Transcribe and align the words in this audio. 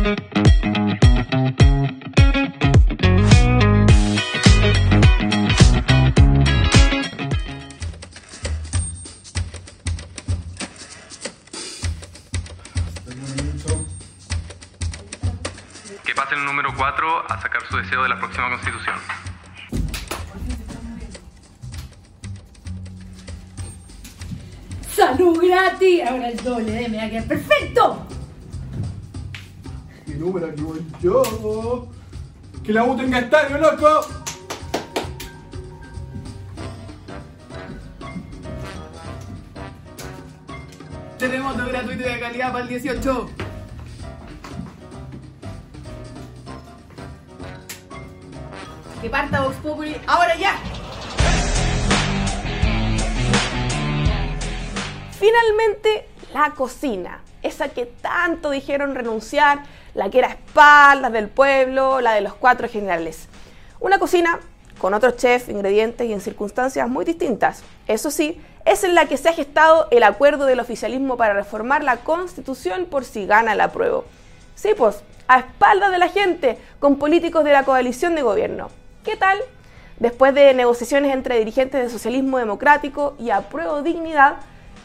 Que 0.00 0.06
pase 16.14 16.34
el 16.34 16.44
número 16.46 16.74
4 16.74 17.30
a 17.30 17.40
sacar 17.42 17.60
su 17.68 17.76
deseo 17.76 18.02
de 18.02 18.08
la 18.08 18.18
próxima 18.18 18.48
constitución. 18.48 18.96
¡Salud 24.88 25.38
gratis! 25.42 26.02
Ahora 26.08 26.30
el 26.30 26.42
doble 26.42 26.72
de 26.72 26.88
me 26.88 27.22
perfecto. 27.22 28.09
Número 30.20 30.48
no 30.48 30.74
yo. 31.00 31.88
Que 32.62 32.74
la 32.74 32.84
U 32.84 32.94
tenga 32.94 33.20
estadio, 33.20 33.56
loco. 33.56 34.06
Terremoto 41.18 41.64
gratuito 41.64 42.04
de 42.04 42.20
calidad 42.20 42.52
para 42.52 42.64
el 42.64 42.68
18. 42.68 43.30
Que 49.00 49.08
parta 49.08 49.40
Vox 49.40 49.56
Populi 49.56 49.96
ahora 50.06 50.36
ya. 50.36 50.58
Finalmente, 55.18 56.08
la 56.34 56.50
cocina, 56.50 57.22
esa 57.42 57.70
que 57.70 57.86
tanto 57.86 58.50
dijeron 58.50 58.94
renunciar, 58.94 59.62
la 59.94 60.10
que 60.10 60.18
era 60.18 60.28
espaldas 60.28 61.12
del 61.12 61.28
pueblo, 61.28 62.00
la 62.00 62.12
de 62.12 62.20
los 62.20 62.34
cuatro 62.34 62.68
generales. 62.68 63.28
Una 63.80 63.98
cocina 63.98 64.40
con 64.78 64.94
otros 64.94 65.16
chefs, 65.16 65.48
ingredientes 65.48 66.06
y 66.08 66.12
en 66.12 66.20
circunstancias 66.20 66.88
muy 66.88 67.04
distintas. 67.04 67.62
Eso 67.86 68.10
sí, 68.10 68.40
es 68.64 68.84
en 68.84 68.94
la 68.94 69.06
que 69.06 69.16
se 69.16 69.28
ha 69.28 69.32
gestado 69.32 69.88
el 69.90 70.02
acuerdo 70.02 70.46
del 70.46 70.60
oficialismo 70.60 71.16
para 71.16 71.34
reformar 71.34 71.84
la 71.84 71.98
constitución 71.98 72.86
por 72.86 73.04
si 73.04 73.26
gana 73.26 73.54
la 73.54 73.64
apruebo. 73.64 74.04
Sí, 74.54 74.70
pues, 74.76 75.02
a 75.28 75.38
espaldas 75.40 75.90
de 75.92 75.98
la 75.98 76.08
gente, 76.08 76.58
con 76.78 76.98
políticos 76.98 77.44
de 77.44 77.52
la 77.52 77.64
coalición 77.64 78.14
de 78.14 78.22
gobierno. 78.22 78.68
¿Qué 79.04 79.16
tal? 79.16 79.38
Después 79.98 80.34
de 80.34 80.54
negociaciones 80.54 81.12
entre 81.12 81.38
dirigentes 81.38 81.82
de 81.82 81.90
socialismo 81.90 82.38
democrático 82.38 83.14
y 83.18 83.30
apruebo 83.30 83.82
dignidad, 83.82 84.36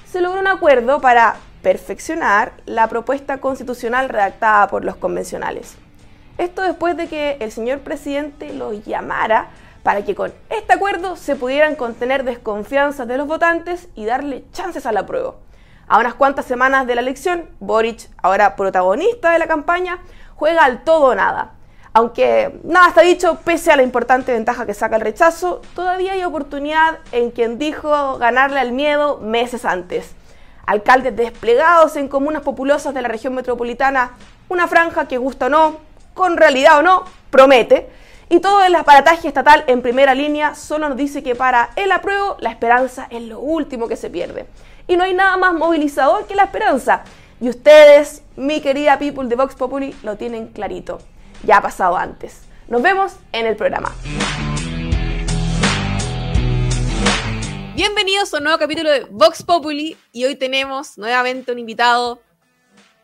se 0.09 0.21
logró 0.21 0.39
un 0.39 0.47
acuerdo 0.47 1.01
para 1.01 1.37
perfeccionar 1.65 2.51
la 2.67 2.87
propuesta 2.89 3.39
constitucional 3.39 4.07
redactada 4.07 4.67
por 4.67 4.85
los 4.85 4.97
convencionales. 4.97 5.77
Esto 6.37 6.61
después 6.61 6.95
de 6.95 7.07
que 7.07 7.37
el 7.39 7.51
señor 7.51 7.79
presidente 7.79 8.53
los 8.53 8.85
llamara 8.85 9.47
para 9.81 10.05
que 10.05 10.13
con 10.13 10.31
este 10.51 10.73
acuerdo 10.73 11.15
se 11.15 11.35
pudieran 11.35 11.75
contener 11.75 12.23
desconfianzas 12.23 13.07
de 13.07 13.17
los 13.17 13.25
votantes 13.25 13.87
y 13.95 14.05
darle 14.05 14.43
chances 14.51 14.85
al 14.85 14.95
apruebo. 14.97 15.37
A 15.87 15.97
unas 15.97 16.13
cuantas 16.13 16.45
semanas 16.45 16.85
de 16.85 16.93
la 16.93 17.01
elección, 17.01 17.49
Boric, 17.59 18.11
ahora 18.21 18.55
protagonista 18.55 19.31
de 19.31 19.39
la 19.39 19.47
campaña, 19.47 19.97
juega 20.35 20.65
al 20.65 20.83
todo 20.83 21.05
o 21.05 21.15
nada. 21.15 21.53
Aunque 21.93 22.59
nada 22.63 22.89
está 22.89 23.01
dicho, 23.01 23.39
pese 23.43 23.71
a 23.71 23.75
la 23.75 23.81
importante 23.81 24.31
ventaja 24.33 24.67
que 24.67 24.75
saca 24.75 24.97
el 24.97 25.01
rechazo, 25.01 25.63
todavía 25.73 26.11
hay 26.11 26.25
oportunidad 26.25 26.99
en 27.11 27.31
quien 27.31 27.57
dijo 27.57 28.19
ganarle 28.19 28.59
al 28.59 28.71
miedo 28.71 29.17
meses 29.17 29.65
antes. 29.65 30.13
Alcaldes 30.65 31.15
desplegados 31.15 31.95
en 31.95 32.07
comunas 32.07 32.41
populosas 32.41 32.93
de 32.93 33.01
la 33.01 33.07
región 33.07 33.33
metropolitana, 33.33 34.11
una 34.49 34.67
franja 34.67 35.07
que 35.07 35.17
gusta 35.17 35.47
o 35.47 35.49
no, 35.49 35.77
con 36.13 36.37
realidad 36.37 36.79
o 36.79 36.81
no, 36.81 37.05
promete. 37.29 37.89
Y 38.29 38.39
todo 38.39 38.63
el 38.63 38.73
aparataje 38.75 39.27
estatal 39.27 39.63
en 39.67 39.81
primera 39.81 40.15
línea 40.15 40.55
solo 40.55 40.89
nos 40.89 40.97
dice 40.97 41.21
que 41.21 41.35
para 41.35 41.69
el 41.75 41.91
apruebo 41.91 42.37
la 42.39 42.49
esperanza 42.49 43.07
es 43.09 43.21
lo 43.21 43.39
último 43.39 43.87
que 43.87 43.95
se 43.95 44.09
pierde. 44.09 44.47
Y 44.87 44.97
no 44.97 45.03
hay 45.03 45.13
nada 45.13 45.37
más 45.37 45.53
movilizador 45.53 46.25
que 46.25 46.35
la 46.35 46.43
esperanza. 46.43 47.03
Y 47.39 47.49
ustedes, 47.49 48.23
mi 48.35 48.61
querida 48.61 48.97
people 48.97 49.27
de 49.27 49.35
Vox 49.35 49.55
Populi, 49.55 49.95
lo 50.03 50.15
tienen 50.15 50.47
clarito 50.47 50.99
ya 51.45 51.57
ha 51.57 51.61
pasado 51.61 51.95
antes. 51.95 52.41
Nos 52.67 52.81
vemos 52.81 53.15
en 53.31 53.45
el 53.45 53.55
programa. 53.55 53.93
Bienvenidos 57.75 58.33
a 58.33 58.37
un 58.37 58.43
nuevo 58.43 58.57
capítulo 58.57 58.89
de 58.89 59.01
Vox 59.11 59.43
Populi 59.43 59.97
y 60.13 60.23
hoy 60.25 60.35
tenemos 60.35 60.97
nuevamente 60.97 61.51
un 61.51 61.59
invitado 61.59 62.21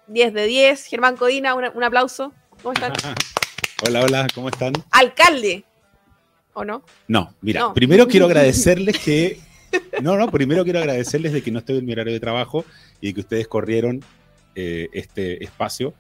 10 0.08 0.34
de 0.34 0.46
10, 0.46 0.86
Germán 0.86 1.18
Codina, 1.18 1.54
un, 1.56 1.66
un 1.74 1.84
aplauso. 1.84 2.34
¿Cómo 2.64 2.74
están? 2.74 2.94
hola, 3.88 4.02
hola, 4.04 4.28
¿cómo 4.34 4.50
están? 4.50 4.74
Alcalde, 4.92 5.66
¿o 6.54 6.64
no? 6.64 6.84
No, 7.08 7.34
mira, 7.42 7.62
No. 7.62 7.74
primero 7.74 8.08
quiero 8.08 8.26
agradecerles 8.28 8.98
que... 9.00 9.40
No, 10.02 10.18
no, 10.18 10.30
primero 10.30 10.66
quiero 10.66 10.80
agradecerles 10.80 11.32
de 11.32 11.42
que 11.42 11.50
no 11.50 11.60
estoy 11.60 11.78
en 11.78 11.86
mi 11.86 11.94
horario 11.94 12.12
de 12.12 12.20
trabajo 12.20 12.66
y 13.00 13.08
de 13.08 13.14
que 13.14 13.22
ustedes 13.22 13.48
corrieron 13.48 14.04
eh, 14.54 14.90
este 14.92 15.42
espacio 15.46 15.94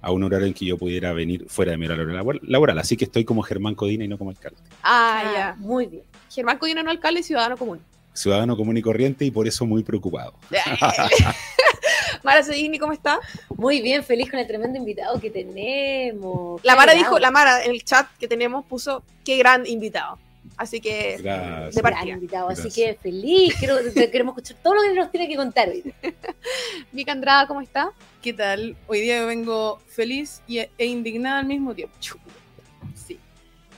a 0.00 0.12
un 0.12 0.22
horario 0.22 0.46
en 0.46 0.54
que 0.54 0.64
yo 0.64 0.78
pudiera 0.78 1.12
venir 1.12 1.44
fuera 1.48 1.72
de 1.72 1.78
mi 1.78 1.86
horario 1.86 2.04
labor- 2.06 2.38
laboral. 2.44 2.78
Así 2.78 2.96
que 2.96 3.04
estoy 3.04 3.24
como 3.24 3.42
Germán 3.42 3.74
Codina 3.74 4.04
y 4.04 4.08
no 4.08 4.16
como 4.16 4.30
alcalde. 4.30 4.58
Ah, 4.80 5.22
Ah, 5.24 5.32
ya. 5.34 5.54
Muy 5.58 5.86
bien. 5.86 6.04
Germán 6.30 6.58
Codina 6.58 6.84
no 6.84 6.90
alcalde, 6.92 7.24
ciudadano 7.24 7.56
común. 7.56 7.80
Ciudadano 8.16 8.56
común 8.56 8.76
y 8.76 8.82
corriente 8.82 9.24
y 9.24 9.30
por 9.30 9.46
eso 9.46 9.66
muy 9.66 9.82
preocupado. 9.82 10.34
Mara 12.22 12.42
Seguini, 12.42 12.78
¿cómo 12.78 12.92
está? 12.92 13.20
Muy 13.56 13.80
bien, 13.80 14.02
feliz 14.02 14.30
con 14.30 14.40
el 14.40 14.46
tremendo 14.46 14.78
invitado 14.78 15.20
que 15.20 15.30
tenemos. 15.30 16.60
La 16.64 16.74
Mara 16.74 16.94
dijo, 16.94 17.18
la 17.18 17.30
Mara 17.30 17.64
en 17.64 17.70
el 17.70 17.84
chat 17.84 18.08
que 18.18 18.26
tenemos 18.26 18.64
puso 18.64 19.02
qué 19.24 19.36
gran 19.36 19.66
invitado. 19.66 20.18
Así 20.56 20.80
que 20.80 21.18
Gracias. 21.18 21.74
de 21.74 21.82
Gran 21.82 22.08
invitado, 22.08 22.48
así 22.48 22.70
que 22.70 22.94
feliz. 22.94 23.54
Quiero, 23.58 23.76
queremos 24.10 24.32
escuchar 24.32 24.56
todo 24.62 24.74
lo 24.74 24.82
que 24.82 24.94
nos 24.94 25.10
tiene 25.10 25.28
que 25.28 25.36
contar 25.36 25.68
hoy. 25.68 25.94
Mica 26.92 27.12
Andrada, 27.12 27.46
¿cómo 27.46 27.60
está? 27.60 27.92
¿Qué 28.22 28.32
tal? 28.32 28.76
Hoy 28.86 29.00
día 29.02 29.18
yo 29.18 29.26
vengo 29.26 29.80
feliz 29.86 30.42
y, 30.46 30.58
e 30.58 30.86
indignada 30.86 31.40
al 31.40 31.46
mismo 31.46 31.74
tiempo. 31.74 31.94
Sí. 32.94 33.18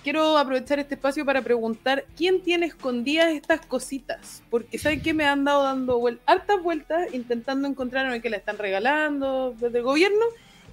Quiero 0.04 0.38
aprovechar 0.38 0.78
este 0.78 0.94
espacio 0.94 1.24
para 1.24 1.42
preguntar 1.42 2.04
quién 2.16 2.40
tiene 2.42 2.66
escondidas 2.66 3.32
estas 3.32 3.60
cositas. 3.66 4.42
Porque 4.48 4.78
¿saben 4.78 5.02
qué? 5.02 5.12
Me 5.12 5.24
han 5.26 5.44
dado 5.44 5.64
dando 5.64 5.98
vuel- 6.00 6.20
hartas 6.26 6.62
vueltas 6.62 7.12
intentando 7.12 7.68
encontrarme 7.68 8.22
que 8.22 8.30
la 8.30 8.36
están 8.38 8.58
regalando 8.58 9.54
desde 9.58 9.78
el 9.78 9.84
gobierno 9.84 10.24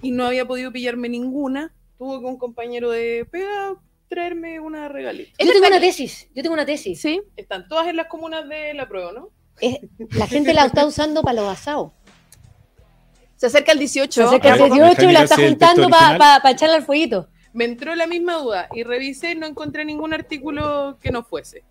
y 0.02 0.12
no 0.12 0.26
había 0.26 0.46
podido 0.46 0.72
pillarme 0.72 1.10
ninguna. 1.10 1.74
Tuvo 1.98 2.20
que 2.20 2.26
un 2.26 2.38
compañero 2.38 2.92
de 2.92 3.26
pega 3.30 3.76
traerme 4.08 4.60
una 4.60 4.88
regalita. 4.88 5.32
¿Es 5.38 5.48
Yo 5.48 5.54
tengo 5.54 5.68
una 5.68 5.80
tesis, 5.80 6.30
yo 6.34 6.44
tengo 6.44 6.54
una 6.54 6.66
tesis. 6.66 7.02
Sí. 7.02 7.22
Están 7.36 7.68
todas 7.68 7.88
en 7.88 7.96
las 7.96 8.08
comunas 8.08 8.48
de 8.48 8.74
la 8.74 8.88
prueba, 8.88 9.12
¿no? 9.12 9.30
Es- 9.60 9.80
la 10.12 10.28
gente 10.28 10.54
la 10.54 10.66
está 10.66 10.86
usando 10.86 11.24
para 11.24 11.42
los 11.42 11.50
asados. 11.52 11.92
Se 13.36 13.48
acerca 13.48 13.74
el 13.74 13.80
18. 13.80 14.22
Se 14.22 14.24
acerca 14.28 14.54
el 14.54 14.60
Jaime, 14.60 14.76
18 14.76 15.10
y 15.10 15.14
la 15.14 15.24
está 15.24 15.36
¿el 15.36 15.50
juntando 15.50 15.90
para 15.90 16.52
echarle 16.52 16.76
al 16.76 16.84
fueguito. 16.84 17.28
Me 17.56 17.64
entró 17.64 17.96
la 17.96 18.06
misma 18.06 18.34
duda 18.36 18.68
y 18.76 18.84
revisé 18.84 19.32
y 19.32 19.36
no 19.36 19.48
encontré 19.48 19.86
ningún 19.86 20.14
artículo 20.14 20.98
que 21.02 21.10
no 21.10 21.24
fuese. 21.24 21.64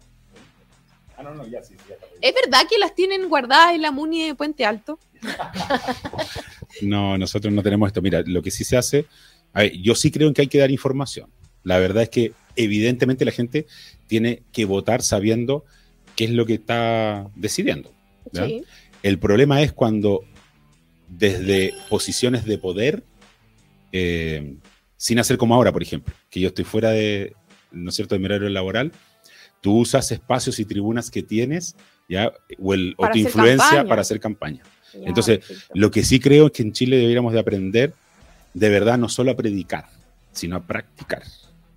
Ah, 1.14 1.22
no, 1.22 1.34
no, 1.34 1.46
ya 1.46 1.62
sí, 1.62 1.74
ya 1.86 1.94
está. 1.94 2.06
¿Es 2.22 2.34
verdad 2.34 2.66
que 2.68 2.78
las 2.78 2.94
tienen 2.94 3.28
guardadas 3.28 3.74
en 3.74 3.82
la 3.82 3.90
Muni 3.90 4.26
de 4.26 4.34
Puente 4.34 4.64
Alto? 4.64 4.98
No, 6.82 7.16
nosotros 7.16 7.54
no 7.54 7.62
tenemos 7.62 7.86
esto. 7.86 8.02
Mira, 8.02 8.24
lo 8.26 8.42
que 8.42 8.50
sí 8.50 8.64
se 8.64 8.76
hace, 8.76 9.06
a 9.52 9.60
ver, 9.60 9.72
yo 9.74 9.94
sí 9.94 10.10
creo 10.10 10.26
en 10.26 10.34
que 10.34 10.42
hay 10.42 10.48
que 10.48 10.58
dar 10.58 10.72
información. 10.72 11.30
La 11.62 11.78
verdad 11.78 12.02
es 12.02 12.08
que 12.08 12.32
evidentemente 12.56 13.24
la 13.24 13.30
gente 13.30 13.66
tiene 14.08 14.42
que 14.52 14.64
votar 14.64 15.02
sabiendo 15.02 15.64
qué 16.16 16.24
es 16.24 16.30
lo 16.30 16.46
que 16.46 16.54
está 16.54 17.28
decidiendo. 17.36 17.92
El 19.04 19.18
problema 19.20 19.62
es 19.62 19.72
cuando 19.72 20.24
desde 21.08 21.74
posiciones 21.88 22.44
de 22.44 22.58
poder, 22.58 23.04
eh, 23.92 24.56
sin 25.04 25.18
hacer 25.18 25.36
como 25.36 25.54
ahora, 25.54 25.70
por 25.70 25.82
ejemplo, 25.82 26.14
que 26.30 26.40
yo 26.40 26.48
estoy 26.48 26.64
fuera 26.64 26.88
de, 26.88 27.34
¿no 27.70 27.90
es 27.90 27.94
cierto?, 27.94 28.14
de 28.14 28.20
mi 28.20 28.24
horario 28.24 28.48
laboral, 28.48 28.90
tú 29.60 29.80
usas 29.80 30.10
espacios 30.10 30.58
y 30.60 30.64
tribunas 30.64 31.10
que 31.10 31.22
tienes, 31.22 31.76
¿ya? 32.08 32.32
O, 32.58 32.72
el, 32.72 32.94
o 32.96 33.06
tu 33.10 33.18
influencia 33.18 33.66
campaña. 33.66 33.88
para 33.90 34.00
hacer 34.00 34.18
campaña. 34.18 34.62
Ya, 34.94 35.00
Entonces, 35.06 35.40
perfecto. 35.40 35.74
Lo 35.74 35.90
que 35.90 36.04
sí 36.04 36.20
creo 36.20 36.46
es 36.46 36.52
que 36.52 36.62
en 36.62 36.72
Chile 36.72 36.96
deberíamos 36.96 37.34
de 37.34 37.38
aprender 37.38 37.92
de 38.54 38.70
verdad 38.70 38.96
no 38.96 39.10
solo 39.10 39.32
a 39.32 39.36
predicar, 39.36 39.84
sino 40.32 40.56
a 40.56 40.60
practicar. 40.62 41.22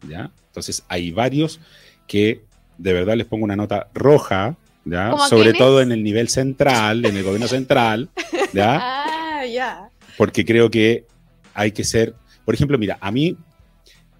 ¿ya? 0.07 0.31
Entonces 0.47 0.85
hay 0.87 1.11
varios 1.11 1.59
que 2.07 2.45
de 2.77 2.93
verdad 2.93 3.17
les 3.17 3.27
pongo 3.27 3.43
una 3.43 3.57
nota 3.57 3.89
roja, 3.93 4.55
¿ya? 4.85 5.09
¿Cómo 5.11 5.25
a 5.25 5.27
sobre 5.27 5.51
todo 5.51 5.81
en 5.81 5.91
el 5.91 6.01
nivel 6.01 6.29
central, 6.29 7.03
en 7.03 7.17
el 7.17 7.23
gobierno 7.23 7.49
central, 7.49 8.09
¿ya? 8.53 8.79
Ah, 9.39 9.45
ya. 9.45 9.89
porque 10.17 10.43
creo 10.45 10.71
que 10.71 11.05
hay 11.53 11.71
que 11.71 11.83
ser, 11.83 12.15
por 12.47 12.55
ejemplo, 12.55 12.77
mira, 12.77 12.97
a 13.01 13.11
mí, 13.11 13.35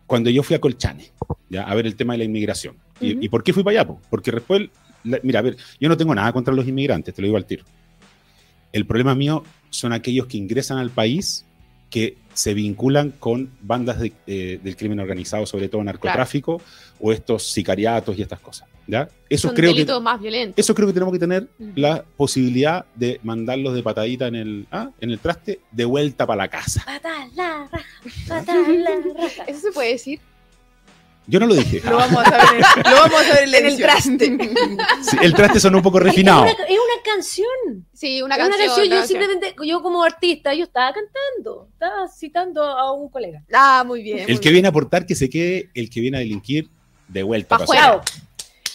cuando 0.06 0.29
yo 0.29 0.44
fui 0.44 0.53
a 0.53 0.59
Colchane, 0.59 1.12
¿ya? 1.50 1.63
a 1.63 1.74
ver 1.75 1.85
el 1.85 1.95
tema 1.95 2.12
de 2.13 2.18
la 2.18 2.24
inmigración, 2.25 2.75
¿y, 3.00 3.13
Ujú. 3.13 3.24
¿y 3.24 3.29
por 3.29 3.41
qué 3.41 3.53
fui 3.53 3.63
para 3.63 3.79
allá? 3.79 3.88
po? 3.88 4.01
Porque 4.09 4.31
después, 4.31 4.68
la- 5.06 5.21
mira, 5.24 5.39
a 5.39 5.44
ver, 5.44 5.56
yo 5.79 5.88
no 5.88 5.95
tengo 5.95 6.13
nada 6.13 6.33
contra 6.33 6.53
los 6.53 6.68
inmigrantes, 6.68 7.13
te 7.15 7.21
lo 7.21 7.27
digo 7.27 7.38
al 7.38 7.45
tiro. 7.45 7.63
El 8.74 8.85
problema 8.85 9.15
mío 9.15 9.45
son 9.69 9.94
aquellos 9.94 10.27
que 10.27 10.35
ingresan 10.38 10.77
al 10.77 10.89
país 10.89 11.45
que 11.89 12.18
se 12.33 12.53
vinculan 12.53 13.12
con 13.18 13.50
bandas 13.62 14.01
de- 14.01 14.12
eh, 14.27 14.59
del 14.62 14.75
crimen 14.75 15.00
organizado, 15.00 15.45
sobre 15.45 15.69
todo 15.69 15.81
narcotráfico, 15.85 16.62
o 17.00 17.13
estos 17.13 17.47
sicariatos 17.50 18.18
y 18.18 18.24
estas 18.24 18.41
cosas. 18.41 18.68
¿Ya? 18.88 19.10
Eso 19.30 19.54
creo 19.54 19.74
que 19.74 19.86
más 20.00 20.19
eso 20.56 20.74
creo 20.74 20.88
que 20.88 20.94
tenemos 20.94 21.13
que 21.13 21.19
tener 21.19 21.48
la 21.75 22.04
posibilidad 22.16 22.86
de 22.95 23.19
mandarlos 23.24 23.74
de 23.74 23.84
patadita 23.84 24.28
en 24.28 24.36
el, 24.36 24.68
ah, 24.72 24.89
en 25.00 25.12
el 25.12 25.19
traste 25.19 25.60
de 25.72 25.86
vuelta 25.86 26.25
para 26.25 26.38
la 26.38 26.48
casa. 26.48 26.84
Pata 26.86 27.28
la 27.36 27.68
raja, 27.72 27.86
pata 28.28 28.56
la 28.56 28.92
raja. 29.22 29.44
¿Eso 29.48 29.60
se 29.60 29.72
puede 29.72 29.92
decir? 29.92 30.19
Yo 31.30 31.42
no 31.42 31.45
lo 31.45 31.56
dije. 31.56 31.81
Lo 31.84 31.98
vamos 31.98 32.25
a 32.25 32.30
saber 32.30 32.45
en, 32.56 32.92
lo 32.92 32.98
vamos 33.01 33.19
a 33.19 33.24
saber 33.25 33.44
en, 33.44 33.51
la 33.51 33.57
En 33.57 33.66
el 33.66 33.78
traste. 33.78 34.38
Sí, 35.01 35.18
el 35.22 35.34
traste 35.34 35.60
son 35.60 35.75
un 35.75 35.81
poco 35.81 35.98
Es 35.98 36.06
refinado. 36.06 36.44
una, 36.44 36.51
es 36.51 36.57
una 36.57 37.04
canción. 37.04 37.86
Sí, 37.92 38.22
una 38.22 38.38
Es 38.38 38.48
una 38.48 38.57
canción. 38.57 38.86
Yo 38.86 38.89
canción. 38.92 39.07
simplemente, 39.07 39.56
yo 39.66 39.81
como 39.81 40.04
artista, 40.04 40.54
yo 40.54 40.63
estaba 40.63 40.94
cantando. 40.94 41.68
Estaba 41.74 42.07
citando 42.07 42.63
a 42.63 42.94
un 42.94 43.10
colega. 43.10 43.44
Ah, 43.54 43.84
muy 43.86 44.04
bien. 44.04 44.24
El 44.25 44.39
que 44.39 44.51
viene 44.51 44.69
a 44.69 44.69
aportar 44.69 45.06
que 45.06 45.16
se 45.16 45.30
quede, 45.30 45.69
el 45.74 45.89
que 45.89 46.00
viene 46.00 46.16
a 46.16 46.19
delinquir, 46.22 46.69
de 47.10 47.24
vuelta. 47.24 47.57
Pa' 47.57 47.66
para. 47.66 48.01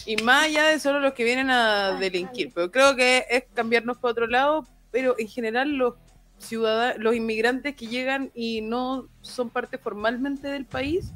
Y 0.05 0.17
más 0.17 0.45
allá 0.45 0.65
de 0.65 0.79
solo 0.79 0.99
los 0.99 1.13
que 1.13 1.23
vienen 1.23 1.49
a 1.49 1.97
delinquir, 1.99 2.51
pero 2.53 2.69
creo 2.71 2.95
que 2.95 3.25
es 3.29 3.45
cambiarnos 3.53 3.97
para 3.97 4.11
otro 4.11 4.27
lado, 4.27 4.67
pero 4.91 5.15
en 5.17 5.27
general 5.29 5.69
los 5.77 5.93
ciudadanos, 6.39 6.97
los 7.01 7.15
inmigrantes 7.15 7.75
que 7.75 7.87
llegan 7.87 8.31
y 8.35 8.61
no 8.61 9.07
son 9.21 9.49
parte 9.49 9.77
formalmente 9.77 10.47
del 10.49 10.65
país, 10.65 11.11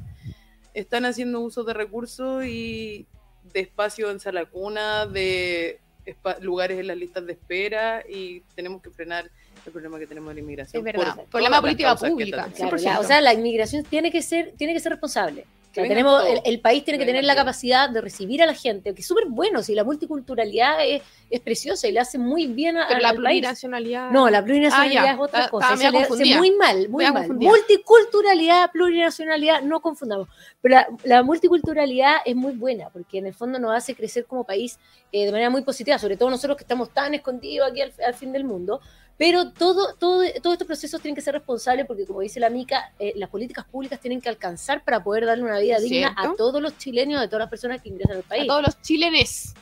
están 0.72 1.04
haciendo 1.04 1.40
uso 1.40 1.64
de 1.64 1.74
recursos 1.74 2.44
y 2.46 3.06
de 3.52 3.60
espacio 3.60 4.10
en 4.10 4.20
sala 4.20 4.46
cuna, 4.46 5.06
de 5.06 5.80
lugares 6.40 6.78
en 6.78 6.86
las 6.86 6.96
listas 6.96 7.26
de 7.26 7.32
espera 7.32 8.02
y 8.08 8.40
tenemos 8.54 8.80
que 8.80 8.88
frenar 8.90 9.30
el 9.66 9.72
problema 9.72 9.98
que 9.98 10.06
tenemos 10.06 10.30
de 10.30 10.34
la 10.36 10.40
inmigración. 10.40 10.80
Es 10.86 10.94
verdad. 10.94 11.14
por 11.16 11.26
Problema 11.26 11.60
política 11.60 11.94
pública. 11.96 12.46
están- 12.46 12.52
Claro, 12.52 12.78
100%. 12.78 12.82
la- 12.94 13.00
o 13.00 13.04
sea, 13.04 13.20
la 13.20 13.34
inmigración 13.34 13.84
tiene 13.84 14.10
que 14.10 14.22
ser, 14.22 14.52
tiene 14.56 14.72
que 14.72 14.80
ser 14.80 14.92
responsable. 14.92 15.44
Sea, 15.82 15.88
tenemos, 15.88 16.24
el, 16.26 16.40
el 16.44 16.60
país 16.60 16.84
tiene 16.84 16.98
Que 16.98 17.04
que 17.04 17.10
tener 17.12 17.24
la 17.24 17.34
capacidad 17.34 17.88
de 17.90 18.00
recibir 18.00 18.42
a 18.42 18.46
la 18.46 18.54
gente, 18.54 18.94
que 18.94 19.00
es 19.00 19.06
súper 19.06 19.24
bueno, 19.28 19.62
si 19.62 19.74
la 19.74 19.84
multiculturalidad 19.84 20.84
es, 20.86 21.02
es 21.30 21.40
preciosa 21.40 21.86
y 21.88 21.92
le 21.92 22.00
hace 22.00 22.18
muy 22.18 22.46
bien 22.46 22.76
a, 22.76 22.86
Pero 22.88 23.00
la 23.00 23.08
país. 23.10 23.20
plurinacionalidad. 23.20 24.10
No, 24.10 24.28
la 24.30 24.44
plurinacionalidad 24.44 25.04
Ah, 25.06 25.12
es 25.12 25.18
otra 25.20 25.38
Está- 25.40 25.50
cosa. 25.50 25.76
media 25.76 25.90
le 25.90 25.98
hace 26.00 26.36
muy 26.36 26.50
mal, 26.52 26.88
muy 26.88 27.04
mal. 27.04 27.14
confundida. 27.14 27.50
Multiculturalidad, 27.50 28.70
plurinacionalidad, 28.72 29.62
no 29.62 29.80
confundamos. 29.80 30.28
Pero 30.60 30.74
la, 30.76 30.88
la 31.04 31.22
multiculturalidad 31.22 32.16
es 32.24 32.36
muy 32.36 32.52
buena, 32.52 32.90
porque 32.90 33.18
en 33.18 33.26
el 33.26 33.34
fondo 33.34 33.58
nos 33.58 33.74
hace 33.76 33.94
crecer 33.94 34.24
como 34.26 34.44
país 34.44 34.78
eh, 35.12 35.24
de 35.26 35.32
manera 35.32 35.50
muy 35.50 35.62
positiva, 35.62 35.98
sobre 35.98 36.16
todo 36.16 36.30
nosotros 36.30 36.56
que 36.56 36.64
estamos 36.64 36.90
tan 36.92 37.14
escondidos 37.14 37.70
aquí 37.70 37.80
al, 37.80 37.92
al 38.06 38.14
fin 38.14 38.32
del 38.32 38.44
mundo. 38.44 38.80
Pero 39.18 39.50
todo, 39.50 39.94
todo, 39.98 40.22
todos 40.40 40.54
estos 40.54 40.66
procesos 40.66 41.00
tienen 41.02 41.16
que 41.16 41.20
ser 41.22 41.34
responsables 41.34 41.86
porque, 41.86 42.04
como 42.06 42.20
dice 42.20 42.38
la 42.38 42.50
Mica, 42.50 42.92
eh, 43.00 43.12
las 43.16 43.28
políticas 43.28 43.64
públicas 43.64 43.98
tienen 44.00 44.20
que 44.20 44.28
alcanzar 44.28 44.84
para 44.84 45.02
poder 45.02 45.26
darle 45.26 45.42
una 45.42 45.58
vida 45.58 45.78
digna 45.80 46.14
¿Cierto? 46.14 46.34
a 46.34 46.36
todos 46.36 46.62
los 46.62 46.78
chilenos, 46.78 47.20
a 47.20 47.26
todas 47.26 47.40
las 47.40 47.50
personas 47.50 47.82
que 47.82 47.88
ingresan 47.88 48.18
al 48.18 48.22
A 48.22 48.28
país. 48.28 48.46
todos 48.46 48.62
los 48.62 48.80
chilenes. 48.80 49.54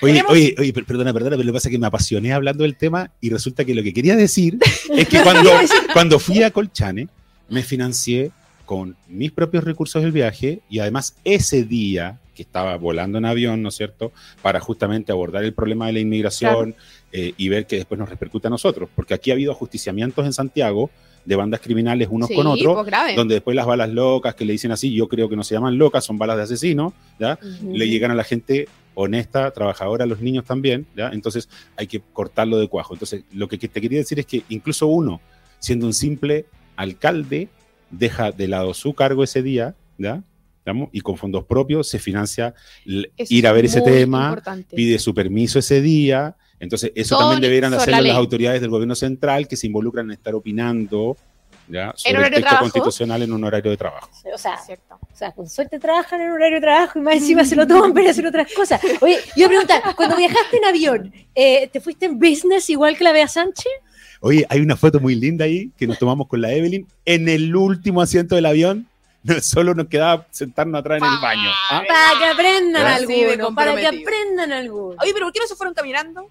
Oye, 0.00 0.22
oye, 0.28 0.54
oye, 0.58 0.72
per- 0.72 0.84
perdona, 0.84 1.12
perdona, 1.12 1.36
pero 1.36 1.42
lo 1.44 1.52
que 1.52 1.56
pasa 1.56 1.68
es 1.68 1.72
que 1.72 1.78
me 1.78 1.86
apasioné 1.88 2.32
hablando 2.32 2.62
del 2.62 2.76
tema 2.76 3.10
y 3.20 3.30
resulta 3.30 3.64
que 3.64 3.74
lo 3.74 3.82
que 3.82 3.92
quería 3.92 4.14
decir 4.16 4.58
es 4.92 5.08
que 5.08 5.22
cuando, 5.22 5.50
cuando 5.92 6.18
fui 6.20 6.42
a 6.44 6.50
Colchane, 6.52 7.08
me 7.48 7.62
financié 7.64 8.30
con 8.64 8.96
mis 9.08 9.32
propios 9.32 9.64
recursos 9.64 10.02
del 10.02 10.12
viaje 10.12 10.60
y 10.70 10.78
además 10.78 11.16
ese 11.24 11.64
día 11.64 12.18
que 12.34 12.42
estaba 12.42 12.76
volando 12.76 13.18
en 13.18 13.26
avión, 13.26 13.62
¿no 13.62 13.68
es 13.68 13.76
cierto?, 13.76 14.10
para 14.42 14.58
justamente 14.58 15.12
abordar 15.12 15.44
el 15.44 15.52
problema 15.52 15.86
de 15.86 15.92
la 15.92 16.00
inmigración 16.00 16.74
eh, 17.16 17.32
y 17.36 17.48
ver 17.48 17.64
que 17.68 17.76
después 17.76 17.96
nos 17.96 18.08
repercute 18.08 18.48
a 18.48 18.50
nosotros, 18.50 18.88
porque 18.92 19.14
aquí 19.14 19.30
ha 19.30 19.34
habido 19.34 19.52
ajusticiamientos 19.52 20.26
en 20.26 20.32
Santiago 20.32 20.90
de 21.24 21.36
bandas 21.36 21.60
criminales 21.60 22.08
unos 22.10 22.28
Sí, 22.28 22.34
con 22.34 22.48
otros, 22.48 22.84
pues 22.84 23.14
donde 23.14 23.36
después 23.36 23.54
las 23.54 23.66
balas 23.66 23.88
locas, 23.90 24.34
que 24.34 24.44
le 24.44 24.50
dicen 24.50 24.72
así, 24.72 24.92
yo 24.92 25.06
creo 25.06 25.28
que 25.28 25.36
no 25.36 25.44
se 25.44 25.54
llaman 25.54 25.78
locas, 25.78 26.04
son 26.04 26.18
balas 26.18 26.36
de 26.38 26.42
asesino, 26.42 26.92
¿ya? 27.20 27.38
Le 27.62 27.88
llegan 27.88 28.10
a 28.10 28.16
la 28.16 28.24
gente 28.24 28.66
honesta, 28.94 29.48
trabajadora, 29.52 30.02
a 30.02 30.06
los 30.08 30.20
niños 30.20 30.44
también, 30.44 30.88
¿ya? 30.96 31.10
Entonces 31.10 31.48
hay 31.76 31.86
que 31.86 32.02
cortarlo 32.12 32.58
de 32.58 32.66
cuajo. 32.66 32.94
Entonces, 32.94 33.22
lo 33.32 33.46
que 33.46 33.58
te 33.58 33.80
quería 33.80 34.00
decir 34.00 34.18
es 34.18 34.26
que 34.26 34.42
incluso 34.48 34.88
uno, 34.88 35.20
siendo 35.60 35.86
un 35.86 35.94
simple 35.94 36.46
alcalde, 36.74 37.48
deja 37.90 38.32
de 38.32 38.48
lado 38.48 38.74
su 38.74 38.92
cargo 38.92 39.22
ese 39.22 39.40
día, 39.40 39.76
¿ya? 39.98 40.24
Y 40.90 41.00
con 41.00 41.16
fondos 41.16 41.44
propios 41.44 41.88
se 41.88 42.00
financia 42.00 42.54
ir 42.84 43.46
a 43.46 43.52
ver 43.52 43.66
ese 43.66 43.82
tema, 43.82 44.30
importante. 44.30 44.74
pide 44.74 44.98
su 44.98 45.14
permiso 45.14 45.60
ese 45.60 45.80
día. 45.80 46.34
Entonces, 46.60 46.92
eso 46.94 47.16
Todo 47.16 47.30
también 47.30 47.42
debieran 47.42 47.74
hacerlo 47.74 48.00
la 48.00 48.08
las 48.08 48.16
autoridades 48.16 48.60
del 48.60 48.70
gobierno 48.70 48.94
central 48.94 49.48
que 49.48 49.56
se 49.56 49.66
involucran 49.66 50.06
en 50.06 50.12
estar 50.12 50.34
opinando 50.34 51.16
¿ya? 51.68 51.92
sobre 51.96 52.26
el 52.26 52.34
texto 52.34 52.58
constitucional 52.58 53.22
en 53.22 53.32
un 53.32 53.44
horario 53.44 53.70
de 53.70 53.76
trabajo. 53.76 54.08
O 54.32 54.38
sea, 54.38 54.56
Cierto. 54.58 54.98
O 55.00 55.16
sea, 55.16 55.32
con 55.32 55.48
suerte 55.48 55.78
trabajan 55.78 56.20
en 56.20 56.30
horario 56.30 56.56
de 56.56 56.60
trabajo 56.60 56.98
y 56.98 57.02
más 57.02 57.14
encima 57.16 57.44
se 57.44 57.54
lo 57.54 57.66
toman 57.66 57.92
para 57.92 58.10
hacer 58.10 58.26
otras 58.26 58.52
cosas. 58.52 58.80
Oye, 59.00 59.18
yo 59.36 59.46
voy 59.48 59.56
a 59.56 59.66
preguntar, 59.66 59.96
cuando 59.96 60.16
viajaste 60.16 60.56
en 60.56 60.64
avión, 60.64 61.14
eh, 61.34 61.68
¿te 61.72 61.80
fuiste 61.80 62.06
en 62.06 62.18
business 62.18 62.68
igual 62.70 62.96
que 62.96 63.04
la 63.04 63.12
Bea 63.12 63.28
Sánchez? 63.28 63.72
Oye, 64.20 64.46
hay 64.48 64.60
una 64.60 64.76
foto 64.76 65.00
muy 65.00 65.14
linda 65.14 65.44
ahí 65.44 65.70
que 65.76 65.86
nos 65.86 65.98
tomamos 65.98 66.28
con 66.28 66.40
la 66.40 66.52
Evelyn 66.52 66.86
en 67.04 67.28
el 67.28 67.54
último 67.54 68.00
asiento 68.00 68.34
del 68.34 68.46
avión. 68.46 68.88
No, 69.22 69.40
solo 69.40 69.74
nos 69.74 69.86
quedaba 69.86 70.26
sentarnos 70.30 70.80
atrás 70.80 71.00
en 71.00 71.08
el 71.08 71.20
baño. 71.20 71.50
¿ah? 71.70 71.82
Para 71.86 72.18
que 72.18 72.24
aprendan 72.26 72.86
algunos, 72.86 73.54
para 73.54 73.76
que 73.76 73.86
aprendan 73.86 74.52
algunos. 74.52 74.96
Oye, 75.00 75.12
pero 75.14 75.26
¿por 75.26 75.32
qué 75.32 75.40
no 75.40 75.46
se 75.46 75.54
fueron 75.54 75.74
caminando? 75.74 76.28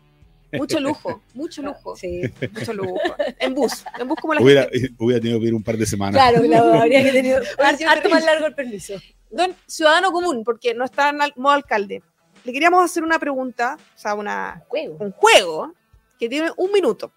Mucho 0.54 0.80
lujo, 0.80 1.22
mucho 1.34 1.62
lujo, 1.62 1.96
Sí, 1.96 2.22
mucho 2.52 2.74
lujo. 2.74 2.98
En 3.40 3.54
bus, 3.54 3.84
en 4.00 4.08
bus 4.08 4.18
como 4.22 4.34
la 4.34 4.42
Hubiera, 4.42 4.64
gente. 4.72 4.94
hubiera 5.00 5.22
tenido 5.22 5.40
que 5.40 5.48
ir 5.48 5.54
un 5.54 5.64
par 5.64 5.78
de 5.78 5.86
semanas. 5.86 6.14
claro, 6.22 6.42
claro, 6.46 6.74
habría 6.82 7.04
que 7.04 7.12
tener 7.12 7.44
harto 7.88 8.10
más 8.10 8.24
largo 8.26 8.46
el 8.48 8.56
permiso. 8.56 8.94
Don 9.32 9.56
ciudadano 9.68 10.12
común, 10.12 10.44
porque 10.44 10.74
no 10.74 10.86
está 10.86 11.10
en 11.10 11.18
modo 11.38 11.54
alcalde. 11.54 12.02
Le 12.44 12.52
queríamos 12.54 12.84
hacer 12.84 13.04
una 13.04 13.20
pregunta, 13.20 13.78
o 13.96 13.98
sea, 14.00 14.14
una, 14.16 14.64
Juego. 14.68 14.98
un 15.00 15.12
juego 15.12 15.74
que 16.20 16.28
tiene 16.30 16.52
un 16.58 16.72
minuto. 16.72 17.12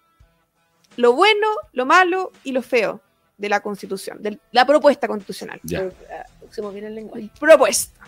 Lo 0.95 1.13
bueno, 1.13 1.47
lo 1.73 1.85
malo 1.85 2.31
y 2.43 2.51
lo 2.53 2.61
feo 2.63 3.01
de 3.37 3.49
la 3.49 3.59
constitución, 3.59 4.17
de 4.21 4.39
la 4.51 4.65
propuesta 4.65 5.07
constitucional. 5.07 5.59
Ya. 5.63 5.79
Pero, 5.79 5.93
Usemos 6.49 6.73
bien 6.73 6.85
el 6.85 6.95
lenguaje. 6.95 7.29
Propuesta. 7.39 7.99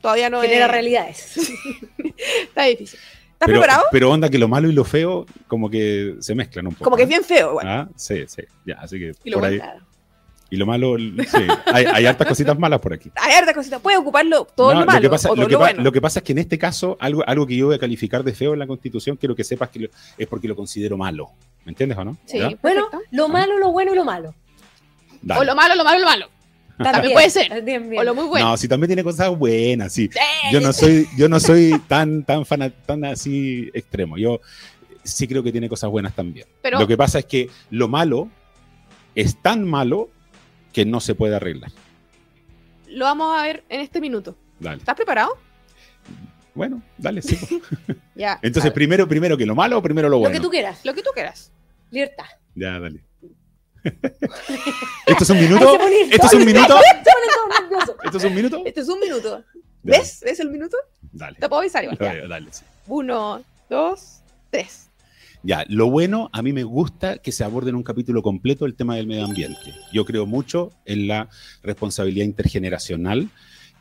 Todavía 0.00 0.30
no 0.30 0.40
Genera 0.40 0.66
es- 0.66 0.70
realidades. 0.70 1.36
Está 2.44 2.62
difícil. 2.64 2.98
¿Estás 3.38 3.46
Pero, 3.46 3.60
preparado? 3.60 3.84
pero 3.92 4.10
onda 4.10 4.28
que 4.28 4.36
lo 4.38 4.48
malo 4.48 4.68
y 4.68 4.72
lo 4.72 4.84
feo 4.84 5.24
como 5.46 5.70
que 5.70 6.16
se 6.18 6.34
mezclan 6.34 6.66
un 6.66 6.72
poco. 6.74 6.84
Como 6.84 6.96
que 6.96 7.04
es 7.04 7.08
bien 7.08 7.22
feo. 7.22 7.50
igual. 7.50 7.68
Ah, 7.68 7.88
sí, 7.94 8.24
sí. 8.26 8.42
Ya, 8.66 8.74
así 8.80 8.98
que 8.98 9.12
Y 9.22 9.30
lo 9.30 9.38
por 9.38 9.48
ahí. 9.48 9.60
Y 10.50 10.56
lo 10.56 10.66
malo, 10.66 10.96
sí. 10.98 11.46
Hay, 11.66 11.84
hay 11.84 12.06
hartas 12.06 12.26
cositas 12.26 12.58
malas 12.58 12.80
por 12.80 12.92
aquí. 12.94 13.12
Hay 13.14 13.34
harta 13.34 13.54
cosita. 13.54 13.78
Puede 13.78 13.96
ocuparlo 13.98 14.44
todo 14.56 14.72
No, 14.74 14.80
lo 14.80 14.86
malo 14.86 15.00
que 15.02 15.10
pasa, 15.10 15.28
o 15.30 15.34
todo 15.34 15.42
lo, 15.42 15.46
que 15.48 15.52
lo 15.52 15.58
pa- 15.60 15.66
bueno. 15.66 15.82
lo 15.84 15.92
que 15.92 16.00
pasa 16.00 16.18
es 16.18 16.24
que 16.24 16.32
en 16.32 16.38
este 16.38 16.58
caso, 16.58 16.96
algo, 17.00 17.22
algo 17.28 17.46
que 17.46 17.54
yo 17.56 17.66
voy 17.66 17.76
a 17.76 17.78
calificar 17.78 18.24
de 18.24 18.32
feo 18.32 18.54
en 18.54 18.58
la 18.58 18.66
Constitución, 18.66 19.16
quiero 19.16 19.36
que 19.36 19.44
sepas 19.44 19.68
que 19.68 19.78
lo- 19.80 19.88
es 20.16 20.26
porque 20.26 20.48
lo 20.48 20.56
considero 20.56 20.96
malo. 20.96 21.28
¿Me 21.64 21.70
entiendes 21.72 21.96
o 21.98 22.04
no? 22.04 22.16
Sí, 22.26 22.38
¿Ya? 22.38 22.50
Bueno, 22.62 22.88
perfecto. 22.90 23.00
lo 23.12 23.28
malo, 23.28 23.58
lo 23.58 23.70
bueno 23.70 23.92
y 23.92 23.96
lo 23.96 24.04
malo. 24.04 24.34
Dale. 25.22 25.40
O 25.42 25.44
lo 25.44 25.54
malo, 25.54 25.74
lo 25.76 25.84
malo, 25.84 25.98
lo 26.00 26.06
malo. 26.06 26.26
También, 26.78 27.12
puede 27.12 27.30
ser. 27.30 27.62
Bien. 27.62 27.90
O 27.98 28.02
lo 28.04 28.14
muy 28.14 28.24
bueno. 28.26 28.50
No, 28.50 28.56
sí 28.56 28.68
también 28.68 28.88
tiene 28.88 29.02
cosas 29.04 29.36
buenas, 29.36 29.92
sí. 29.92 30.08
Yo 30.52 30.60
no 30.60 30.72
soy, 30.72 31.06
yo 31.16 31.28
no 31.28 31.40
soy 31.40 31.80
tan, 31.88 32.24
tan 32.24 32.44
fana- 32.44 32.72
tan 32.72 33.04
así 33.04 33.70
extremo. 33.74 34.16
Yo 34.16 34.40
sí 35.02 35.26
creo 35.26 35.42
que 35.42 35.52
tiene 35.52 35.68
cosas 35.68 35.90
buenas 35.90 36.14
también. 36.14 36.46
Pero 36.62 36.78
Lo 36.78 36.86
que 36.86 36.96
pasa 36.96 37.18
es 37.20 37.24
que 37.26 37.50
lo 37.70 37.88
malo 37.88 38.28
es 39.14 39.40
tan 39.42 39.64
malo 39.64 40.08
que 40.72 40.84
no 40.84 41.00
se 41.00 41.14
puede 41.14 41.34
arreglar. 41.36 41.70
lo 42.88 43.04
vamos 43.06 43.38
a 43.38 43.42
ver 43.42 43.64
en 43.68 43.80
este 43.80 44.00
minuto. 44.00 44.36
Dale. 44.60 44.78
¿Estás 44.78 44.94
preparado? 44.96 45.36
Bueno, 46.54 46.82
dale, 46.96 47.22
sí. 47.22 47.38
Ya. 48.14 48.38
Entonces, 48.42 48.72
primero, 48.72 49.06
primero 49.06 49.36
que 49.36 49.46
lo 49.46 49.54
malo 49.54 49.78
o 49.78 49.82
primero 49.82 50.08
lo 50.08 50.16
Lo 50.16 50.18
bueno. 50.20 50.34
que 50.34 50.40
tú 50.40 50.50
quieras. 50.50 50.84
Lo 50.84 50.92
que 50.92 51.02
tú 51.02 51.10
quieras. 51.14 51.52
Libertad. 51.92 52.24
Ya, 52.56 52.80
dale. 52.80 53.00
¿Esto 55.06 55.24
es 55.24 55.30
un 55.30 55.40
minuto? 55.40 55.78
¿Esto 56.10 56.26
es 56.26 56.32
un 56.34 56.44
minuto? 56.44 56.76
¿Esto 58.04 58.18
es 58.18 58.24
un 58.24 58.34
minuto? 58.34 58.62
Este 58.64 58.80
es 58.80 58.88
un 58.88 59.00
minuto. 59.00 59.44
¿Ves? 59.82 60.20
¿Ves 60.24 60.40
el 60.40 60.50
minuto? 60.50 60.76
Dale. 61.12 61.36
Te 61.38 61.48
puedo 61.48 61.60
avisar 61.60 61.84
igual. 61.84 61.98
ya. 61.98 62.06
Dale, 62.06 62.28
dale, 62.28 62.52
sí. 62.52 62.64
Uno, 62.86 63.42
dos, 63.68 64.20
tres. 64.50 64.88
Ya, 65.42 65.64
lo 65.68 65.88
bueno, 65.88 66.30
a 66.32 66.42
mí 66.42 66.52
me 66.52 66.64
gusta 66.64 67.18
que 67.18 67.32
se 67.32 67.44
aborde 67.44 67.70
en 67.70 67.76
un 67.76 67.82
capítulo 67.82 68.22
completo 68.22 68.66
el 68.66 68.74
tema 68.74 68.96
del 68.96 69.06
medio 69.06 69.24
ambiente. 69.24 69.74
Yo 69.92 70.04
creo 70.04 70.26
mucho 70.26 70.70
en 70.84 71.06
la 71.06 71.28
responsabilidad 71.62 72.24
intergeneracional. 72.24 73.30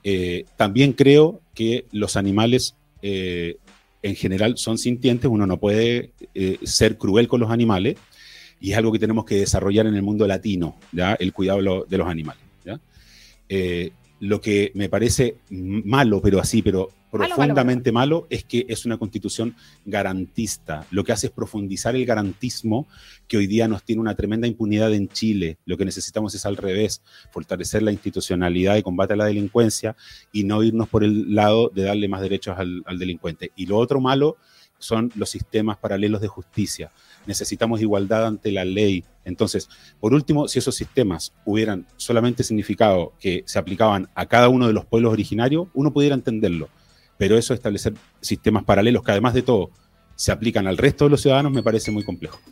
Eh, 0.03 0.45
también 0.55 0.93
creo 0.93 1.41
que 1.55 1.85
los 1.91 2.15
animales 2.15 2.75
eh, 3.01 3.57
en 4.03 4.15
general 4.15 4.57
son 4.57 4.77
sintientes, 4.77 5.29
uno 5.29 5.47
no 5.47 5.57
puede 5.57 6.11
eh, 6.35 6.59
ser 6.63 6.97
cruel 6.97 7.27
con 7.27 7.39
los 7.39 7.49
animales 7.49 7.95
y 8.59 8.71
es 8.71 8.77
algo 8.77 8.91
que 8.91 8.99
tenemos 8.99 9.25
que 9.25 9.35
desarrollar 9.35 9.85
en 9.87 9.95
el 9.95 10.01
mundo 10.01 10.25
latino, 10.27 10.77
¿ya? 10.91 11.13
el 11.13 11.33
cuidado 11.33 11.59
de, 11.59 11.63
lo- 11.63 11.85
de 11.85 11.97
los 11.97 12.07
animales. 12.07 12.41
¿ya? 12.65 12.79
Eh, 13.49 13.91
lo 14.19 14.41
que 14.41 14.71
me 14.73 14.89
parece 14.89 15.35
malo, 15.49 16.21
pero 16.21 16.39
así, 16.39 16.61
pero 16.63 16.91
malo, 17.11 17.35
profundamente 17.35 17.91
malo, 17.91 18.25
es 18.29 18.43
que 18.43 18.65
es 18.67 18.85
una 18.85 18.97
constitución 18.97 19.55
garantista. 19.85 20.85
Lo 20.91 21.03
que 21.03 21.11
hace 21.11 21.27
es 21.27 21.33
profundizar 21.33 21.95
el 21.95 22.05
garantismo 22.05 22.87
que 23.27 23.37
hoy 23.37 23.47
día 23.47 23.67
nos 23.67 23.83
tiene 23.83 24.01
una 24.01 24.15
tremenda 24.15 24.47
impunidad 24.47 24.93
en 24.93 25.07
Chile. 25.09 25.57
Lo 25.65 25.77
que 25.77 25.85
necesitamos 25.85 26.33
es 26.35 26.45
al 26.45 26.57
revés, 26.57 27.01
fortalecer 27.31 27.83
la 27.83 27.91
institucionalidad 27.91 28.73
de 28.75 28.83
combate 28.83 29.13
a 29.13 29.17
la 29.17 29.25
delincuencia 29.25 29.95
y 30.31 30.43
no 30.43 30.63
irnos 30.63 30.89
por 30.89 31.03
el 31.03 31.33
lado 31.35 31.71
de 31.73 31.83
darle 31.83 32.07
más 32.07 32.21
derechos 32.21 32.57
al, 32.57 32.83
al 32.85 32.97
delincuente. 32.99 33.51
Y 33.55 33.65
lo 33.67 33.77
otro 33.77 33.99
malo 34.01 34.37
son 34.79 35.11
los 35.15 35.29
sistemas 35.29 35.77
paralelos 35.77 36.21
de 36.21 36.27
justicia. 36.27 36.91
Necesitamos 37.25 37.81
igualdad 37.81 38.25
ante 38.25 38.51
la 38.51 38.65
ley. 38.65 39.03
Entonces, 39.25 39.69
por 39.99 40.13
último, 40.13 40.47
si 40.47 40.59
esos 40.59 40.75
sistemas 40.75 41.33
hubieran 41.45 41.85
solamente 41.97 42.43
significado 42.43 43.13
que 43.19 43.43
se 43.45 43.59
aplicaban 43.59 44.09
a 44.15 44.25
cada 44.27 44.49
uno 44.49 44.67
de 44.67 44.73
los 44.73 44.85
pueblos 44.85 45.11
originarios, 45.13 45.67
uno 45.73 45.91
pudiera 45.91 46.15
entenderlo. 46.15 46.69
Pero 47.17 47.37
eso 47.37 47.53
de 47.53 47.57
establecer 47.57 47.93
sistemas 48.21 48.63
paralelos 48.63 49.03
que 49.03 49.11
además 49.11 49.33
de 49.33 49.41
todo 49.41 49.71
se 50.15 50.31
aplican 50.31 50.67
al 50.67 50.77
resto 50.77 51.05
de 51.05 51.11
los 51.11 51.21
ciudadanos 51.21 51.51
me 51.51 51.63
parece 51.63 51.91
muy 51.91 52.03
complejo. 52.03 52.39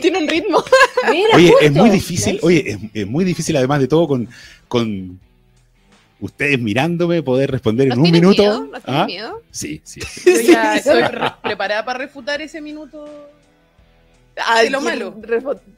Tiene 0.00 0.18
un 0.18 0.28
ritmo. 0.28 0.62
Mira, 1.10 1.36
Oye, 1.36 1.52
es 1.60 1.72
muy 1.72 1.90
difícil, 1.90 2.34
Nice. 2.34 2.46
oye, 2.46 2.70
es, 2.70 2.78
es 2.94 3.06
muy 3.06 3.24
difícil 3.24 3.56
además 3.56 3.80
de 3.80 3.88
todo 3.88 4.08
con, 4.08 4.28
con 4.68 5.20
ustedes 6.20 6.58
mirándome 6.60 7.22
poder 7.22 7.50
responder 7.50 7.84
en 7.86 7.90
¿Nos 7.90 7.98
un 7.98 8.04
tienes 8.04 8.20
minuto. 8.20 8.42
miedo? 8.42 8.64
¿Nos 8.66 8.82
tienes 8.82 9.02
¿Ah? 9.02 9.06
miedo? 9.06 9.42
Sí, 9.50 9.80
sí. 9.84 10.00
Yo 10.26 10.52
ya 10.52 10.76
estoy 10.76 11.02
re- 11.02 11.32
preparada 11.42 11.84
para 11.84 11.98
refutar 11.98 12.40
ese 12.42 12.60
minuto. 12.60 13.06
Ah, 14.46 14.62
De 14.62 14.70
lo 14.70 14.80
¿quién 14.80 14.90
malo. 14.98 15.14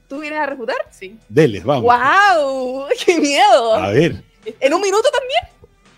¿Tú 0.09 0.21
vienes 0.21 0.39
a 0.39 0.47
refutar? 0.47 0.77
Sí. 0.91 1.19
Deles, 1.29 1.65
vamos. 1.65 1.85
¡Wow! 1.85 2.87
¡Qué 3.07 3.19
miedo! 3.19 3.75
A 3.75 3.89
ver, 3.91 4.23
¿En 4.61 4.75
un 4.75 4.81
minuto 4.83 5.09
también? 5.11 5.41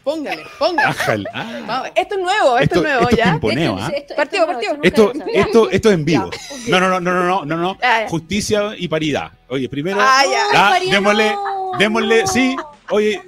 Póngale, 0.04 0.42
póngale. 0.58 0.94
Ah. 1.32 1.90
Esto 1.94 2.14
es 2.16 2.20
nueo, 2.20 2.58
esto, 2.58 2.60
esto, 2.60 2.74
es 2.76 2.82
nuevo, 2.82 3.00
esto 3.08 3.10
es 3.10 3.16
¿ya? 3.16 3.24
pimponeo, 3.32 3.76
¿ah? 3.78 3.86
Esto- 3.86 3.96
esto- 3.96 4.14
Partido, 4.16 4.46
partido. 4.46 4.72
nunca 4.74 4.88
Esto, 4.88 5.12
esto, 5.32 5.70
esto 5.70 5.88
es 5.88 5.94
en 5.94 6.04
vivo. 6.04 6.30
No, 6.68 6.78
no, 6.78 6.88
no, 6.90 7.00
no, 7.00 7.12
no, 7.24 7.44
no, 7.46 7.56
no. 7.56 7.78
Justicia 8.08 8.72
y 8.76 8.86
paridad. 8.86 9.32
Oye, 9.48 9.66
primero, 9.70 9.96
Ah, 10.00 10.22
ya. 10.30 10.44
Ah, 10.54 10.70
paridad 10.72 10.92
démosle, 10.92 11.32
no, 11.32 11.72
démosle, 11.78 12.26
sí, 12.26 12.54
oye, 12.90 13.22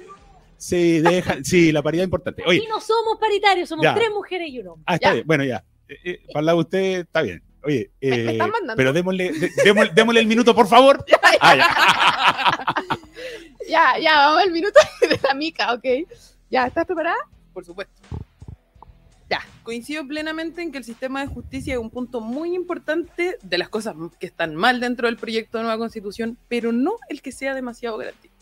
sí, 0.57 0.99
deja, 1.01 1.37
sí, 1.43 1.71
la 1.71 1.81
paridad 1.81 2.03
es 2.03 2.07
importante. 2.07 2.43
Oye, 2.45 2.59
Aquí 2.59 2.67
no 2.67 2.79
somos 2.81 3.17
paritarios, 3.19 3.69
somos 3.69 3.83
Ya. 3.83 3.95
tres 3.95 4.09
mujeres 4.11 4.49
y 4.49 4.59
un 4.59 4.67
hombre. 4.69 4.83
ah, 4.87 4.95
está 4.95 5.07
ya. 5.09 5.13
bien, 5.15 5.27
bueno, 5.27 5.43
ya. 5.43 5.63
Eh, 5.89 5.95
eh, 6.03 6.19
de 6.41 6.53
usted, 6.53 6.99
está 7.01 7.21
bien. 7.21 7.41
Oye, 7.63 7.91
Me- 8.01 8.09
me 8.09 8.15
eh, 8.15 8.31
están 8.33 8.51
mandando. 8.51 8.75
pero 8.77 8.93
démosle, 8.93 9.31
de- 9.31 9.51
démosle, 9.63 9.91
démosle 9.93 10.19
el 10.21 10.27
minuto, 10.27 10.53
por 10.55 10.67
favor. 10.67 11.03
Ah, 11.39 11.55
ya. 11.55 11.67
Ya, 13.69 13.99
ya, 13.99 14.15
vamos 14.27 14.43
al 14.43 14.51
minuto 14.51 14.79
de 15.01 15.19
la 15.21 15.33
mica, 15.33 15.73
ok. 15.73 15.83
¿Ya? 16.49 16.67
¿Estás 16.67 16.85
preparada? 16.85 17.17
Por 17.53 17.65
supuesto. 17.65 17.93
Ya, 19.29 19.45
coincido 19.63 20.07
plenamente 20.07 20.61
en 20.61 20.71
que 20.71 20.77
el 20.77 20.85
sistema 20.85 21.19
de 21.19 21.27
justicia 21.27 21.73
es 21.73 21.79
un 21.79 21.89
punto 21.89 22.21
muy 22.21 22.55
importante 22.55 23.37
de 23.41 23.57
las 23.57 23.67
cosas 23.67 23.93
que 24.21 24.25
están 24.27 24.55
mal 24.55 24.79
dentro 24.79 25.07
del 25.07 25.17
proyecto 25.17 25.57
de 25.57 25.65
nueva 25.65 25.77
constitución, 25.77 26.37
pero 26.47 26.71
no 26.71 26.93
el 27.09 27.21
que 27.21 27.33
sea 27.33 27.53
demasiado 27.53 27.97
garantista. 27.97 28.36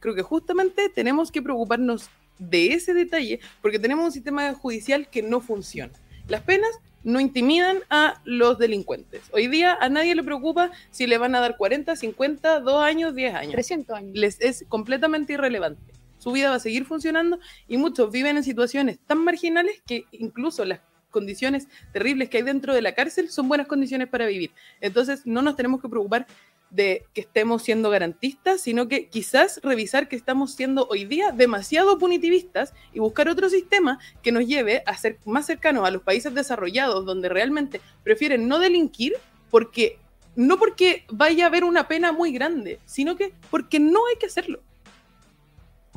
Creo 0.00 0.14
que 0.14 0.22
justamente 0.22 0.88
tenemos 0.88 1.30
que 1.30 1.42
preocuparnos 1.42 2.08
de 2.38 2.72
ese 2.72 2.94
detalle 2.94 3.40
porque 3.62 3.78
tenemos 3.78 4.04
un 4.04 4.12
sistema 4.12 4.54
judicial 4.54 5.08
que 5.08 5.22
no 5.22 5.40
funciona. 5.40 5.92
Las 6.28 6.42
penas 6.42 6.70
no 7.04 7.20
intimidan 7.20 7.78
a 7.90 8.20
los 8.24 8.58
delincuentes. 8.58 9.22
Hoy 9.32 9.46
día 9.46 9.76
a 9.80 9.88
nadie 9.88 10.14
le 10.14 10.22
preocupa 10.22 10.70
si 10.90 11.06
le 11.06 11.18
van 11.18 11.34
a 11.34 11.40
dar 11.40 11.56
40, 11.56 11.96
50, 11.96 12.60
2 12.60 12.82
años, 12.82 13.14
10 13.14 13.34
años 13.34 13.52
300 13.52 13.96
años. 13.96 14.10
les 14.14 14.40
es 14.40 14.64
completamente 14.68 15.32
irrelevante. 15.32 15.92
Su 16.18 16.32
vida 16.32 16.50
va 16.50 16.56
a 16.56 16.60
seguir 16.60 16.84
funcionando 16.84 17.38
y 17.68 17.76
muchos 17.76 18.10
viven 18.10 18.36
en 18.36 18.44
situaciones 18.44 18.98
tan 19.06 19.18
marginales 19.18 19.80
que 19.86 20.04
incluso 20.10 20.64
las 20.64 20.80
condiciones 21.10 21.68
terribles 21.92 22.28
que 22.28 22.38
hay 22.38 22.42
dentro 22.42 22.74
de 22.74 22.82
la 22.82 22.94
cárcel 22.94 23.30
son 23.30 23.48
buenas 23.48 23.66
condiciones 23.66 24.08
para 24.08 24.26
vivir. 24.26 24.50
Entonces 24.80 25.22
no 25.24 25.42
nos 25.42 25.56
tenemos 25.56 25.80
que 25.80 25.88
preocupar 25.88 26.26
de 26.70 27.06
que 27.14 27.22
estemos 27.22 27.62
siendo 27.62 27.88
garantistas, 27.90 28.60
sino 28.60 28.88
que 28.88 29.08
quizás 29.08 29.60
revisar 29.62 30.08
que 30.08 30.16
estamos 30.16 30.52
siendo 30.54 30.86
hoy 30.88 31.04
día 31.06 31.30
demasiado 31.32 31.98
punitivistas 31.98 32.74
y 32.92 32.98
buscar 33.00 33.28
otro 33.28 33.48
sistema 33.48 33.98
que 34.22 34.32
nos 34.32 34.46
lleve 34.46 34.82
a 34.86 34.96
ser 34.96 35.18
más 35.24 35.46
cercanos 35.46 35.86
a 35.86 35.90
los 35.90 36.02
países 36.02 36.34
desarrollados 36.34 37.06
donde 37.06 37.28
realmente 37.28 37.80
prefieren 38.04 38.48
no 38.48 38.58
delinquir 38.58 39.14
porque 39.50 39.98
no 40.36 40.58
porque 40.58 41.04
vaya 41.10 41.44
a 41.44 41.48
haber 41.48 41.64
una 41.64 41.88
pena 41.88 42.12
muy 42.12 42.32
grande, 42.32 42.78
sino 42.86 43.16
que 43.16 43.32
porque 43.50 43.80
no 43.80 44.06
hay 44.06 44.16
que 44.16 44.26
hacerlo. 44.26 44.60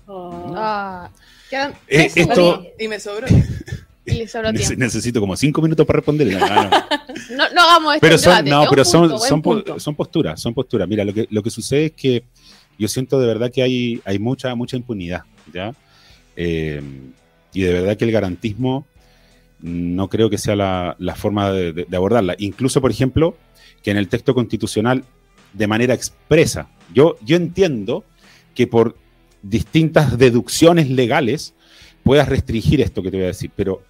Ah, 0.07 1.09
quedan 1.49 1.71
Eh, 1.87 2.09
esto- 2.15 2.63
Y 2.79 2.87
me 2.87 2.99
sobró. 2.99 3.27
Y 4.11 4.17
le 4.19 4.27
sobró 4.27 4.49
Nece- 4.49 4.57
tiempo. 4.67 4.75
necesito 4.85 5.19
como 5.19 5.35
cinco 5.35 5.61
minutos 5.61 5.85
para 5.85 5.97
responder. 5.97 6.27
No. 7.31 7.49
No, 7.53 7.61
hagamos 7.61 7.95
esto 7.95 8.01
Pero 8.01 8.17
son, 8.17 8.45
no, 8.45 8.65
pero 8.69 8.83
punto, 8.83 9.95
posturas, 9.95 10.41
son 10.41 10.53
posturas. 10.53 10.87
Mira, 10.87 11.05
lo 11.05 11.13
que, 11.13 11.27
lo 11.29 11.41
que 11.43 11.49
sucede 11.49 11.85
es 11.87 11.91
que 11.93 12.23
yo 12.77 12.87
siento 12.87 13.19
de 13.19 13.27
verdad 13.27 13.51
que 13.51 13.61
hay, 13.61 14.01
hay 14.05 14.19
mucha, 14.19 14.53
mucha 14.55 14.75
impunidad, 14.75 15.21
¿ya? 15.53 15.73
Eh, 16.35 16.81
y 17.53 17.61
de 17.61 17.73
verdad 17.73 17.97
que 17.97 18.05
el 18.05 18.11
garantismo 18.11 18.85
no 19.59 20.09
creo 20.09 20.29
que 20.29 20.37
sea 20.37 20.55
la, 20.55 20.95
la 20.99 21.15
forma 21.15 21.51
de, 21.51 21.71
de- 21.73 21.85
de 21.85 21.97
abordarla. 21.97 22.35
Incluso, 22.39 22.81
por 22.81 22.91
ejemplo, 22.91 23.37
que 23.83 23.91
en 23.91 23.97
el 23.97 24.07
texto 24.07 24.33
constitucional, 24.33 25.03
de 25.53 25.67
manera 25.67 25.93
expresa, 25.93 26.69
yo, 26.93 27.17
yo 27.23 27.35
entiendo 27.37 28.03
que 28.55 28.67
por 28.67 28.97
distintas 29.43 30.17
deducciones 30.17 30.89
legales 30.89 31.53
puedas 32.03 32.27
restringir 32.27 32.81
esto 32.81 33.01
que 33.03 33.11
te 33.11 33.17
voy 33.17 33.25
a 33.25 33.27
decir, 33.29 33.51
pero 33.55 33.83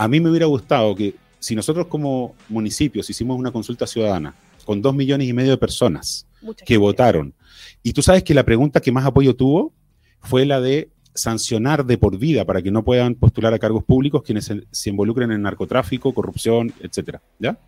a 0.00 0.08
mí 0.08 0.18
me 0.18 0.30
hubiera 0.30 0.46
gustado 0.46 0.94
que 0.94 1.14
si 1.38 1.54
nosotros 1.54 1.86
como 1.86 2.34
municipios 2.48 3.10
hicimos 3.10 3.38
una 3.38 3.52
consulta 3.52 3.86
ciudadana 3.86 4.34
con 4.64 4.80
dos 4.80 4.94
millones 4.94 5.28
y 5.28 5.34
medio 5.34 5.50
de 5.50 5.58
personas 5.58 6.26
Mucha 6.40 6.64
que 6.64 6.72
gente. 6.72 6.78
votaron, 6.78 7.34
y 7.82 7.92
tú 7.92 8.00
sabes 8.00 8.24
que 8.24 8.32
la 8.32 8.42
pregunta 8.42 8.80
que 8.80 8.92
más 8.92 9.04
apoyo 9.04 9.36
tuvo 9.36 9.74
fue 10.22 10.46
la 10.46 10.58
de 10.58 10.88
sancionar 11.12 11.84
de 11.84 11.98
por 11.98 12.16
vida 12.16 12.46
para 12.46 12.62
que 12.62 12.70
no 12.70 12.82
puedan 12.82 13.14
postular 13.14 13.52
a 13.52 13.58
cargos 13.58 13.84
públicos 13.84 14.22
quienes 14.22 14.46
se, 14.46 14.62
se 14.70 14.88
involucren 14.88 15.32
en 15.32 15.42
narcotráfico, 15.42 16.14
corrupción, 16.14 16.72
etcétera, 16.80 17.20
¿ya? 17.38 17.58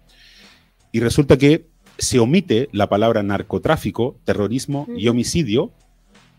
Y 0.90 1.00
resulta 1.00 1.36
que 1.36 1.66
se 1.98 2.18
omite 2.18 2.70
la 2.72 2.88
palabra 2.88 3.22
narcotráfico, 3.22 4.16
terrorismo 4.24 4.86
y 4.96 5.08
homicidio 5.08 5.70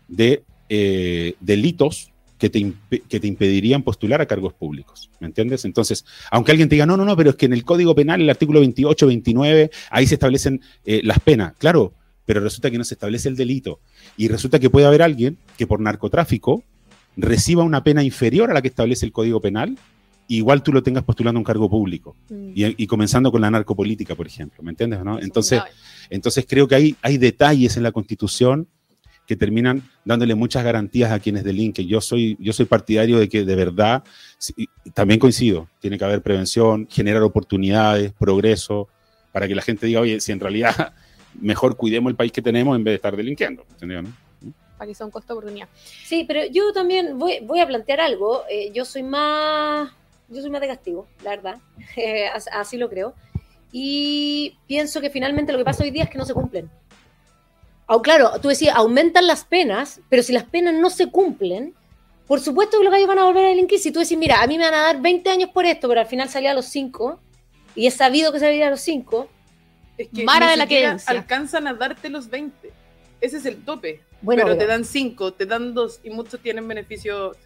de 0.08 0.42
eh, 0.68 1.36
delitos 1.38 2.10
que 2.44 2.50
te, 2.50 2.58
impe- 2.58 3.02
que 3.08 3.20
te 3.20 3.26
impedirían 3.26 3.82
postular 3.82 4.20
a 4.20 4.26
cargos 4.26 4.52
públicos. 4.52 5.08
¿Me 5.18 5.26
entiendes? 5.28 5.64
Entonces, 5.64 6.04
aunque 6.30 6.50
alguien 6.52 6.68
te 6.68 6.74
diga, 6.74 6.84
no, 6.84 6.94
no, 6.98 7.06
no, 7.06 7.16
pero 7.16 7.30
es 7.30 7.36
que 7.36 7.46
en 7.46 7.54
el 7.54 7.64
Código 7.64 7.94
Penal, 7.94 8.20
el 8.20 8.28
artículo 8.28 8.60
28, 8.60 9.06
29, 9.06 9.70
ahí 9.88 10.06
se 10.06 10.16
establecen 10.16 10.60
eh, 10.84 11.00
las 11.04 11.20
penas. 11.20 11.54
Claro, 11.56 11.94
pero 12.26 12.40
resulta 12.40 12.70
que 12.70 12.76
no 12.76 12.84
se 12.84 12.94
establece 12.96 13.30
el 13.30 13.36
delito. 13.36 13.80
Y 14.18 14.28
resulta 14.28 14.58
que 14.58 14.68
puede 14.68 14.86
haber 14.86 15.00
alguien 15.00 15.38
que 15.56 15.66
por 15.66 15.80
narcotráfico 15.80 16.62
reciba 17.16 17.62
una 17.62 17.82
pena 17.82 18.02
inferior 18.02 18.50
a 18.50 18.54
la 18.54 18.60
que 18.60 18.68
establece 18.68 19.06
el 19.06 19.12
Código 19.12 19.40
Penal, 19.40 19.78
igual 20.28 20.62
tú 20.62 20.70
lo 20.70 20.82
tengas 20.82 21.02
postulando 21.04 21.38
a 21.38 21.40
un 21.40 21.44
cargo 21.44 21.70
público. 21.70 22.14
Mm. 22.28 22.50
Y, 22.54 22.82
y 22.82 22.86
comenzando 22.86 23.32
con 23.32 23.40
la 23.40 23.50
narcopolítica, 23.50 24.14
por 24.14 24.26
ejemplo. 24.26 24.62
¿Me 24.62 24.70
entiendes? 24.72 25.00
Entonces, 25.22 25.62
entonces 26.10 26.44
creo 26.46 26.68
que 26.68 26.74
hay, 26.74 26.96
hay 27.00 27.16
detalles 27.16 27.78
en 27.78 27.84
la 27.84 27.92
Constitución 27.92 28.68
que 29.26 29.36
terminan 29.36 29.82
dándole 30.04 30.34
muchas 30.34 30.62
garantías 30.64 31.10
a 31.10 31.18
quienes 31.18 31.44
delinquen. 31.44 31.86
Yo 31.88 32.00
soy, 32.00 32.36
yo 32.40 32.52
soy 32.52 32.66
partidario 32.66 33.18
de 33.18 33.28
que 33.28 33.44
de 33.44 33.56
verdad, 33.56 34.02
sí, 34.38 34.68
también 34.92 35.18
coincido, 35.18 35.68
tiene 35.80 35.96
que 35.98 36.04
haber 36.04 36.20
prevención, 36.22 36.86
generar 36.90 37.22
oportunidades, 37.22 38.12
progreso, 38.12 38.88
para 39.32 39.48
que 39.48 39.54
la 39.54 39.62
gente 39.62 39.86
diga, 39.86 40.00
oye, 40.00 40.20
si 40.20 40.32
en 40.32 40.40
realidad 40.40 40.92
mejor 41.40 41.76
cuidemos 41.76 42.10
el 42.10 42.16
país 42.16 42.32
que 42.32 42.42
tenemos 42.42 42.76
en 42.76 42.84
vez 42.84 42.92
de 42.92 42.96
estar 42.96 43.16
delinquiendo. 43.16 43.64
¿entendido, 43.72 44.02
no? 44.02 44.12
Para 44.76 44.88
que 44.88 44.94
sea 44.94 45.06
un 45.06 45.12
costo 45.12 45.32
oportunidad. 45.34 45.68
Sí, 46.04 46.24
pero 46.26 46.40
yo 46.50 46.72
también 46.72 47.18
voy, 47.18 47.38
voy 47.42 47.60
a 47.60 47.66
plantear 47.66 48.00
algo. 48.00 48.42
Eh, 48.50 48.70
yo 48.74 48.84
soy 48.84 49.02
más. 49.04 49.90
Yo 50.28 50.40
soy 50.40 50.50
más 50.50 50.60
de 50.60 50.66
castigo, 50.68 51.06
la 51.22 51.30
verdad. 51.30 51.56
Eh, 51.96 52.26
as- 52.26 52.48
así 52.52 52.76
lo 52.76 52.88
creo. 52.90 53.14
Y 53.72 54.56
pienso 54.68 55.00
que 55.00 55.10
finalmente 55.10 55.52
lo 55.52 55.58
que 55.58 55.64
pasa 55.64 55.82
hoy 55.82 55.90
día 55.90 56.04
es 56.04 56.10
que 56.10 56.18
no 56.18 56.24
se 56.24 56.34
cumplen. 56.34 56.70
Claro, 58.02 58.32
tú 58.40 58.48
decías, 58.48 58.74
aumentan 58.76 59.26
las 59.26 59.44
penas, 59.44 60.00
pero 60.08 60.22
si 60.22 60.32
las 60.32 60.44
penas 60.44 60.74
no 60.74 60.90
se 60.90 61.10
cumplen, 61.10 61.74
por 62.26 62.40
supuesto 62.40 62.78
que 62.78 62.84
los 62.84 62.92
gallos 62.92 63.08
van 63.08 63.18
a 63.18 63.24
volver 63.24 63.44
a 63.44 63.48
delinquir. 63.48 63.78
Si 63.78 63.92
tú 63.92 64.00
decís, 64.00 64.16
mira, 64.16 64.42
a 64.42 64.46
mí 64.46 64.56
me 64.56 64.64
van 64.64 64.74
a 64.74 64.82
dar 64.82 65.00
20 65.00 65.28
años 65.30 65.50
por 65.50 65.66
esto, 65.66 65.88
pero 65.88 66.00
al 66.00 66.06
final 66.06 66.28
salía 66.28 66.52
a 66.52 66.54
los 66.54 66.66
5, 66.66 67.20
y 67.74 67.86
es 67.86 67.94
sabido 67.94 68.32
que 68.32 68.40
salía 68.40 68.68
a 68.68 68.70
los 68.70 68.80
5, 68.80 69.28
Es 69.98 70.08
que 70.08 70.24
Mara 70.24 70.50
de 70.50 70.56
la 70.56 70.66
querencia. 70.66 71.10
alcanzan 71.12 71.66
a 71.68 71.74
darte 71.74 72.08
los 72.08 72.28
20. 72.30 72.72
Ese 73.20 73.36
es 73.36 73.46
el 73.46 73.62
tope. 73.64 74.00
bueno, 74.22 74.42
pero 74.44 74.56
te 74.56 74.66
dan 74.66 74.84
5, 74.84 75.34
te 75.34 75.46
dan 75.46 75.74
2 75.74 76.00
y 76.04 76.10
muchos 76.10 76.40
tienen 76.40 76.66
beneficio. 76.66 77.36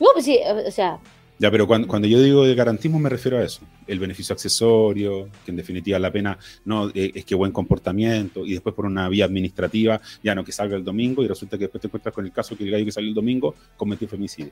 No, 0.00 0.08
pues 0.12 0.24
sí, 0.24 0.38
o 0.66 0.70
sea, 0.70 0.98
Ya, 1.40 1.50
pero 1.52 1.68
cuando, 1.68 1.86
cuando 1.86 2.08
yo 2.08 2.20
digo 2.20 2.44
de 2.44 2.54
garantismo 2.56 2.98
me 2.98 3.08
refiero 3.08 3.38
a 3.38 3.44
eso. 3.44 3.60
El 3.86 4.00
beneficio 4.00 4.32
accesorio, 4.32 5.28
que 5.44 5.52
en 5.52 5.56
definitiva 5.56 5.98
la 5.98 6.10
pena 6.10 6.36
no 6.64 6.88
eh, 6.88 7.12
es 7.14 7.24
que 7.24 7.34
buen 7.36 7.52
comportamiento, 7.52 8.44
y 8.44 8.52
después 8.54 8.74
por 8.74 8.86
una 8.86 9.08
vía 9.08 9.24
administrativa, 9.26 10.00
ya 10.22 10.34
no 10.34 10.44
que 10.44 10.50
salga 10.52 10.76
el 10.76 10.82
domingo, 10.84 11.22
y 11.22 11.28
resulta 11.28 11.56
que 11.56 11.64
después 11.64 11.80
te 11.80 11.86
encuentras 11.86 12.12
con 12.14 12.24
el 12.26 12.32
caso 12.32 12.56
que 12.56 12.64
el 12.64 12.70
gallo 12.72 12.84
que 12.84 12.92
salió 12.92 13.08
el 13.08 13.14
domingo 13.14 13.54
cometió 13.76 14.08
femicidio. 14.08 14.50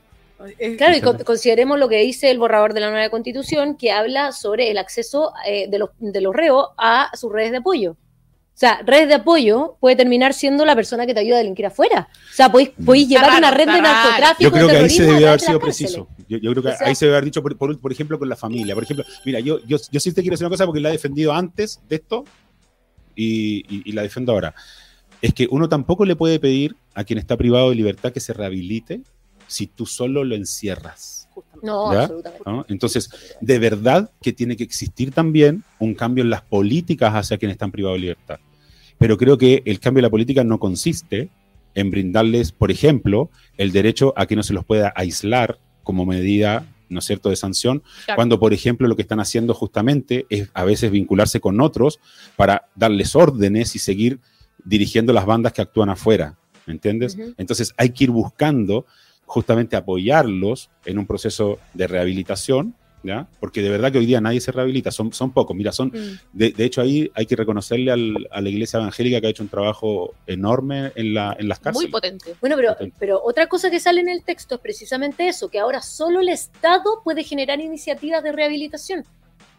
Es- 0.57 0.77
Claro, 0.77 0.95
y 0.95 1.01
con- 1.01 1.17
consideremos 1.25 1.77
lo 1.77 1.89
que 1.89 1.97
dice 2.01 2.31
el 2.31 2.37
borrador 2.39 2.73
de 2.73 2.79
la 2.79 2.89
nueva 2.91 3.09
constitución, 3.09 3.75
que 3.75 3.91
habla 3.91 4.31
sobre 4.31 4.71
el 4.71 4.77
acceso 4.77 5.33
eh, 5.45 5.67
de, 5.69 5.79
los, 5.79 5.89
de 5.99 6.21
los 6.21 6.33
reos 6.33 6.67
a 6.77 7.09
sus 7.17 7.31
redes 7.31 7.51
de 7.51 7.57
apoyo. 7.57 7.97
O 8.57 8.59
sea, 8.59 8.81
redes 8.83 9.07
de 9.07 9.13
apoyo 9.13 9.77
puede 9.79 9.95
terminar 9.95 10.33
siendo 10.33 10.65
la 10.65 10.73
persona 10.73 11.05
que 11.05 11.13
te 11.13 11.19
ayuda 11.19 11.35
a 11.35 11.37
delinquir 11.39 11.67
afuera. 11.67 12.09
O 12.11 12.33
sea, 12.33 12.51
podéis, 12.51 12.71
podéis 12.83 13.07
llevar 13.07 13.25
raro, 13.27 13.37
una 13.37 13.51
red 13.51 13.67
de 13.67 13.81
narcotráfico, 13.81 14.41
Yo 14.41 14.51
creo 14.51 14.67
que 14.67 14.77
ahí 14.77 14.89
se 14.89 15.03
a 15.11 15.15
haber 15.29 15.39
sido 15.39 15.59
preciso. 15.59 16.07
Yo, 16.27 16.39
yo 16.39 16.51
creo 16.53 16.63
que 16.63 16.69
O 16.69 16.75
sea- 16.75 16.87
ahí 16.87 16.95
se 16.95 17.05
debe 17.05 17.17
haber 17.17 17.25
dicho, 17.25 17.43
por, 17.43 17.55
por- 17.55 17.79
por 17.79 17.91
ejemplo, 17.91 18.17
con 18.17 18.27
la 18.27 18.35
familia. 18.35 18.73
Por 18.73 18.83
ejemplo, 18.83 19.05
mira, 19.23 19.39
yo, 19.41 19.59
yo, 19.67 19.77
yo 19.91 19.99
sí 19.99 20.11
te 20.11 20.21
quiero 20.21 20.33
decir 20.33 20.43
una 20.47 20.49
cosa 20.49 20.65
porque 20.65 20.81
la 20.81 20.89
he 20.89 20.93
defendido 20.93 21.33
antes 21.33 21.79
de 21.87 21.97
esto 21.97 22.25
y, 23.15 23.57
y- 23.69 23.83
y 23.85 23.91
la 23.91 24.01
defiendo 24.01 24.31
ahora. 24.31 24.55
Es 25.21 25.35
que 25.35 25.47
uno 25.51 25.69
tampoco 25.69 26.03
le 26.03 26.15
puede 26.15 26.39
pedir 26.39 26.75
a 26.95 27.03
quien 27.03 27.19
está 27.19 27.37
privado 27.37 27.69
de 27.69 27.75
libertad 27.75 28.11
que 28.11 28.19
se 28.19 28.33
rehabilite 28.33 29.01
si 29.47 29.67
tú 29.67 29.85
solo 29.85 30.23
lo 30.23 30.33
encierras. 30.35 31.29
No, 31.61 31.93
¿Ya? 31.93 32.01
absolutamente. 32.01 32.43
¿no? 32.49 32.65
Entonces, 32.69 33.09
de 33.39 33.59
verdad 33.59 34.09
que 34.19 34.33
tiene 34.33 34.57
que 34.57 34.63
existir 34.63 35.11
también 35.11 35.63
un 35.77 35.93
cambio 35.93 36.23
en 36.23 36.31
las 36.31 36.41
políticas 36.41 37.13
hacia 37.13 37.37
quienes 37.37 37.53
están 37.53 37.71
privados 37.71 37.97
de 37.97 38.01
libertad. 38.01 38.39
Pero 38.97 39.17
creo 39.17 39.37
que 39.37 39.61
el 39.65 39.79
cambio 39.79 39.99
de 39.99 40.07
la 40.07 40.11
política 40.11 40.43
no 40.43 40.59
consiste 40.59 41.29
en 41.75 41.91
brindarles, 41.91 42.51
por 42.51 42.71
ejemplo, 42.71 43.29
el 43.57 43.71
derecho 43.71 44.13
a 44.17 44.25
que 44.25 44.35
no 44.35 44.43
se 44.43 44.53
los 44.53 44.65
pueda 44.65 44.91
aislar 44.95 45.59
como 45.83 46.05
medida, 46.05 46.65
¿no 46.89 46.99
es 46.99 47.05
cierto?, 47.05 47.29
de 47.29 47.35
sanción, 47.35 47.83
Claro. 48.05 48.15
cuando, 48.17 48.39
por 48.39 48.53
ejemplo, 48.53 48.87
lo 48.87 48.95
que 48.95 49.03
están 49.03 49.19
haciendo 49.19 49.53
justamente 49.53 50.25
es 50.29 50.49
a 50.53 50.63
veces 50.63 50.89
vincularse 50.89 51.39
con 51.39 51.61
otros 51.61 51.99
para 52.35 52.67
darles 52.75 53.15
órdenes 53.15 53.75
y 53.75 53.79
seguir 53.79 54.19
dirigiendo 54.65 55.13
las 55.13 55.25
bandas 55.25 55.53
que 55.53 55.61
actúan 55.61 55.89
afuera, 55.89 56.35
¿me 56.65 56.73
entiendes? 56.73 57.17
Entonces 57.37 57.73
hay 57.77 57.91
que 57.91 58.05
ir 58.05 58.11
buscando 58.11 58.85
justamente 59.25 59.75
apoyarlos 59.75 60.69
en 60.85 60.97
un 60.97 61.05
proceso 61.05 61.59
de 61.73 61.87
rehabilitación, 61.87 62.73
¿ya? 63.03 63.27
Porque 63.39 63.61
de 63.61 63.69
verdad 63.69 63.91
que 63.91 63.97
hoy 63.99 64.05
día 64.05 64.19
nadie 64.21 64.41
se 64.41 64.51
rehabilita, 64.51 64.91
son, 64.91 65.13
son 65.13 65.31
pocos. 65.31 65.55
Mira, 65.55 65.71
son, 65.71 65.89
Mm. 65.89 66.19
de, 66.33 66.51
de 66.51 66.65
hecho 66.65 66.81
ahí 66.81 67.09
hay 67.13 67.25
que 67.25 67.35
reconocerle 67.35 67.91
al- 67.91 68.27
a 68.31 68.41
la 68.41 68.49
iglesia 68.49 68.79
evangélica 68.79 69.21
que 69.21 69.27
ha 69.27 69.29
hecho 69.29 69.43
un 69.43 69.49
trabajo 69.49 70.13
enorme 70.25 70.91
en, 70.95 71.13
la, 71.13 71.35
en 71.39 71.47
las 71.47 71.59
Muy 71.59 71.63
cárceles. 71.63 71.91
potente. 71.91 72.35
Bueno, 72.41 72.55
pero, 72.55 72.69
Potente. 72.73 72.95
pero 72.99 73.21
otra 73.23 73.47
cosa 73.47 73.69
que 73.69 73.79
sale 73.79 74.01
en 74.01 74.09
el 74.09 74.23
texto 74.23 74.55
es 74.55 74.61
precisamente 74.61 75.27
eso, 75.27 75.49
que 75.49 75.59
ahora 75.59 75.81
solo 75.81 76.19
el 76.21 76.29
Estado 76.29 77.01
puede 77.03 77.23
generar 77.23 77.59
iniciativas 77.59 78.23
de 78.23 78.31
rehabilitación 78.31 79.05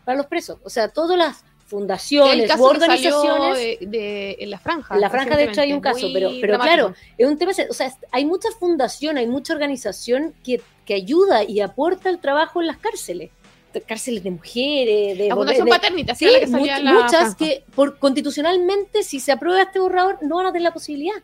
para 0.04 0.16
los 0.18 0.26
presos. 0.26 0.58
O 0.64 0.70
sea, 0.70 0.88
todas 0.88 1.16
las 1.18 1.44
fundaciones 1.68 2.50
u 2.58 2.64
organizaciones... 2.64 3.56
de, 3.58 3.78
de- 3.86 4.36
en 4.40 4.50
la 4.50 4.58
franja. 4.58 4.94
En 4.94 5.00
la 5.00 5.10
franja, 5.10 5.36
de 5.36 5.44
hecho, 5.44 5.60
hay 5.60 5.72
un 5.72 5.80
caso, 5.80 6.08
pero, 6.12 6.30
pero 6.40 6.54
dramático. 6.54 6.74
claro, 6.88 6.94
es 7.16 7.26
un 7.26 7.38
tema, 7.38 7.52
o 7.70 7.72
sea, 7.74 7.94
hay 8.10 8.24
mucha 8.24 8.48
fundación, 8.58 9.18
hay 9.18 9.26
mucha 9.26 9.52
organización 9.52 10.34
que, 10.42 10.60
que 10.84 10.94
ayuda 10.94 11.44
y 11.44 11.60
aporta 11.60 12.08
el 12.10 12.18
trabajo 12.18 12.60
en 12.60 12.66
las 12.66 12.78
cárceles. 12.78 13.30
Cárceles 13.86 14.24
de 14.24 14.30
mujeres, 14.30 15.18
de... 15.18 15.28
La 15.28 15.36
Fundación 15.36 15.66
de- 15.66 15.70
Paternita, 15.70 16.14
sí, 16.14 16.24
la 16.24 16.40
que 16.40 16.82
la 16.82 16.92
muchas 16.94 17.34
que 17.36 17.62
por, 17.76 17.98
constitucionalmente, 17.98 19.02
si 19.04 19.20
se 19.20 19.30
aprueba 19.30 19.62
este 19.62 19.78
borrador, 19.78 20.18
no 20.22 20.36
van 20.36 20.46
a 20.46 20.52
tener 20.52 20.62
la 20.62 20.72
posibilidad. 20.72 21.14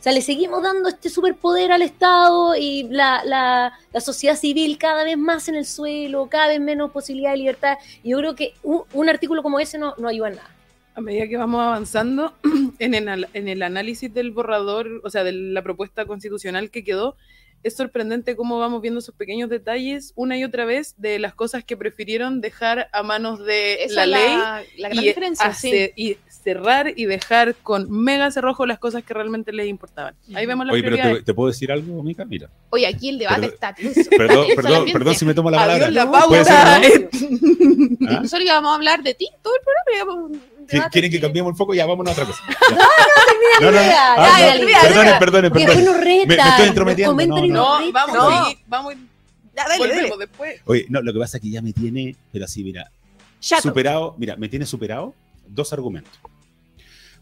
O 0.00 0.02
sea, 0.02 0.12
le 0.12 0.22
seguimos 0.22 0.62
dando 0.62 0.88
este 0.88 1.10
superpoder 1.10 1.72
al 1.72 1.82
Estado 1.82 2.56
y 2.56 2.84
la, 2.84 3.22
la, 3.24 3.78
la 3.92 4.00
sociedad 4.00 4.34
civil 4.34 4.78
cada 4.78 5.04
vez 5.04 5.18
más 5.18 5.46
en 5.48 5.56
el 5.56 5.66
suelo, 5.66 6.26
cada 6.30 6.48
vez 6.48 6.58
menos 6.58 6.90
posibilidad 6.90 7.32
de 7.32 7.36
libertad. 7.36 7.76
Y 8.02 8.10
yo 8.10 8.18
creo 8.18 8.34
que 8.34 8.54
un, 8.62 8.82
un 8.94 9.08
artículo 9.10 9.42
como 9.42 9.60
ese 9.60 9.76
no, 9.76 9.94
no 9.98 10.08
ayuda 10.08 10.28
en 10.28 10.36
nada. 10.36 10.50
A 10.94 11.02
medida 11.02 11.28
que 11.28 11.36
vamos 11.36 11.60
avanzando 11.60 12.32
en 12.78 12.94
el, 12.94 13.28
en 13.34 13.48
el 13.48 13.62
análisis 13.62 14.12
del 14.12 14.30
borrador, 14.30 15.02
o 15.04 15.10
sea, 15.10 15.22
de 15.22 15.32
la 15.32 15.62
propuesta 15.62 16.06
constitucional 16.06 16.70
que 16.70 16.82
quedó, 16.82 17.14
es 17.62 17.76
sorprendente 17.76 18.36
cómo 18.36 18.58
vamos 18.58 18.80
viendo 18.80 19.00
esos 19.00 19.14
pequeños 19.14 19.50
detalles 19.50 20.14
una 20.16 20.38
y 20.38 20.44
otra 20.44 20.64
vez 20.64 20.94
de 20.96 21.18
las 21.18 21.34
cosas 21.34 21.62
que 21.62 21.76
prefirieron 21.76 22.40
dejar 22.40 22.88
a 22.94 23.02
manos 23.02 23.44
de 23.44 23.84
Esa 23.84 24.06
la 24.06 24.18
ley 24.18 24.36
la, 24.36 24.62
la 24.78 24.88
gran 24.88 25.04
y, 25.04 25.08
diferencia, 25.08 25.52
sí. 25.52 25.68
hace- 25.68 25.92
y 25.94 26.16
cerrar 26.42 26.92
y 26.96 27.04
dejar 27.06 27.54
con 27.56 27.90
mega 27.90 28.30
cerrojo 28.30 28.66
las 28.66 28.78
cosas 28.78 29.02
que 29.04 29.12
realmente 29.14 29.52
les 29.52 29.66
importaban. 29.68 30.14
Ahí 30.34 30.46
vemos 30.46 30.66
las 30.66 30.74
Oye, 30.74 30.82
pero 30.82 30.96
te, 30.96 31.22
te 31.22 31.34
puedo 31.34 31.48
decir 31.48 31.70
algo, 31.70 32.02
Mica? 32.02 32.24
Mira. 32.24 32.48
Oye, 32.70 32.86
aquí 32.86 33.08
el 33.10 33.18
debate 33.18 33.46
está 33.46 33.74
tenso. 33.74 34.08
Perdón, 34.10 34.46
perdón, 34.56 34.84
perdón 34.92 35.14
si 35.14 35.24
me 35.24 35.34
tomo 35.34 35.50
la 35.50 35.58
palabra. 35.58 35.90
La 35.90 36.10
¿Puede 36.10 36.44
pauta. 36.44 36.80
ser, 36.82 37.00
no? 37.02 37.08
¿Ah? 38.08 38.20
Nosotros 38.22 38.42
íbamos 38.44 38.70
a 38.70 38.74
hablar 38.74 39.02
de 39.02 39.14
ti 39.14 39.28
todo 39.42 39.54
el 39.54 39.60
programa. 39.62 39.96
íbamos 39.96 40.16
a 40.16 40.26
un 40.60 40.66
¿Qui- 40.66 40.72
debate 40.72 40.90
¿Quieren 40.90 41.10
que 41.10 41.20
cambiemos 41.20 41.50
el 41.52 41.56
foco? 41.56 41.74
Ya, 41.74 41.86
vámonos 41.86 42.10
a 42.10 42.22
otra 42.22 42.26
cosa. 42.26 42.42
Ya. 42.48 42.76
No, 43.60 43.66
no, 43.66 43.72
no. 43.72 43.82
idea, 43.82 44.14
Ah, 44.16 44.54
no. 44.58 44.66
Perdonen, 44.82 45.18
perdonen, 45.18 45.52
perdonen. 45.52 45.52
después 45.52 45.84
nos 45.84 45.96
Me- 46.04 46.26
me 46.26 46.34
estoy 46.34 46.66
entrometiendo, 46.68 47.14
no, 47.26 47.46
No, 47.80 47.92
vamos 47.92 48.16
No. 48.16 48.44
seguir, 48.44 48.58
vamos. 48.66 48.94
Ya, 49.54 49.64
dale, 49.68 49.78
volvemos 49.78 50.10
dale. 50.10 50.26
después. 50.26 50.60
Oye, 50.64 50.86
no, 50.88 51.02
lo 51.02 51.12
que 51.12 51.18
pasa 51.18 51.36
es 51.36 51.42
que 51.42 51.50
ya 51.50 51.60
me 51.60 51.72
tiene, 51.72 52.16
pero 52.32 52.44
así, 52.46 52.62
mira, 52.64 52.90
Chato. 53.40 53.62
superado, 53.62 54.14
mira, 54.16 54.36
me 54.36 54.48
tiene 54.48 54.64
superado 54.64 55.12
dos 55.54 55.72
argumentos. 55.72 56.12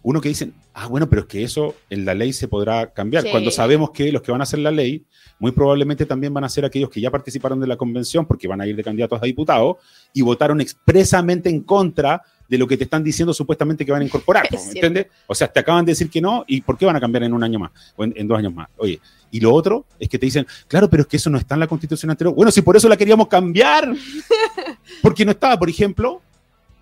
Uno 0.02 0.20
que 0.20 0.28
dicen, 0.28 0.54
ah, 0.74 0.86
bueno, 0.86 1.08
pero 1.08 1.22
es 1.22 1.28
que 1.28 1.42
eso 1.42 1.74
en 1.90 2.04
la 2.04 2.14
ley 2.14 2.32
se 2.32 2.46
podrá 2.46 2.92
cambiar. 2.92 3.24
Sí. 3.24 3.30
Cuando 3.30 3.50
sabemos 3.50 3.90
que 3.90 4.12
los 4.12 4.22
que 4.22 4.30
van 4.30 4.40
a 4.40 4.44
hacer 4.44 4.60
la 4.60 4.70
ley, 4.70 5.04
muy 5.40 5.50
probablemente 5.50 6.06
también 6.06 6.32
van 6.32 6.44
a 6.44 6.48
ser 6.48 6.64
aquellos 6.64 6.88
que 6.88 7.00
ya 7.00 7.10
participaron 7.10 7.60
de 7.60 7.66
la 7.66 7.76
convención, 7.76 8.24
porque 8.24 8.46
van 8.46 8.60
a 8.60 8.66
ir 8.66 8.76
de 8.76 8.84
candidatos 8.84 9.20
a 9.20 9.26
diputados, 9.26 9.76
y 10.12 10.22
votaron 10.22 10.60
expresamente 10.60 11.50
en 11.50 11.62
contra 11.62 12.22
de 12.48 12.58
lo 12.58 12.66
que 12.66 12.76
te 12.76 12.84
están 12.84 13.04
diciendo 13.04 13.34
supuestamente 13.34 13.84
que 13.84 13.92
van 13.92 14.02
a 14.02 14.04
incorporar. 14.04 14.46
Es 14.50 14.52
¿me 14.52 14.58
cierto. 14.58 14.86
¿Entiendes? 14.86 15.12
O 15.26 15.34
sea, 15.34 15.48
te 15.48 15.60
acaban 15.60 15.84
de 15.84 15.92
decir 15.92 16.08
que 16.08 16.20
no, 16.20 16.44
¿y 16.46 16.60
por 16.60 16.78
qué 16.78 16.86
van 16.86 16.96
a 16.96 17.00
cambiar 17.00 17.24
en 17.24 17.32
un 17.32 17.42
año 17.42 17.58
más? 17.58 17.72
O 17.96 18.04
en, 18.04 18.14
en 18.16 18.28
dos 18.28 18.38
años 18.38 18.54
más. 18.54 18.68
Oye, 18.76 19.00
y 19.30 19.40
lo 19.40 19.52
otro 19.52 19.84
es 19.98 20.08
que 20.08 20.18
te 20.18 20.26
dicen, 20.26 20.46
claro, 20.66 20.88
pero 20.88 21.02
es 21.02 21.06
que 21.06 21.18
eso 21.18 21.28
no 21.28 21.38
está 21.38 21.54
en 21.54 21.60
la 21.60 21.66
constitución 21.66 22.10
anterior. 22.10 22.34
Bueno, 22.34 22.50
si 22.50 22.62
por 22.62 22.76
eso 22.76 22.88
la 22.88 22.96
queríamos 22.96 23.28
cambiar. 23.28 23.92
Porque 25.02 25.24
no 25.24 25.32
estaba, 25.32 25.58
por 25.58 25.68
ejemplo, 25.68 26.22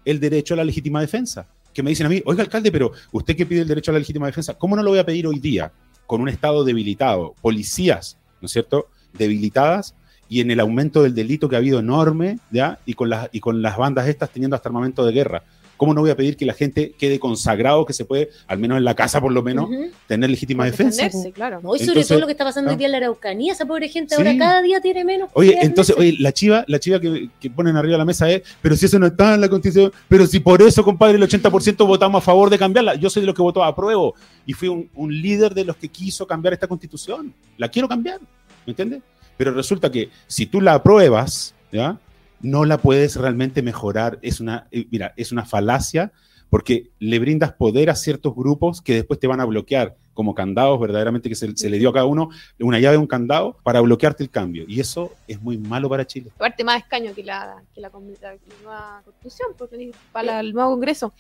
el 0.07 0.19
derecho 0.19 0.55
a 0.55 0.57
la 0.57 0.65
legítima 0.65 1.03
defensa. 1.03 1.47
Que 1.75 1.83
me 1.83 1.91
dicen 1.91 2.07
a 2.07 2.09
mí, 2.09 2.23
oiga, 2.25 2.43
alcalde, 2.43 2.73
pero 2.73 2.93
usted 3.13 3.37
que 3.37 3.45
pide 3.45 3.61
el 3.61 3.69
derecho 3.69 3.91
a 3.91 3.95
la 3.95 3.99
legítima 3.99 4.27
defensa, 4.27 4.55
¿cómo 4.55 4.75
no 4.75 4.83
lo 4.83 4.91
voy 4.91 4.99
a 4.99 5.05
pedir 5.05 5.27
hoy 5.27 5.39
día? 5.39 5.71
Con 6.07 6.23
un 6.23 6.31
Estado 6.31 6.65
debilitado, 6.65 7.35
policías, 7.43 8.17
¿no 8.41 8.47
es 8.47 8.53
cierto? 8.53 8.87
Debilitadas 9.13 9.95
y 10.29 10.41
en 10.41 10.51
el 10.51 10.61
aumento 10.61 11.03
del 11.03 11.15
delito 11.15 11.49
que 11.49 11.57
ha 11.57 11.59
habido 11.59 11.79
enorme, 11.79 12.39
¿ya? 12.51 12.79
Y 12.87 12.95
con 12.95 13.11
las, 13.11 13.29
y 13.33 13.41
con 13.41 13.61
las 13.61 13.77
bandas 13.77 14.09
estas 14.09 14.31
teniendo 14.31 14.57
hasta 14.57 14.69
armamento 14.69 15.05
de 15.05 15.13
guerra. 15.13 15.43
¿Cómo 15.77 15.95
no 15.95 16.01
voy 16.01 16.11
a 16.11 16.17
pedir 16.17 16.37
que 16.37 16.47
la 16.47 16.55
gente 16.55 16.95
quede 16.99 17.19
consagrado, 17.19 17.85
que 17.85 17.93
se 17.93 18.05
puede, 18.05 18.31
al 18.47 18.59
menos 18.59 18.79
en 18.79 18.85
la 18.85 18.95
casa 18.95 19.21
por 19.21 19.33
lo 19.33 19.43
menos, 19.43 19.69
tener 20.07 20.31
legítima 20.31 20.65
defensa? 20.65 21.05
defenderse, 21.05 21.33
claro. 21.33 21.61
No, 21.63 21.75
y 21.75 21.79
sobre 21.79 21.91
Entonces, 21.91 22.09
todo 22.09 22.21
lo 22.21 22.27
que 22.27 22.33
está 22.33 22.45
pasando 22.45 22.71
hoy 22.71 22.75
ah. 22.75 22.79
día 22.79 22.87
en 22.87 22.93
la 22.93 22.99
Araucanía, 22.99 23.53
esa 23.53 23.67
pobre 23.67 23.89
gente 23.89 24.15
Sí. 24.15 24.21
ahora 24.21 24.37
cada 24.39 24.63
día 24.63 24.81
tiene 24.81 25.05
menos. 25.05 25.31
Oye, 25.35 25.59
entonces, 25.61 25.97
oye, 25.99 26.17
la 26.19 26.33
chiva, 26.33 26.65
la 26.69 26.79
chiva 26.79 27.01
que, 27.01 27.29
que 27.41 27.51
ponen 27.51 27.77
arriba 27.77 27.93
de 27.93 27.99
la 27.99 28.05
mesa 28.05 28.31
es, 28.31 28.43
pero 28.63 28.77
si 28.77 28.87
eso 28.87 28.99
no 28.99 29.07
está 29.07 29.35
en 29.35 29.41
la 29.41 29.49
constitución, 29.49 29.93
pero 30.09 30.27
si 30.27 30.41
por 30.41 30.63
eso, 30.63 30.85
compadre, 30.85 31.17
el 31.17 31.23
80% 31.23 31.87
votamos 31.87 32.23
a 32.23 32.25
favor 32.25 32.51
de 32.51 32.59
cambiarla. 32.59 32.95
Yo 32.95 33.11
soy 33.11 33.23
de 33.23 33.27
los 33.27 33.35
que 33.35 33.43
votó 33.43 33.63
a 33.63 33.75
prueba 33.75 34.11
y 34.47 34.53
fui 34.53 34.69
un, 34.69 34.89
un 34.95 35.13
líder 35.21 35.55
de 35.55 35.65
los 35.65 35.77
que 35.77 35.89
quiso 35.89 36.27
cambiar 36.27 36.53
esta 36.55 36.67
constitución. 36.67 37.33
La 37.57 37.69
quiero 37.69 37.89
cambiar, 37.89 38.21
¿me 38.65 38.73
entiendes? 38.73 39.03
Pero 39.37 39.53
resulta 39.53 39.91
que 39.91 40.09
si 40.27 40.47
tú 40.47 40.61
la 40.61 40.75
apruebas, 40.75 41.55
¿ya? 41.73 41.99
No 42.41 42.65
la 42.65 42.79
puedes 42.79 43.17
realmente 43.17 43.63
mejorar. 43.63 44.19
Es 44.23 44.41
una, 44.41 44.67
eh, 44.71 44.87
mira, 44.91 45.13
es 45.17 45.33
una 45.33 45.45
falacia 45.45 46.13
porque 46.49 46.91
le 47.01 47.19
brindas 47.19 47.53
poder 47.53 47.91
a 47.91 47.97
ciertos 47.97 48.35
grupos 48.35 48.81
que 48.81 48.95
después 48.95 49.19
te 49.19 49.27
van 49.27 49.41
a 49.41 49.45
bloquear 49.45 49.97
como 50.15 50.35
candados 50.35 50.81
verdaderamente 50.81 51.29
que 51.29 51.35
se, 51.35 51.55
se 51.57 51.69
le 51.69 51.79
dio 51.79 51.91
a 51.91 51.93
cada 51.93 52.07
uno 52.07 52.31
una 52.61 52.79
llave, 52.79 52.97
un 52.97 53.07
candado 53.09 53.59
para 53.65 53.81
bloquearte 53.81 54.23
el 54.23 54.31
cambio. 54.31 54.65
Y 54.69 54.81
eso 54.81 55.13
es 55.27 55.43
muy 55.43 55.59
malo 55.59 55.89
para 55.89 56.07
Chile. 56.07 56.31
Aparte 56.37 56.63
más 56.65 56.79
escaño 56.83 57.13
que 57.15 57.23
la, 57.25 57.63
que 57.75 57.81
la, 57.81 57.91
la- 57.91 58.37
nueva 58.63 59.03
constitución, 59.05 59.49
pues, 59.59 59.71
para 60.13 60.41
el 60.41 60.53
nuevo 60.53 60.71
congreso. 60.71 61.13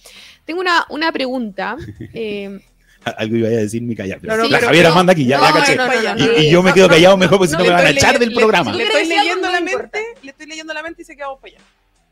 Tengo 0.44 0.60
una, 0.60 0.86
una 0.90 1.10
pregunta. 1.12 1.76
eh, 2.14 2.60
Algo 3.18 3.36
iba 3.36 3.48
a 3.48 3.50
decir 3.52 3.82
mi 3.82 3.94
callado. 3.94 4.20
No, 4.24 4.36
no, 4.36 4.44
la 4.44 4.58
pero- 4.58 4.66
Javiera 4.68 4.88
no, 4.90 4.94
manda 4.96 5.12
aquí, 5.12 5.24
ya, 5.26 5.38
no, 5.38 5.44
ya 5.46 5.52
caché. 5.52 5.76
no, 5.76 5.86
no, 5.86 5.92
no, 5.92 6.24
y, 6.24 6.26
no. 6.26 6.38
y 6.38 6.50
yo 6.50 6.62
me 6.62 6.72
quedo 6.72 6.88
callado 6.88 7.16
mejor 7.16 7.38
porque 7.38 7.50
si 7.52 7.56
no, 7.56 7.64
me 7.64 7.70
van 7.70 7.86
a 7.86 7.90
echar 7.90 8.18
del 8.18 8.32
programa. 8.34 8.72
Le, 8.72 8.82
estoy 8.84 9.06
leyendo 9.06 9.50
la 9.50 9.60
mente, 9.60 10.04
le 10.22 10.30
estoy 10.30 10.46
leyendo 10.46 10.74
la 10.74 10.82
mente 10.82 11.02
y 11.02 11.04
se 11.04 11.16
quedamos 11.16 11.38
para 11.40 11.54
allá. 11.54 11.64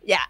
Ya. 0.06 0.20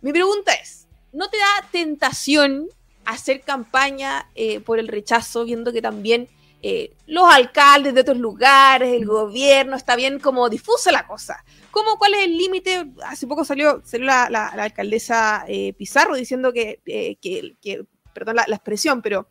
Mi 0.00 0.12
pregunta 0.12 0.52
es, 0.54 0.86
¿no 1.12 1.28
te 1.28 1.36
da 1.38 1.68
tentación 1.70 2.68
hacer 3.04 3.42
campaña 3.42 4.28
eh, 4.34 4.60
por 4.60 4.78
el 4.78 4.88
rechazo, 4.88 5.44
viendo 5.44 5.72
que 5.72 5.82
también 5.82 6.28
eh, 6.62 6.92
los 7.06 7.24
alcaldes 7.30 7.94
de 7.94 8.00
otros 8.00 8.16
lugares, 8.16 8.94
el 8.94 9.04
gobierno, 9.06 9.76
está 9.76 9.96
bien 9.96 10.18
como 10.18 10.48
difusa 10.48 10.90
la 10.92 11.06
cosa? 11.06 11.44
¿Cómo, 11.70 11.98
¿Cuál 11.98 12.14
es 12.14 12.24
el 12.24 12.38
límite? 12.38 12.86
Hace 13.04 13.26
poco 13.26 13.44
salió, 13.44 13.82
salió 13.84 14.06
la, 14.06 14.30
la- 14.30 14.52
la 14.56 14.62
alcaldesa 14.64 15.44
eh, 15.48 15.72
Pizarro 15.74 16.14
diciendo 16.14 16.52
que, 16.52 16.80
eh, 16.86 17.16
que- 17.20 17.56
que- 17.60 17.84
perdón 18.14 18.36
la, 18.36 18.44
la 18.46 18.56
expresión, 18.56 19.02
pero 19.02 19.26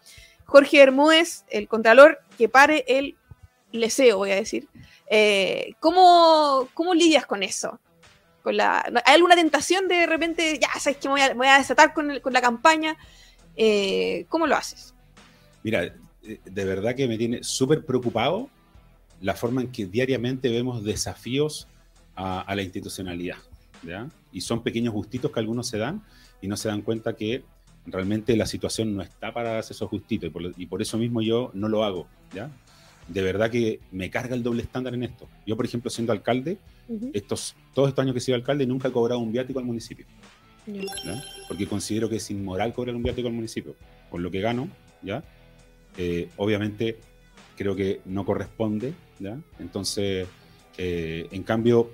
Jorge 0.46 0.80
Bermúdez, 0.80 1.46
el 1.50 1.68
contralor, 1.68 2.20
que 2.38 2.50
pare 2.50 2.86
el 2.88 3.16
leseo, 3.72 4.18
voy 4.18 4.32
a 4.32 4.36
decir. 4.36 4.68
Eh, 5.10 5.74
¿cómo, 5.80 6.68
¿Cómo 6.74 6.94
lidias 6.94 7.26
con 7.26 7.44
eso? 7.44 7.80
con 8.44 8.58
la... 8.58 8.84
¿Hay 9.06 9.16
alguna 9.16 9.36
tentación 9.36 9.88
de, 9.88 9.96
de 9.96 10.06
repente, 10.06 10.60
ya 10.62 10.68
sabes 10.80 10.98
que 10.98 11.08
me 11.08 11.34
voy 11.34 11.48
a, 11.48 11.58
desatar 11.58 11.94
con, 11.94 12.12
el- 12.12 12.22
con 12.22 12.34
la 12.34 12.42
campaña? 12.42 12.98
Eh, 13.56 14.26
¿Cómo 14.30 14.46
lo 14.46 14.56
haces? 14.56 14.94
Mira, 15.64 15.96
de 16.22 16.66
verdad 16.66 16.94
que 16.96 17.08
me 17.08 17.18
tiene 17.18 17.44
súper 17.44 17.86
preocupado 17.86 18.50
la 19.22 19.34
forma 19.34 19.62
en 19.62 19.72
que 19.72 19.86
diariamente 19.86 20.50
vemos 20.50 20.84
desafíos 20.84 21.68
a, 22.16 22.54
la 22.54 22.62
institucionalidad. 22.62 23.38
Y 24.32 24.42
son 24.42 24.62
pequeños 24.62 24.94
gustitos 24.94 25.32
que 25.32 25.40
algunos 25.40 25.68
se 25.68 25.78
dan 25.78 26.04
y 26.42 26.48
no 26.48 26.58
se 26.58 26.68
dan 26.68 26.82
cuenta 26.82 27.16
que 27.16 27.44
realmente 27.86 28.36
la 28.38 28.46
situación 28.46 28.96
no 28.96 29.02
está 29.02 29.34
para 29.34 29.54
darse 29.54 29.74
esos 29.74 29.90
gustitos 29.90 30.28
y 30.28 30.32
por, 30.32 30.54
y 30.58 30.66
por 30.66 30.82
eso 30.82 30.98
mismo 30.98 31.22
yo 31.22 31.52
no 31.54 31.68
lo 31.68 31.84
hago. 31.84 32.08
¿ya? 32.34 32.50
De 33.08 33.22
verdad 33.22 33.52
que 33.52 33.80
me 33.92 34.10
carga 34.10 34.36
el 34.36 34.44
doble 34.44 34.64
estándar 34.64 34.94
en 34.94 35.04
esto. 35.04 35.28
Yo, 35.46 35.56
por 35.56 35.66
ejemplo, 35.66 35.90
siendo 35.90 36.14
alcalde, 36.14 36.58
estos, 37.14 37.56
todos 37.74 37.90
estos 37.90 38.04
años 38.04 38.14
que 38.14 38.20
he 38.20 38.22
sido 38.22 38.36
alcalde, 38.36 38.66
nunca 38.66 38.88
he 38.88 38.92
cobrado 38.92 39.20
un 39.20 39.32
viático 39.32 39.60
al 39.60 39.66
municipio. 39.66 40.06
¿ya? 40.66 41.22
Porque 41.48 41.68
considero 41.68 42.10
que 42.10 42.18
es 42.18 42.32
inmoral 42.32 42.74
cobrar 42.74 42.96
un 42.96 43.04
viático 43.04 43.28
al 43.28 43.34
municipio. 43.34 43.76
Con 44.10 44.24
lo 44.24 44.32
que 44.32 44.42
gano, 44.42 44.70
¿ya? 45.02 45.24
Eh, 45.98 46.30
obviamente 46.38 46.98
creo 47.58 47.76
que 47.76 48.02
no 48.06 48.26
corresponde, 48.26 48.94
¿ya? 49.20 49.38
Entonces, 49.60 50.28
eh, 50.78 51.28
en 51.32 51.44
cambio, 51.44 51.92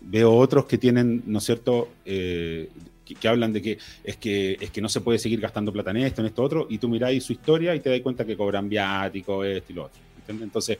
veo 0.00 0.34
otros 0.34 0.64
que 0.66 0.78
tienen, 0.78 1.22
¿no 1.26 1.38
es 1.38 1.44
cierto?, 1.44 1.90
Eh, 2.04 2.70
que, 3.04 3.28
hablan 3.28 3.52
de 3.52 3.62
que 3.62 3.78
es, 4.02 4.16
que 4.16 4.56
es 4.60 4.70
que 4.70 4.80
no 4.80 4.88
se 4.88 5.00
puede 5.00 5.18
seguir 5.18 5.40
gastando 5.40 5.72
plata 5.72 5.90
en 5.90 5.98
esto, 5.98 6.20
en 6.20 6.28
esto 6.28 6.42
otro, 6.42 6.66
y 6.68 6.78
tú 6.78 6.88
miráis 6.88 7.24
su 7.24 7.32
historia 7.32 7.74
y 7.74 7.80
te 7.80 7.90
das 7.90 8.00
cuenta 8.00 8.24
que 8.24 8.36
cobran 8.36 8.68
viático, 8.68 9.44
esto 9.44 9.72
y 9.72 9.74
lo 9.74 9.84
otro. 9.84 10.00
Entonces, 10.28 10.78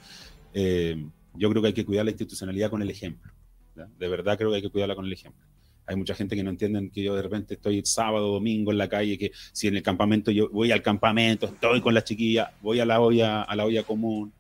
eh, 0.53 0.97
yo 1.35 1.51
creo 1.51 1.63
que 1.63 1.69
hay 1.69 1.75
que 1.75 1.85
cuidar 1.85 2.05
la 2.05 2.11
institucionalidad 2.11 2.71
con 2.71 2.83
el 2.83 2.91
ejemplo. 2.91 3.33
De 3.75 4.09
verdad 4.09 4.39
creo 4.39 4.51
que 4.51 4.57
hay 4.57 4.63
que 4.63 4.71
cuidarla 4.71 4.95
con 4.95 5.05
el 5.05 5.13
ejemplo. 5.13 5.45
Hay 5.87 5.97
mucha 5.97 6.15
gente 6.15 6.35
que 6.35 6.43
no 6.43 6.51
entienden 6.51 6.91
que 6.91 7.03
yo 7.03 7.15
de 7.15 7.23
repente 7.23 7.55
estoy 7.55 7.83
sábado, 7.85 8.33
domingo 8.33 8.73
en 8.73 8.79
la 8.79 8.89
calle, 8.89 9.19
que 9.19 9.33
si 9.53 9.69
en 9.69 9.77
el 9.77 9.83
campamento 9.83 10.31
yo 10.31 10.49
voy 10.49 10.73
al 10.73 10.83
campamento, 10.83 11.47
estoy 11.47 11.81
con 11.83 11.93
la 11.93 12.03
chiquilla, 12.03 12.55
voy 12.63 12.81
a 12.81 12.87
la 12.87 13.01
olla, 13.01 13.43
a 13.43 13.55
la 13.55 13.67
olla 13.67 13.83
común, 13.83 14.33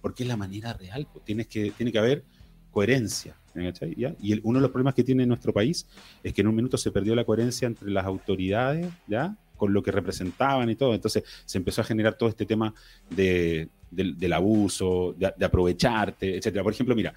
porque 0.00 0.22
es 0.22 0.28
la 0.28 0.36
manera 0.36 0.72
real. 0.72 1.06
pues, 1.12 1.24
Tienes 1.24 1.46
que, 1.46 1.72
tiene 1.72 1.92
que 1.92 1.98
haber 1.98 2.24
coherencia. 2.70 3.36
Y 4.20 4.32
el- 4.32 4.40
uno 4.44 4.58
de 4.58 4.62
los 4.62 4.70
problemas 4.70 4.94
que 4.94 5.04
tiene 5.04 5.26
nuestro 5.26 5.52
país 5.52 5.86
es 6.22 6.32
que 6.32 6.40
en 6.42 6.46
un 6.48 6.54
minuto 6.54 6.76
se 6.76 6.90
perdió 6.90 7.14
la 7.14 7.24
coherencia 7.24 7.66
entre 7.66 7.90
las 7.90 8.04
autoridades, 8.06 8.86
¿ya? 9.06 9.36
con 9.56 9.72
lo 9.72 9.82
que 9.82 9.90
representaban 9.90 10.70
y 10.70 10.76
todo. 10.76 10.94
Entonces 10.94 11.24
se 11.44 11.58
empezó 11.58 11.80
a 11.80 11.84
generar 11.84 12.14
todo 12.14 12.28
este 12.28 12.46
tema 12.46 12.72
de, 13.10 13.68
del, 13.90 14.16
del 14.16 14.32
abuso, 14.32 15.14
de, 15.18 15.32
de 15.36 15.44
aprovecharte, 15.44 16.36
etcétera. 16.36 16.62
Por 16.62 16.72
ejemplo, 16.72 16.94
mira, 16.94 17.12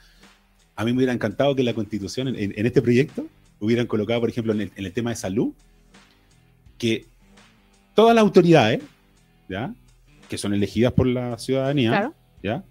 a 0.75 0.83
mí 0.83 0.91
me 0.91 0.97
hubiera 0.97 1.13
encantado 1.13 1.55
que 1.55 1.61
la 1.63 1.73
constitución, 1.75 2.29
en, 2.29 2.53
en 2.57 2.65
este 2.65 2.81
proyecto, 2.81 3.27
hubieran 3.59 3.85
colocado, 3.85 4.21
por 4.21 4.29
ejemplo, 4.29 4.53
en 4.53 4.61
el, 4.61 4.71
en 4.75 4.85
el 4.87 4.91
tema 4.91 5.11
de 5.11 5.17
salud, 5.17 5.53
que 6.77 7.05
todas 7.93 8.15
las 8.15 8.23
autoridades, 8.23 8.81
¿ya? 9.47 9.73
que 10.27 10.37
son 10.37 10.53
elegidas 10.53 10.93
por 10.93 11.05
la 11.07 11.37
ciudadanía, 11.37 11.89
Claro. 11.91 12.13
¿ya? 12.41 12.63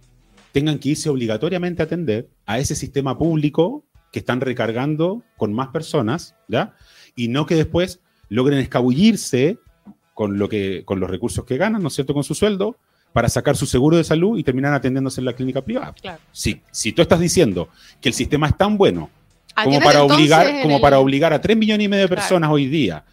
tengan 0.52 0.78
que 0.80 0.88
irse 0.90 1.09
obligatoriamente 1.09 1.80
a 1.80 1.85
atender 1.85 2.26
a 2.50 2.58
ese 2.58 2.74
sistema 2.74 3.16
público 3.16 3.84
que 4.10 4.18
están 4.18 4.40
recargando 4.40 5.22
con 5.36 5.52
más 5.52 5.68
personas, 5.68 6.34
¿ya? 6.48 6.74
Y 7.14 7.28
no 7.28 7.46
que 7.46 7.54
después 7.54 8.00
logren 8.28 8.58
escabullirse 8.58 9.58
con, 10.14 10.36
lo 10.36 10.48
que, 10.48 10.82
con 10.84 10.98
los 10.98 11.08
recursos 11.08 11.44
que 11.44 11.56
ganan, 11.56 11.80
¿no 11.80 11.88
es 11.88 11.94
cierto?, 11.94 12.12
con 12.12 12.24
su 12.24 12.34
sueldo, 12.34 12.76
para 13.12 13.28
sacar 13.28 13.56
su 13.56 13.66
seguro 13.66 13.96
de 13.96 14.02
salud 14.04 14.36
y 14.36 14.42
terminar 14.42 14.72
atendiéndose 14.74 15.20
en 15.20 15.26
la 15.26 15.32
clínica 15.32 15.62
privada. 15.62 15.92
Claro. 15.92 16.20
Si, 16.32 16.60
si 16.72 16.92
tú 16.92 17.02
estás 17.02 17.20
diciendo 17.20 17.68
que 18.00 18.08
el 18.08 18.14
sistema 18.14 18.48
es 18.48 18.56
tan 18.56 18.76
bueno 18.76 19.10
como 19.54 19.66
Atiendes 19.76 19.84
para, 19.84 20.02
obligar, 20.02 20.62
como 20.62 20.76
el- 20.76 20.80
para 20.82 20.98
obligar 20.98 21.32
a 21.32 21.40
3 21.40 21.56
millones 21.56 21.84
y 21.84 21.88
medio 21.88 22.02
de 22.02 22.08
Claro. 22.08 22.20
personas 22.22 22.50
hoy 22.50 22.66
día, 22.66 23.04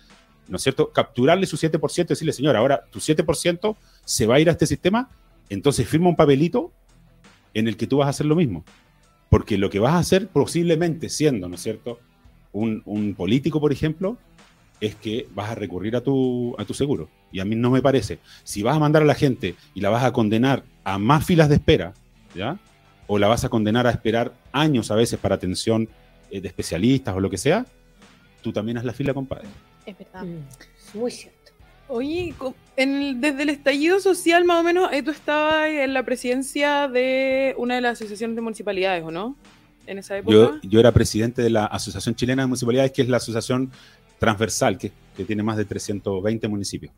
¿no 0.47 0.57
es 0.57 0.63
cierto? 0.63 0.91
Capturarle 0.91 1.45
su 1.45 1.57
7% 1.57 2.05
y 2.11 2.13
decirle, 2.13 2.33
señor, 2.33 2.55
ahora 2.55 2.83
tu 2.91 2.99
7% 2.99 3.75
se 4.03 4.25
va 4.25 4.35
a 4.35 4.39
ir 4.39 4.49
a 4.49 4.53
este 4.53 4.65
sistema, 4.65 5.09
entonces 5.49 5.87
firma 5.87 6.09
un 6.09 6.15
papelito 6.15 6.71
en 7.53 7.67
el 7.67 7.75
que 7.77 7.85
tú 7.87 7.97
vas 7.97 8.07
a 8.07 8.09
hacer 8.09 8.25
lo 8.25 8.35
mismo. 8.35 8.63
Porque 9.29 9.57
lo 9.57 9.69
que 9.69 9.79
vas 9.79 9.93
a 9.93 9.99
hacer 9.99 10.27
posiblemente 10.27 11.09
siendo, 11.09 11.49
¿no 11.49 11.55
es 11.55 11.61
cierto? 11.61 11.99
Un, 12.53 12.81
un 12.85 13.13
político, 13.13 13.59
por 13.59 13.71
ejemplo, 13.71 14.17
es 14.79 14.95
que 14.95 15.27
vas 15.33 15.49
a 15.49 15.55
recurrir 15.55 15.95
a 15.95 16.01
tu, 16.01 16.55
a 16.57 16.65
tu 16.65 16.73
seguro. 16.73 17.09
Y 17.31 17.39
a 17.39 17.45
mí 17.45 17.55
no 17.55 17.69
me 17.71 17.81
parece. 17.81 18.19
Si 18.43 18.63
vas 18.63 18.75
a 18.75 18.79
mandar 18.79 19.01
a 19.01 19.05
la 19.05 19.15
gente 19.15 19.55
y 19.73 19.81
la 19.81 19.89
vas 19.89 20.03
a 20.03 20.13
condenar 20.13 20.63
a 20.83 20.97
más 20.97 21.25
filas 21.25 21.49
de 21.49 21.55
espera, 21.55 21.93
¿ya? 22.35 22.59
O 23.07 23.17
la 23.17 23.27
vas 23.27 23.43
a 23.43 23.49
condenar 23.49 23.87
a 23.87 23.91
esperar 23.91 24.33
años 24.51 24.91
a 24.91 24.95
veces 24.95 25.19
para 25.19 25.35
atención 25.35 25.89
eh, 26.29 26.41
de 26.41 26.47
especialistas 26.47 27.15
o 27.15 27.19
lo 27.19 27.29
que 27.29 27.37
sea, 27.37 27.65
tú 28.41 28.51
también 28.51 28.77
haz 28.77 28.85
la 28.85 28.93
fila, 28.93 29.13
compadre. 29.13 29.47
Es 29.85 29.97
verdad. 29.97 30.23
Mm, 30.23 30.99
Muy 30.99 31.11
cierto. 31.11 31.36
Oye, 31.89 32.33
en 32.75 33.21
desde 33.21 33.43
el 33.43 33.49
estallido 33.49 33.99
social, 33.99 34.43
más 34.45 34.59
o 34.59 34.63
menos, 34.63 34.91
eh, 34.91 35.03
tú 35.03 35.11
estabas 35.11 35.69
en 35.69 35.93
la 35.93 36.03
presidencia 36.03 36.87
de 36.87 37.55
una 37.57 37.75
de 37.75 37.81
las 37.81 37.93
asociaciones 37.93 38.35
de 38.35 38.41
municipalidades, 38.41 39.03
¿o 39.03 39.11
no? 39.11 39.37
En 39.85 39.97
esa 39.97 40.17
época. 40.17 40.33
Yo, 40.33 40.59
yo 40.63 40.79
era 40.79 40.91
presidente 40.91 41.41
de 41.41 41.49
la 41.49 41.65
Asociación 41.65 42.13
Chilena 42.15 42.43
de 42.43 42.47
Municipalidades, 42.47 42.91
que 42.91 43.01
es 43.01 43.07
la 43.07 43.17
asociación 43.17 43.71
transversal, 44.19 44.77
que, 44.77 44.91
que 45.15 45.23
tiene 45.23 45.43
más 45.43 45.55
de 45.55 45.65
320 45.65 46.47
municipios. 46.47 46.93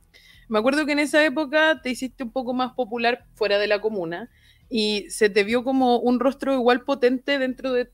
Me 0.48 0.58
acuerdo 0.58 0.86
que 0.88 0.94
en 0.94 1.00
esa 1.00 1.24
época 1.24 1.80
te 1.84 1.92
hiciste 1.92 2.24
un 2.24 2.32
poco 2.32 2.54
más 2.54 2.74
popular 2.74 3.26
fuera 3.36 3.60
de 3.60 3.68
la 3.68 3.80
comuna 3.80 4.32
y 4.70 5.06
se 5.10 5.30
te 5.30 5.44
vio 5.44 5.64
como 5.64 6.00
un 6.00 6.20
rostro 6.20 6.54
igual 6.56 6.82
potente 6.82 7.38
dentro 7.38 7.74
de 7.74 7.92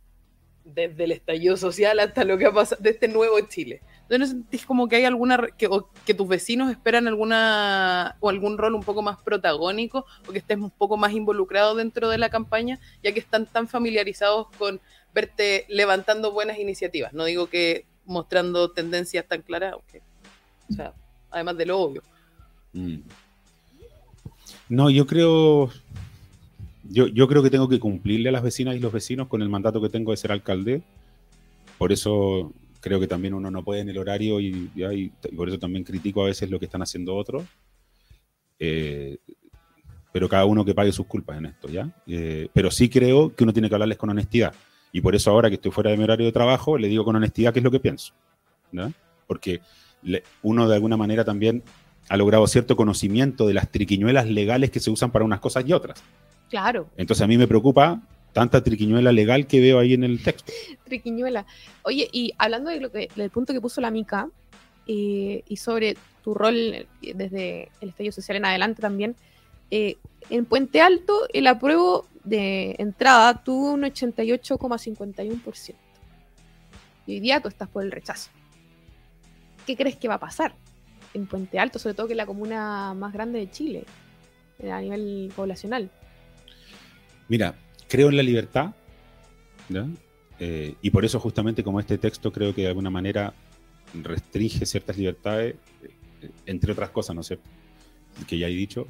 desde 0.65 1.03
el 1.03 1.11
estallido 1.11 1.57
social 1.57 1.99
hasta 1.99 2.23
lo 2.23 2.37
que 2.37 2.47
ha 2.47 2.51
pasado 2.51 2.81
de 2.81 2.89
este 2.89 3.07
nuevo 3.07 3.39
Chile. 3.41 3.81
¿Tú 4.07 4.17
no 4.19 4.25
sentís 4.27 4.65
como 4.65 4.87
que 4.87 4.97
hay 4.97 5.05
alguna 5.05 5.37
re- 5.37 5.53
que, 5.57 5.65
o 5.67 5.89
que 6.05 6.13
tus 6.13 6.27
vecinos 6.27 6.69
esperan 6.69 7.07
alguna 7.07 8.15
o 8.19 8.29
algún 8.29 8.57
rol 8.57 8.75
un 8.75 8.83
poco 8.83 9.01
más 9.01 9.17
protagónico 9.17 10.05
o 10.27 10.31
que 10.31 10.37
estés 10.37 10.57
un 10.57 10.69
poco 10.69 10.95
más 10.95 11.13
involucrado 11.13 11.73
dentro 11.75 12.09
de 12.09 12.19
la 12.19 12.29
campaña, 12.29 12.79
ya 13.03 13.11
que 13.13 13.19
están 13.19 13.47
tan 13.47 13.67
familiarizados 13.67 14.47
con 14.59 14.79
verte 15.13 15.65
levantando 15.69 16.31
buenas 16.31 16.59
iniciativas? 16.59 17.13
No 17.13 17.25
digo 17.25 17.47
que 17.47 17.85
mostrando 18.05 18.69
tendencias 18.71 19.25
tan 19.27 19.41
claras, 19.41 19.73
aunque, 19.73 20.01
o 20.69 20.73
sea, 20.73 20.93
además 21.31 21.57
de 21.57 21.65
lo 21.65 21.79
obvio. 21.79 22.03
Mm. 22.73 22.97
No, 24.69 24.89
yo 24.89 25.07
creo. 25.07 25.71
Yo, 26.87 27.07
yo 27.07 27.27
creo 27.27 27.41
que 27.41 27.49
tengo 27.49 27.67
que 27.67 27.79
cumplirle 27.79 28.29
a 28.29 28.31
las 28.31 28.43
vecinas 28.43 28.75
y 28.75 28.79
los 28.79 28.93
vecinos 28.93 29.27
con 29.27 29.41
el 29.41 29.49
mandato 29.49 29.81
que 29.81 29.89
tengo 29.89 30.11
de 30.11 30.17
ser 30.17 30.31
alcalde. 30.31 30.83
Por 31.79 31.91
eso 31.91 32.53
creo 32.85 32.99
que 32.99 33.07
también 33.07 33.33
uno 33.33 33.49
no 33.49 33.63
puede 33.63 33.81
en 33.81 33.89
el 33.89 33.97
horario 33.97 34.39
y, 34.39 34.69
y 34.75 34.83
hay- 34.83 35.11
y 35.31 35.35
por 35.35 35.49
eso 35.49 35.57
también 35.57 35.83
critico 35.83 36.21
a 36.21 36.27
veces 36.27 36.51
lo 36.51 36.59
que 36.59 36.65
están 36.65 36.83
haciendo 36.83 37.15
otros. 37.15 37.43
Eh, 38.59 39.17
pero 40.11 40.29
cada 40.29 40.45
uno 40.45 40.63
que 40.63 40.75
pague 40.75 40.91
sus 40.91 41.07
culpas 41.07 41.37
en 41.39 41.47
esto, 41.47 41.67
¿ya? 41.67 41.89
Eh, 42.07 42.47
pero 42.53 42.69
sí 42.69 42.87
creo 42.87 43.35
que 43.35 43.43
uno 43.43 43.51
tiene 43.53 43.67
que 43.69 43.75
hablarles 43.75 43.97
con 43.97 44.11
honestidad. 44.11 44.53
Y 44.91 45.01
por 45.01 45.15
eso 45.15 45.31
ahora 45.31 45.49
que 45.49 45.55
estoy 45.55 45.71
fuera 45.71 45.89
de 45.91 45.97
mi 45.97 46.03
horario 46.03 46.25
de 46.27 46.31
trabajo, 46.31 46.77
le 46.77 46.87
digo 46.87 47.03
con 47.03 47.15
honestidad 47.15 47.51
qué 47.51 47.59
es 47.59 47.63
lo 47.65 47.71
que 47.71 47.79
pienso. 47.79 48.13
Porque 49.27 49.61
le- 50.03 50.23
uno 50.43 50.69
de 50.69 50.75
alguna 50.75 50.95
manera 50.95 51.25
también 51.25 51.63
ha 52.07 52.17
logrado 52.17 52.45
cierto 52.45 52.75
conocimiento 52.75 53.47
de 53.47 53.55
las 53.55 53.71
triquiñuelas 53.71 54.29
legales 54.29 54.69
que 54.69 54.79
se 54.79 54.91
usan 54.91 55.11
para 55.11 55.25
unas 55.25 55.39
cosas 55.39 55.67
y 55.67 55.73
otras. 55.73 56.01
Claro, 56.51 56.87
Entonces 56.95 57.23
a 57.23 57.27
mí 57.27 57.35
me 57.37 57.47
preocupa 57.47 57.99
tanta 58.35 58.61
triquiñuela 58.61 59.13
legal 59.13 59.47
que 59.47 59.61
veo 59.61 59.79
ahí 59.79 59.93
en 59.93 60.03
el 60.03 60.21
texto. 60.21 60.51
triquiñuela. 60.83 61.45
Oye, 61.83 62.09
y 62.11 62.33
hablando 62.37 62.69
de 62.69 62.81
lo 62.81 62.91
que, 62.91 63.07
del 63.15 63.29
punto 63.29 63.53
que 63.53 63.61
puso 63.61 63.79
la 63.79 63.91
Mica 63.91 64.27
eh, 64.87 65.41
y 65.47 65.55
sobre 65.55 65.95
tu 66.21 66.33
rol 66.33 66.85
desde 67.01 67.71
el 67.79 67.89
estallido 67.89 68.11
social 68.11 68.35
en 68.35 68.45
adelante 68.45 68.81
también, 68.81 69.15
eh, 69.71 69.95
en 70.29 70.43
Puente 70.43 70.81
Alto 70.81 71.21
el 71.31 71.47
apruebo 71.47 72.07
de 72.25 72.75
entrada 72.77 73.41
tuvo 73.41 73.71
un 73.71 73.83
88,51%. 73.83 75.73
Y 77.07 77.13
hoy 77.13 77.19
día 77.21 77.39
tú 77.39 77.47
estás 77.47 77.69
por 77.69 77.85
el 77.85 77.91
rechazo. 77.91 78.31
¿Qué 79.65 79.77
crees 79.77 79.95
que 79.95 80.09
va 80.09 80.15
a 80.15 80.19
pasar 80.19 80.55
en 81.13 81.25
Puente 81.25 81.57
Alto, 81.57 81.79
sobre 81.79 81.95
todo 81.95 82.07
que 82.07 82.13
es 82.13 82.17
la 82.17 82.25
comuna 82.25 82.93
más 82.95 83.13
grande 83.13 83.39
de 83.39 83.49
Chile 83.49 83.85
eh, 84.59 84.71
a 84.71 84.81
nivel 84.81 85.31
poblacional? 85.33 85.89
Mira, 87.29 87.55
creo 87.95 88.09
en 88.09 88.17
la 88.17 88.23
libertad, 88.23 88.71
¿ya? 89.69 89.87
Eh, 90.37 90.75
y 90.81 90.89
por 90.89 91.05
eso 91.05 91.17
justamente 91.17 91.63
como 91.63 91.79
este 91.79 91.97
texto 91.97 92.29
creo 92.33 92.53
que 92.53 92.63
de 92.63 92.67
alguna 92.67 92.89
manera 92.89 93.33
restringe 94.03 94.65
ciertas 94.65 94.97
libertades, 94.97 95.55
eh, 96.21 96.29
entre 96.45 96.73
otras 96.73 96.89
cosas, 96.89 97.15
¿no 97.15 97.21
es 97.21 97.27
cierto? 97.27 97.45
Que 98.27 98.37
ya 98.37 98.47
he 98.47 98.51
dicho, 98.53 98.85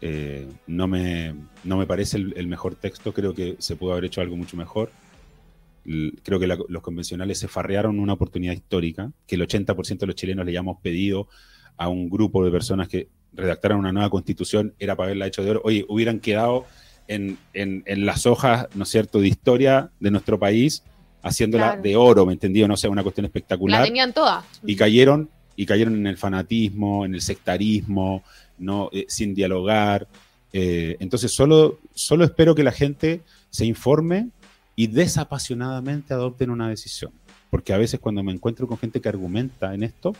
eh, 0.00 0.48
no, 0.66 0.88
me, 0.88 1.32
no 1.62 1.76
me 1.76 1.86
parece 1.86 2.16
el, 2.16 2.34
el 2.36 2.48
mejor 2.48 2.74
texto, 2.74 3.12
creo 3.14 3.34
que 3.34 3.54
se 3.60 3.76
pudo 3.76 3.92
haber 3.92 4.06
hecho 4.06 4.20
algo 4.20 4.36
mucho 4.36 4.56
mejor. 4.56 4.90
Creo 6.24 6.40
que 6.40 6.46
la- 6.48 6.58
los 6.68 6.82
convencionales 6.82 7.38
se 7.38 7.46
farrearon 7.46 8.00
una 8.00 8.14
oportunidad 8.14 8.52
histórica, 8.52 9.12
que 9.28 9.36
el 9.36 9.42
80% 9.42 9.98
de 10.00 10.06
los 10.08 10.16
chilenos 10.16 10.44
le 10.44 10.50
hayamos 10.50 10.78
pedido 10.82 11.28
a 11.76 11.88
un 11.88 12.10
grupo 12.10 12.44
de 12.44 12.50
personas 12.50 12.88
que 12.88 13.08
redactaran 13.32 13.78
una 13.78 13.92
nueva 13.92 14.10
constitución, 14.10 14.74
era 14.80 14.96
para 14.96 15.06
haberla 15.06 15.28
hecho 15.28 15.44
de 15.44 15.50
oro. 15.52 15.60
Oye, 15.64 15.84
hubieran 15.88 16.18
quedado 16.18 16.66
en, 17.14 17.36
en- 17.54 17.82
en 17.86 18.06
las 18.06 18.24
hojas, 18.26 18.66
¿no 18.74 18.84
es 18.84 18.88
cierto?, 18.88 19.20
de 19.20 19.28
historia 19.28 19.90
de 20.00 20.10
nuestro 20.10 20.38
país 20.38 20.82
haciéndola 21.22 21.66
Claro. 21.72 21.82
de 21.82 21.96
oro, 21.96 22.24
¿me 22.26 22.32
entendió? 22.32 22.66
No 22.68 22.76
sé, 22.76 22.88
una 22.88 23.02
cuestión 23.02 23.24
La 23.24 23.28
espectacular. 23.28 23.84
tenían 23.84 24.12
todas. 24.14 24.44
y 24.64 24.74
cayeron 24.76 25.28
y 25.56 25.66
cayeron 25.66 25.94
en 25.96 26.06
el 26.06 26.16
fanatismo, 26.16 27.04
en 27.04 27.14
el 27.14 27.20
sectarismo, 27.20 28.22
no 28.58 28.88
Eh, 28.92 29.04
sin 29.08 29.34
dialogar. 29.34 30.06
Eh, 30.52 30.96
entonces 31.00 31.32
solo, 31.32 31.78
solo 31.94 32.24
espero 32.24 32.54
que 32.54 32.62
la 32.62 32.72
gente 32.72 33.20
se 33.50 33.66
informe 33.66 34.28
y 34.76 34.86
desapasionadamente 34.86 36.14
adopten 36.14 36.50
una 36.50 36.68
decisión. 36.68 37.12
Porque 37.50 37.72
a 37.72 37.78
veces 37.78 38.00
cuando 38.00 38.22
me 38.22 38.32
encuentro 38.32 38.66
con 38.66 38.78
gente 38.78 39.00
que 39.00 39.08
argumenta 39.08 39.74
en 39.74 39.82
esto, 39.82 40.14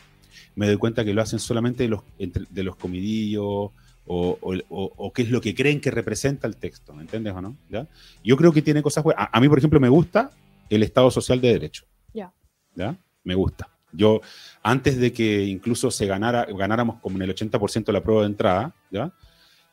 me 0.57 0.67
doy 0.67 0.77
cuenta 0.77 1.05
que 1.05 1.15
lo 1.15 1.23
hacen 1.23 1.39
solamente 1.39 1.85
de 1.85 1.89
los, 1.89 2.01
entre- 2.19 2.45
de 2.51 2.63
los 2.63 2.77
comidillos 2.77 3.71
o, 4.13 4.37
o, 4.41 4.93
o- 4.97 5.13
qué 5.13 5.23
es 5.23 5.31
lo 5.31 5.41
que 5.41 5.55
creen 5.55 5.81
que 5.81 5.91
representa 5.93 6.49
el 6.49 6.57
texto, 6.57 6.93
¿me 6.93 7.03
entiendes 7.03 7.33
o 7.33 7.41
no? 7.41 7.57
¿Ya? 7.69 7.87
Yo 8.25 8.37
creo 8.37 8.53
que 8.53 8.61
tiene 8.61 8.83
cosas 8.83 9.05
buenas. 9.05 9.29
A, 9.31 9.37
a 9.37 9.41
mí, 9.41 9.49
por 9.49 9.59
ejemplo, 9.59 9.79
me 9.79 9.89
gusta 9.89 10.33
el 10.69 10.83
Estado 10.83 11.11
Social 11.13 11.41
de 11.41 11.53
Derecho. 11.53 11.85
Ya. 12.13 12.33
¿Ya? 12.75 12.97
Me 13.23 13.35
gusta. 13.37 13.69
Yo, 13.93 14.21
antes 14.63 14.99
de 14.99 15.13
que 15.13 15.45
incluso 15.45 15.91
se 15.93 16.07
ganara, 16.07 16.45
ganáramos 16.47 17.01
como 17.01 17.17
en 17.19 17.23
el 17.23 17.35
80% 17.35 17.85
de 17.85 17.93
la 17.93 18.03
prueba 18.03 18.23
de 18.23 18.29
entrada, 18.29 18.75
¿ya? 18.91 19.13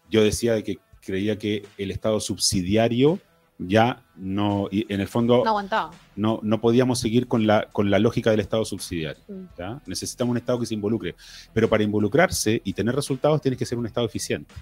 yo 0.09 0.23
decía 0.23 0.53
de 0.53 0.63
que 0.63 0.77
creía 1.01 1.37
que 1.37 1.65
el 1.77 1.89
Estado 1.89 2.19
subsidiario 2.19 3.19
ya 3.59 4.03
no, 4.15 4.67
y 4.71 4.91
en 4.93 5.01
el 5.01 5.07
fondo 5.07 5.43
No 5.43 5.91
no, 6.15 6.39
no 6.43 6.61
podíamos 6.61 6.99
seguir 6.99 7.27
con 7.27 7.47
la, 7.47 7.69
con 7.71 7.89
la 7.89 7.99
lógica 7.99 8.29
del 8.29 8.39
Estado 8.39 8.63
subsidiario. 8.65 9.23
Mm. 9.27 9.45
¿ya? 9.57 9.81
Necesitamos 9.85 10.31
un 10.31 10.37
Estado 10.37 10.59
que 10.59 10.65
se 10.65 10.73
involucre. 10.73 11.15
Pero 11.53 11.67
para 11.67 11.83
involucrarse 11.83 12.61
y 12.63 12.73
tener 12.73 12.95
resultados 12.95 13.41
tienes 13.41 13.57
que 13.57 13.65
ser 13.65 13.77
un 13.77 13.85
Estado 13.85 14.05
eficiente. 14.05 14.53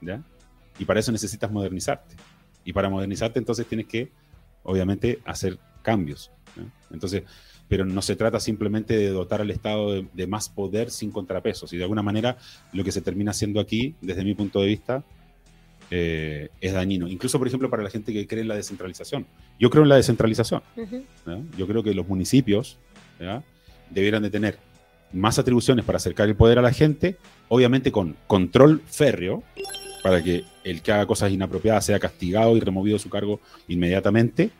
¿ya? 0.00 0.22
Y 0.78 0.84
para 0.84 1.00
eso 1.00 1.12
necesitas 1.12 1.50
modernizarte. 1.50 2.16
Y 2.64 2.72
para 2.72 2.88
modernizarte 2.88 3.38
entonces 3.38 3.66
tienes 3.66 3.86
que, 3.86 4.10
obviamente, 4.62 5.20
hacer 5.26 5.58
cambios. 5.82 6.30
¿ya? 6.56 6.64
Entonces, 6.90 7.24
pero 7.68 7.84
no 7.84 8.02
se 8.02 8.16
trata 8.16 8.40
simplemente 8.40 8.96
de 8.96 9.10
dotar 9.10 9.42
al 9.42 9.50
Estado 9.50 9.92
de, 9.92 10.08
de 10.14 10.26
más 10.26 10.48
poder 10.48 10.90
sin 10.90 11.10
contrapesos. 11.10 11.72
Y 11.74 11.76
de 11.76 11.82
alguna 11.82 12.02
manera 12.02 12.38
lo 12.72 12.84
que 12.84 12.92
se 12.92 13.02
termina 13.02 13.32
haciendo 13.32 13.60
aquí, 13.60 13.96
desde 14.00 14.24
mi 14.24 14.34
punto 14.34 14.60
de 14.60 14.66
vista, 14.66 15.04
eh, 15.90 16.48
es 16.60 16.72
dañino. 16.72 17.08
Incluso, 17.08 17.38
por 17.38 17.48
ejemplo, 17.48 17.68
para 17.68 17.82
la 17.82 17.90
gente 17.90 18.12
que 18.12 18.26
cree 18.26 18.42
en 18.42 18.48
la 18.48 18.54
descentralización. 18.54 19.26
Yo 19.58 19.70
creo 19.70 19.82
en 19.82 19.88
la 19.88 19.96
descentralización. 19.96 20.62
Yo 21.56 21.66
creo 21.66 21.82
que 21.82 21.94
los 21.94 22.06
municipios 22.06 22.78
¿ya? 23.18 23.42
debieran 23.90 24.22
de 24.22 24.30
tener 24.30 24.58
más 25.12 25.38
atribuciones 25.38 25.84
para 25.84 25.96
acercar 25.96 26.28
el 26.28 26.36
poder 26.36 26.58
a 26.58 26.62
la 26.62 26.72
gente, 26.72 27.16
obviamente 27.48 27.90
con 27.90 28.16
control 28.26 28.80
férreo, 28.86 29.42
para 30.02 30.22
que 30.22 30.44
el 30.64 30.82
que 30.82 30.92
haga 30.92 31.06
cosas 31.06 31.32
inapropiadas 31.32 31.84
sea 31.84 31.98
castigado 31.98 32.56
y 32.56 32.60
removido 32.60 32.96
de 32.96 33.02
su 33.02 33.10
cargo 33.10 33.40
inmediatamente, 33.68 34.50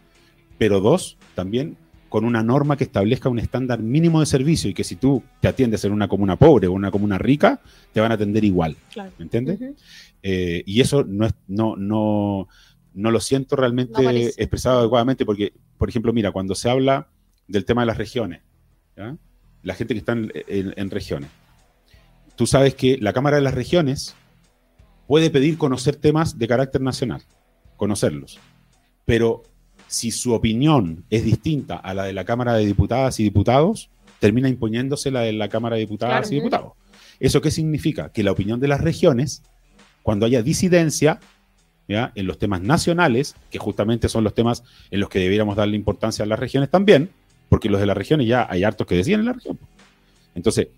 pero 0.58 0.80
dos, 0.80 1.16
también 1.34 1.76
con 2.10 2.24
una 2.26 2.42
norma 2.42 2.76
que 2.76 2.84
establezca 2.84 3.30
un 3.30 3.38
estándar 3.38 3.80
mínimo 3.80 4.20
de 4.20 4.26
servicio 4.26 4.68
y 4.68 4.74
que 4.74 4.84
si 4.84 4.96
tú 4.96 5.22
te 5.40 5.48
atiendes 5.48 5.84
en 5.84 5.92
una 5.92 6.08
comuna 6.08 6.36
pobre 6.36 6.66
o 6.66 6.72
una 6.72 6.90
comuna 6.90 7.16
rica, 7.16 7.60
te 7.92 8.00
van 8.00 8.10
a 8.10 8.16
atender 8.16 8.44
igual. 8.44 8.76
Claro. 8.92 9.12
¿Me 9.16 9.22
entiendes? 9.24 9.58
Eh, 10.22 10.62
y 10.66 10.80
eso 10.82 11.04
no, 11.04 11.24
es, 11.24 11.34
no, 11.48 11.76
no, 11.76 12.46
no 12.92 13.10
lo 13.10 13.20
siento 13.20 13.56
realmente 13.56 14.02
No 14.02 14.10
expresado 14.10 14.80
adecuadamente 14.80 15.24
porque, 15.24 15.54
por 15.78 15.88
ejemplo, 15.88 16.12
mira, 16.12 16.32
cuando 16.32 16.54
se 16.54 16.68
habla 16.68 17.08
del 17.48 17.64
tema 17.64 17.82
de 17.82 17.86
las 17.86 17.96
regiones, 17.96 18.42
¿ya? 18.96 19.16
la 19.62 19.74
gente 19.74 19.94
que 19.94 19.98
está 19.98 20.12
en, 20.12 20.30
en- 20.48 20.74
en 20.76 20.90
regiones, 20.90 21.30
tú 22.34 22.46
sabes 22.46 22.74
que 22.74 22.98
la 22.98 23.12
Cámara 23.12 23.36
de 23.36 23.42
las 23.42 23.54
Regiones 23.54 24.14
puede 25.06 25.30
pedir 25.30 25.56
conocer 25.58 25.94
temas 25.96 26.38
de 26.38 26.48
carácter 26.48 26.80
nacional, 26.80 27.22
conocerlos, 27.76 28.38
pero 29.06 29.42
si 29.90 30.12
su 30.12 30.34
opinión 30.34 31.04
es 31.10 31.24
distinta 31.24 31.74
a 31.74 31.94
la 31.94 32.04
de 32.04 32.12
la 32.12 32.24
Cámara 32.24 32.54
de 32.54 32.64
Diputadas 32.64 33.18
y 33.18 33.24
Diputados, 33.24 33.90
termina 34.20 34.48
imponiéndose 34.48 35.10
la 35.10 35.22
de 35.22 35.32
la 35.32 35.48
Cámara 35.48 35.74
de 35.74 35.80
Diputadas 35.80 36.20
Claro. 36.20 36.32
y 36.32 36.34
Diputados. 36.36 36.72
¿Eso 37.18 37.40
qué 37.40 37.50
significa? 37.50 38.12
Que 38.12 38.22
la 38.22 38.30
opinión 38.30 38.60
de 38.60 38.68
las 38.68 38.80
regiones, 38.80 39.42
cuando 40.04 40.26
haya 40.26 40.42
disidencia 40.42 41.18
¿ya? 41.88 42.12
en 42.14 42.28
los 42.28 42.38
temas 42.38 42.60
nacionales, 42.60 43.34
que 43.50 43.58
justamente 43.58 44.08
son 44.08 44.22
los 44.22 44.32
temas 44.32 44.62
en 44.92 45.00
los 45.00 45.08
que 45.08 45.18
debiéramos 45.18 45.56
darle 45.56 45.74
importancia 45.74 46.24
a 46.24 46.28
las 46.28 46.38
regiones 46.38 46.70
también, 46.70 47.10
porque 47.48 47.68
los 47.68 47.80
de 47.80 47.86
las 47.86 47.96
regiones 47.96 48.28
ya 48.28 48.46
hay 48.48 48.62
hartos 48.62 48.86
que 48.86 48.94
decían 48.94 49.20
en 49.20 49.26
la 49.26 49.32
región. 49.32 49.58
Entonces, 50.36 50.68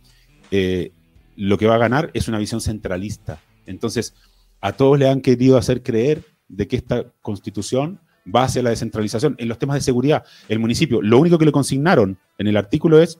eh, 0.50 0.90
lo 1.36 1.58
que 1.58 1.66
va 1.66 1.74
a 1.74 1.78
ganar 1.78 2.10
es 2.14 2.28
una 2.28 2.38
visión 2.38 2.62
centralista. 2.62 3.40
Entonces, 3.66 4.14
a 4.62 4.72
todos 4.72 4.98
le 4.98 5.10
han 5.10 5.20
querido 5.20 5.58
hacer 5.58 5.82
creer 5.82 6.24
de 6.48 6.66
que 6.66 6.76
esta 6.76 7.04
constitución 7.20 8.00
va 8.24 8.44
hacia 8.44 8.62
la 8.62 8.70
descentralización. 8.70 9.34
En 9.38 9.48
los 9.48 9.58
temas 9.58 9.74
de 9.74 9.80
seguridad, 9.80 10.24
el 10.48 10.58
municipio, 10.58 11.00
lo 11.02 11.18
único 11.18 11.38
que 11.38 11.44
le 11.44 11.52
consignaron 11.52 12.18
en 12.38 12.46
el 12.46 12.56
artículo 12.56 13.00
es 13.00 13.18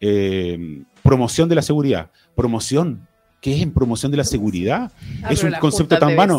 eh, 0.00 0.82
promoción 1.02 1.48
de 1.48 1.54
la 1.54 1.62
seguridad. 1.62 2.10
Promoción. 2.34 3.06
¿Qué 3.40 3.54
es 3.54 3.62
en 3.62 3.72
promoción 3.72 4.10
de 4.10 4.18
la 4.18 4.24
seguridad? 4.24 4.90
Ah, 5.22 5.28
es 5.32 5.42
un 5.42 5.52
concepto 5.52 5.98
tan 5.98 6.08
de 6.10 6.16
vano. 6.16 6.38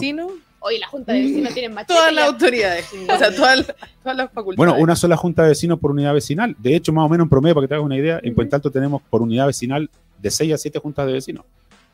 Hoy 0.59 0.79
la 0.79 0.87
Junta 0.87 1.13
de 1.13 1.21
Vecinos 1.21 1.53
tiene 1.53 1.69
machete. 1.69 1.93
Todas 1.97 2.13
las 2.13 2.25
autoridades, 2.27 2.85
o 2.91 3.17
sea, 3.17 3.33
todas, 3.33 3.57
las- 4.03 4.31
facultades. 4.31 4.57
Bueno, 4.57 4.75
una 4.77 4.95
sola 4.95 5.15
junta 5.15 5.43
de 5.43 5.49
vecinos 5.49 5.79
por 5.79 5.91
unidad 5.91 6.13
vecinal. 6.13 6.55
De 6.57 6.75
hecho, 6.75 6.91
más 6.91 7.05
o 7.05 7.09
menos 7.09 7.25
en 7.25 7.29
promedio, 7.29 7.53
para 7.55 7.65
que 7.65 7.69
te 7.69 7.75
hagas 7.75 7.85
una 7.85 7.95
idea, 7.95 8.19
en 8.21 8.29
Ujú. 8.29 8.35
Puente 8.37 8.55
Alto 8.55 8.71
tenemos 8.71 9.01
por 9.09 9.21
unidad 9.21 9.45
vecinal 9.45 9.89
de 10.17 10.31
6 10.31 10.53
a 10.53 10.57
7 10.57 10.79
juntas 10.79 11.05
de 11.05 11.13
vecinos. 11.13 11.45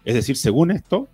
Es 0.06 0.15
decir, 0.15 0.38
según 0.38 0.71
esto, 0.71 1.08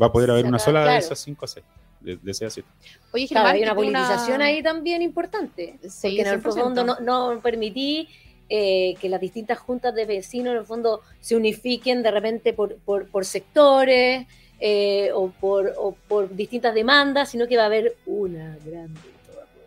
va 0.00 0.06
a 0.06 0.12
poder 0.12 0.30
haber 0.30 0.46
una 0.46 0.58
sola 0.58 0.84
de 0.86 0.96
esas 0.98 1.18
5 1.20 1.44
a 1.44 1.48
6. 1.48 1.64
De, 2.04 2.16
de 2.16 2.34
6 2.34 2.48
a 2.48 2.50
7. 2.50 2.68
Oye, 3.12 3.28
Claro, 3.28 3.46
Germán, 3.48 3.54
hay 3.56 3.62
una 3.62 3.74
politización 3.74 4.42
ahí 4.42 4.62
también 4.62 5.02
importante. 5.02 5.78
Sí, 5.88 6.16
porque 6.16 6.20
en 6.20 6.26
el 6.28 6.42
100%. 6.42 6.60
fondo 6.62 6.84
no, 6.84 7.00
no 7.00 7.40
permití 7.40 8.08
eh, 8.48 8.94
que 9.00 9.08
las 9.08 9.20
distintas 9.20 9.58
juntas 9.58 9.94
de 9.94 10.04
vecinos 10.04 10.52
en 10.52 10.58
el 10.58 10.66
fondo 10.66 11.00
se 11.20 11.34
unifiquen 11.34 12.02
de 12.02 12.10
repente 12.10 12.52
por, 12.52 12.76
por, 12.76 13.08
por 13.08 13.24
sectores 13.24 14.26
eh, 14.60 15.10
o, 15.14 15.30
por, 15.30 15.72
o 15.78 15.96
por 16.06 16.34
distintas 16.34 16.74
demandas, 16.74 17.30
sino 17.30 17.48
que 17.48 17.56
va 17.56 17.62
a 17.64 17.66
haber 17.66 17.96
una 18.04 18.56
grande. 18.64 19.00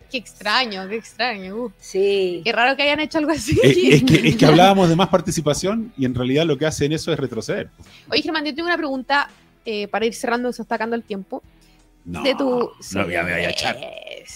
Qué 0.09 0.17
extraño, 0.19 0.87
qué 0.87 0.95
extraño. 0.95 1.55
uh. 1.55 1.71
Sí. 1.79 2.41
Qué 2.43 2.51
raro 2.53 2.77
que 2.77 2.83
hayan 2.83 2.99
hecho 2.99 3.17
algo 3.17 3.31
así. 3.31 3.59
Es, 3.61 3.77
es 3.77 4.03
que, 4.03 4.27
es 4.29 4.37
que 4.37 4.45
hablábamos 4.47 4.87
de 4.87 4.95
más 4.95 5.09
participación 5.09 5.91
y 5.97 6.05
en 6.05 6.15
realidad 6.15 6.45
lo 6.45 6.57
que 6.57 6.65
hacen 6.65 6.93
eso 6.93 7.11
es 7.11 7.19
retroceder. 7.19 7.69
Oye, 8.09 8.21
Germán, 8.21 8.45
yo 8.45 8.55
tengo 8.55 8.67
una 8.67 8.77
pregunta 8.77 9.29
eh, 9.65 9.87
para 9.89 10.05
ir 10.05 10.13
cerrando, 10.13 10.53
se 10.53 10.61
está 10.61 10.75
sacando 10.75 10.95
el 10.95 11.03
tiempo. 11.03 11.43
No, 12.07 12.23
de 12.23 12.35
tu. 12.35 12.71
no, 12.93 13.09
ya 13.09 13.21
me 13.21 13.33
voy 13.33 13.43
a 13.43 13.49
echar. 13.49 13.77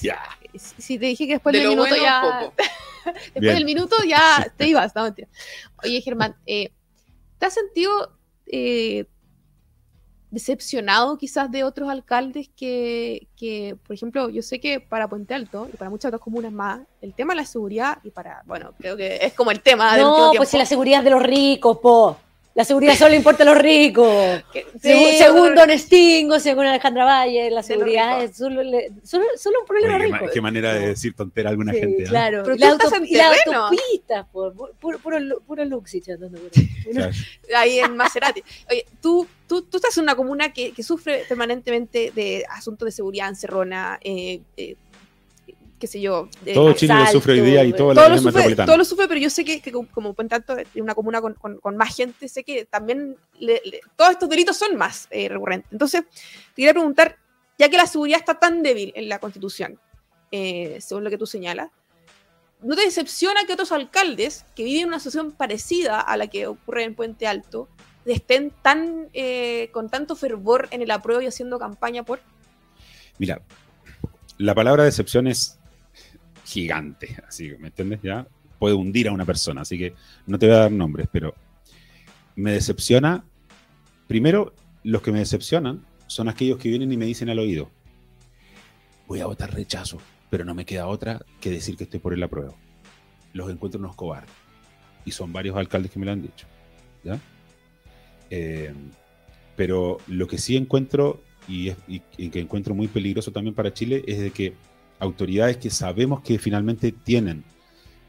Ya. 0.01 0.19
Si 0.53 0.99
te 0.99 1.05
dije 1.05 1.25
que 1.25 1.33
después 1.33 1.53
de 1.53 1.59
del 1.59 1.69
minuto 1.69 1.87
bueno, 1.87 2.03
ya. 2.03 2.51
Después 3.05 3.41
Bien. 3.41 3.55
del 3.55 3.65
minuto 3.65 3.95
ya 4.07 4.53
te 4.57 4.67
ibas, 4.67 4.93
no 4.93 5.03
mentira. 5.03 5.27
Oye, 5.83 6.01
Germán, 6.01 6.35
eh, 6.45 6.71
¿te 7.39 7.45
has 7.47 7.53
sentido 7.53 8.11
eh, 8.45 9.07
decepcionado 10.29 11.17
quizás 11.17 11.49
de 11.49 11.63
otros 11.63 11.89
alcaldes 11.89 12.49
que, 12.55 13.27
que, 13.35 13.77
por 13.87 13.95
ejemplo, 13.95 14.29
yo 14.29 14.41
sé 14.41 14.59
que 14.59 14.81
para 14.81 15.07
Puente 15.07 15.33
Alto 15.33 15.67
y 15.73 15.77
para 15.77 15.89
muchas 15.89 16.09
otras 16.09 16.21
comunas 16.21 16.51
más, 16.51 16.81
el 17.01 17.13
tema 17.13 17.33
de 17.33 17.37
la 17.37 17.45
seguridad 17.45 17.99
y 18.03 18.11
para, 18.11 18.43
bueno, 18.45 18.73
creo 18.77 18.95
que 18.95 19.17
es 19.21 19.33
como 19.33 19.49
el 19.49 19.61
tema 19.61 19.93
del 19.95 20.03
No, 20.03 20.31
pues 20.35 20.49
si 20.49 20.57
la 20.57 20.65
seguridad 20.65 20.99
es 20.99 21.05
de 21.05 21.11
los 21.11 21.23
ricos, 21.23 21.77
po. 21.79 22.17
La 22.53 22.65
seguridad 22.65 22.95
solo 22.95 23.15
importa 23.15 23.43
a 23.43 23.45
los 23.45 23.57
ricos. 23.57 24.43
Sí, 24.81 25.15
según 25.17 25.49
pero- 25.53 25.67
Don 25.67 25.79
Stingo, 25.79 26.39
según 26.39 26.65
Alejandra 26.65 27.05
Valle, 27.05 27.49
la 27.51 27.63
seguridad 27.63 28.23
es 28.23 28.35
solo, 28.35 28.61
solo, 29.03 29.25
solo 29.37 29.59
un 29.61 29.67
problema 29.67 29.95
Oye, 29.95 30.05
rico. 30.05 30.25
qué 30.33 30.41
manera 30.41 30.73
de 30.73 30.87
decir 30.87 31.13
tontera 31.15 31.49
a 31.49 31.51
alguna 31.51 31.71
Sí, 31.71 31.79
gente. 31.79 32.03
¿eh? 32.03 32.07
claro. 32.07 32.41
Pero 32.43 32.55
y 32.55 32.59
la, 32.59 32.67
tú 32.69 32.73
estás 32.73 32.93
auto- 32.93 33.05
en 33.05 33.17
la 33.17 33.61
autopista, 33.61 34.27
po, 34.31 34.51
pu- 34.53 34.69
puro, 34.79 34.99
puro, 34.99 35.17
puro 35.47 35.65
Luxich 35.65 36.09
andando 36.09 36.39
por 36.39 36.51
ahí. 37.55 37.79
En 37.79 37.95
Maserati. 37.95 38.43
Oye, 38.69 38.85
tú, 39.01 39.27
tú, 39.47 39.61
tú 39.61 39.77
estás 39.77 39.95
en 39.97 40.03
una 40.03 40.15
comuna 40.15 40.51
que, 40.51 40.71
que 40.71 40.83
sufre 40.83 41.23
permanentemente 41.29 42.11
de 42.13 42.43
asuntos 42.49 42.85
de 42.87 42.91
seguridad 42.91 43.29
encerrona, 43.29 43.99
eh, 44.03 44.41
eh, 44.57 44.75
qué 45.81 45.87
sé 45.87 45.99
yo. 45.99 46.29
de- 46.45 46.53
Todo 46.53 46.71
Chile 46.73 46.93
lo 46.93 46.99
asalto, 47.01 47.19
sufre 47.19 47.33
hoy 47.33 47.41
día 47.41 47.63
y 47.65 47.73
toda 47.73 47.93
la 47.93 48.01
todo 48.01 48.09
lo, 48.09 48.15
región 48.15 48.25
metropolitana. 48.33 48.65
todo 48.67 48.77
lo 48.77 48.85
sufre, 48.85 49.07
pero 49.09 49.19
yo 49.19 49.29
sé 49.29 49.43
que, 49.43 49.59
que 49.61 49.71
como- 49.71 50.15
en 50.17 50.29
tanto 50.29 50.55
en 50.57 50.65
una 50.81 50.95
comuna 50.95 51.19
con, 51.19 51.33
con- 51.33 51.57
con 51.59 51.75
más 51.75 51.93
gente, 51.95 52.29
sé 52.29 52.43
que 52.43 52.63
también 52.65 53.17
le- 53.39 53.61
le- 53.65 53.81
todos 53.97 54.11
estos 54.11 54.29
delitos 54.29 54.55
son 54.55 54.77
más 54.77 55.07
eh, 55.11 55.27
recurrentes. 55.27 55.69
Entonces, 55.71 56.03
te 56.11 56.55
quería 56.55 56.71
preguntar, 56.73 57.17
ya 57.57 57.67
que 57.69 57.75
la 57.77 57.87
seguridad 57.87 58.19
está 58.19 58.39
tan 58.39 58.63
débil 58.63 58.93
en 58.95 59.09
la 59.09 59.19
Constitución, 59.19 59.77
eh, 60.31 60.77
según 60.79 61.03
lo 61.03 61.09
que 61.09 61.17
tú 61.17 61.25
señalas, 61.25 61.69
¿no 62.61 62.75
te 62.75 62.83
decepciona 62.83 63.43
que 63.45 63.53
otros 63.53 63.71
alcaldes 63.71 64.45
que 64.55 64.63
viven 64.63 64.87
una 64.87 64.99
situación 64.99 65.31
parecida 65.31 65.99
a 65.99 66.15
la 66.15 66.27
que 66.27 66.45
ocurre 66.47 66.83
en 66.83 66.93
Puente 66.95 67.25
Alto 67.27 67.67
estén 68.05 68.51
tan 68.61 69.09
eh, 69.13 69.69
con 69.71 69.89
tanto 69.89 70.15
fervor 70.15 70.67
en 70.71 70.81
el 70.81 70.89
apruebo 70.91 71.21
y 71.21 71.27
haciendo 71.27 71.57
campaña 71.59 72.03
por? 72.03 72.19
Mira, 73.19 73.41
la 74.39 74.55
palabra 74.55 74.83
decepción 74.83 75.27
es 75.27 75.59
gigante, 76.45 77.17
así, 77.27 77.51
¿me 77.59 77.67
entiendes? 77.67 77.99
Ya 78.01 78.27
puede 78.59 78.75
hundir 78.75 79.07
a 79.07 79.11
una 79.11 79.25
persona, 79.25 79.61
así 79.61 79.77
que 79.77 79.95
no 80.27 80.37
te 80.37 80.45
voy 80.45 80.55
a 80.55 80.59
dar 80.59 80.71
nombres, 80.71 81.07
pero 81.11 81.33
me 82.35 82.51
decepciona, 82.51 83.25
primero, 84.07 84.53
los 84.83 85.01
que 85.01 85.11
me 85.11 85.19
decepcionan 85.19 85.85
son 86.07 86.29
aquellos 86.29 86.57
que 86.57 86.69
vienen 86.69 86.91
y 86.91 86.97
me 86.97 87.05
dicen 87.05 87.29
al 87.29 87.39
oído, 87.39 87.71
voy 89.07 89.19
a 89.19 89.25
votar 89.25 89.53
rechazo, 89.53 89.99
pero 90.29 90.45
no 90.45 90.53
me 90.53 90.65
queda 90.65 90.87
otra 90.87 91.19
que 91.39 91.49
decir 91.49 91.75
que 91.75 91.85
estoy 91.85 91.99
por 91.99 92.13
el 92.13 92.21
apruebo. 92.21 92.55
los 93.33 93.49
encuentro 93.49 93.79
unos 93.79 93.95
cobardes. 93.95 94.31
Y 95.05 95.11
son 95.11 95.33
varios 95.33 95.55
alcaldes 95.55 95.91
que 95.91 95.99
me 95.99 96.05
lo 96.05 96.11
han 96.11 96.21
dicho. 96.21 96.45
¿ya? 97.03 97.19
Eh, 98.29 98.73
pero 99.55 99.97
lo 100.07 100.27
que 100.27 100.37
sí 100.37 100.55
encuentro, 100.55 101.21
y, 101.47 101.71
y 101.87 102.29
que 102.29 102.39
encuentro 102.39 102.75
muy 102.75 102.87
peligroso 102.87 103.31
también 103.31 103.55
para 103.55 103.73
Chile, 103.73 104.03
es 104.05 104.19
de 104.19 104.31
que 104.31 104.53
autoridades 105.01 105.57
que 105.57 105.69
sabemos 105.69 106.21
que 106.21 106.39
finalmente 106.39 106.91
tienen 106.91 107.43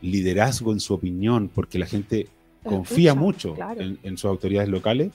liderazgo 0.02 0.72
en 0.72 0.80
su 0.80 0.94
opinión, 0.94 1.48
porque 1.48 1.78
la 1.78 1.86
gente 1.86 2.28
confía 2.62 3.10
escucha, 3.10 3.24
mucho 3.24 3.54
claro. 3.54 3.80
en, 3.80 3.98
en 4.02 4.16
sus 4.16 4.26
autoridades 4.26 4.68
locales, 4.68 5.10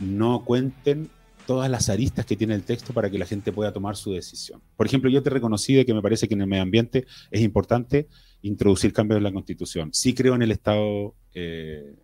no 0.00 0.44
cuenten 0.44 1.10
todas 1.46 1.68
las 1.68 1.88
aristas 1.88 2.24
que 2.24 2.36
tiene 2.36 2.54
el 2.54 2.62
texto 2.62 2.92
para 2.92 3.10
que 3.10 3.18
la 3.18 3.26
gente 3.26 3.50
pueda 3.50 3.72
tomar 3.72 3.96
su 3.96 4.12
decisión. 4.12 4.62
Por 4.76 4.86
ejemplo, 4.86 5.10
yo 5.10 5.22
te 5.22 5.30
reconocí 5.30 5.74
de 5.74 5.84
que 5.84 5.92
me 5.92 6.00
parece 6.00 6.28
que 6.28 6.34
en 6.34 6.42
el 6.42 6.46
medio 6.46 6.62
ambiente 6.62 7.06
es 7.32 7.40
importante 7.40 8.06
introducir 8.42 8.92
cambios 8.92 9.18
en 9.18 9.24
la 9.24 9.32
Constitución. 9.32 9.90
Sí 9.92 10.14
creo 10.14 10.36
en 10.36 10.42
el 10.42 10.52
Estado 10.52 11.16
eh, 11.34 11.96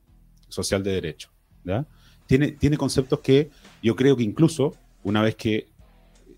social 0.48 0.82
de 0.82 0.90
derecho. 0.90 1.30
Tiene, 2.26 2.52
tiene 2.52 2.76
conceptos 2.76 3.20
que 3.20 3.50
yo 3.82 3.94
creo 3.94 4.16
que 4.16 4.24
incluso 4.24 4.74
una 5.04 5.22
vez 5.22 5.36
que 5.36 5.68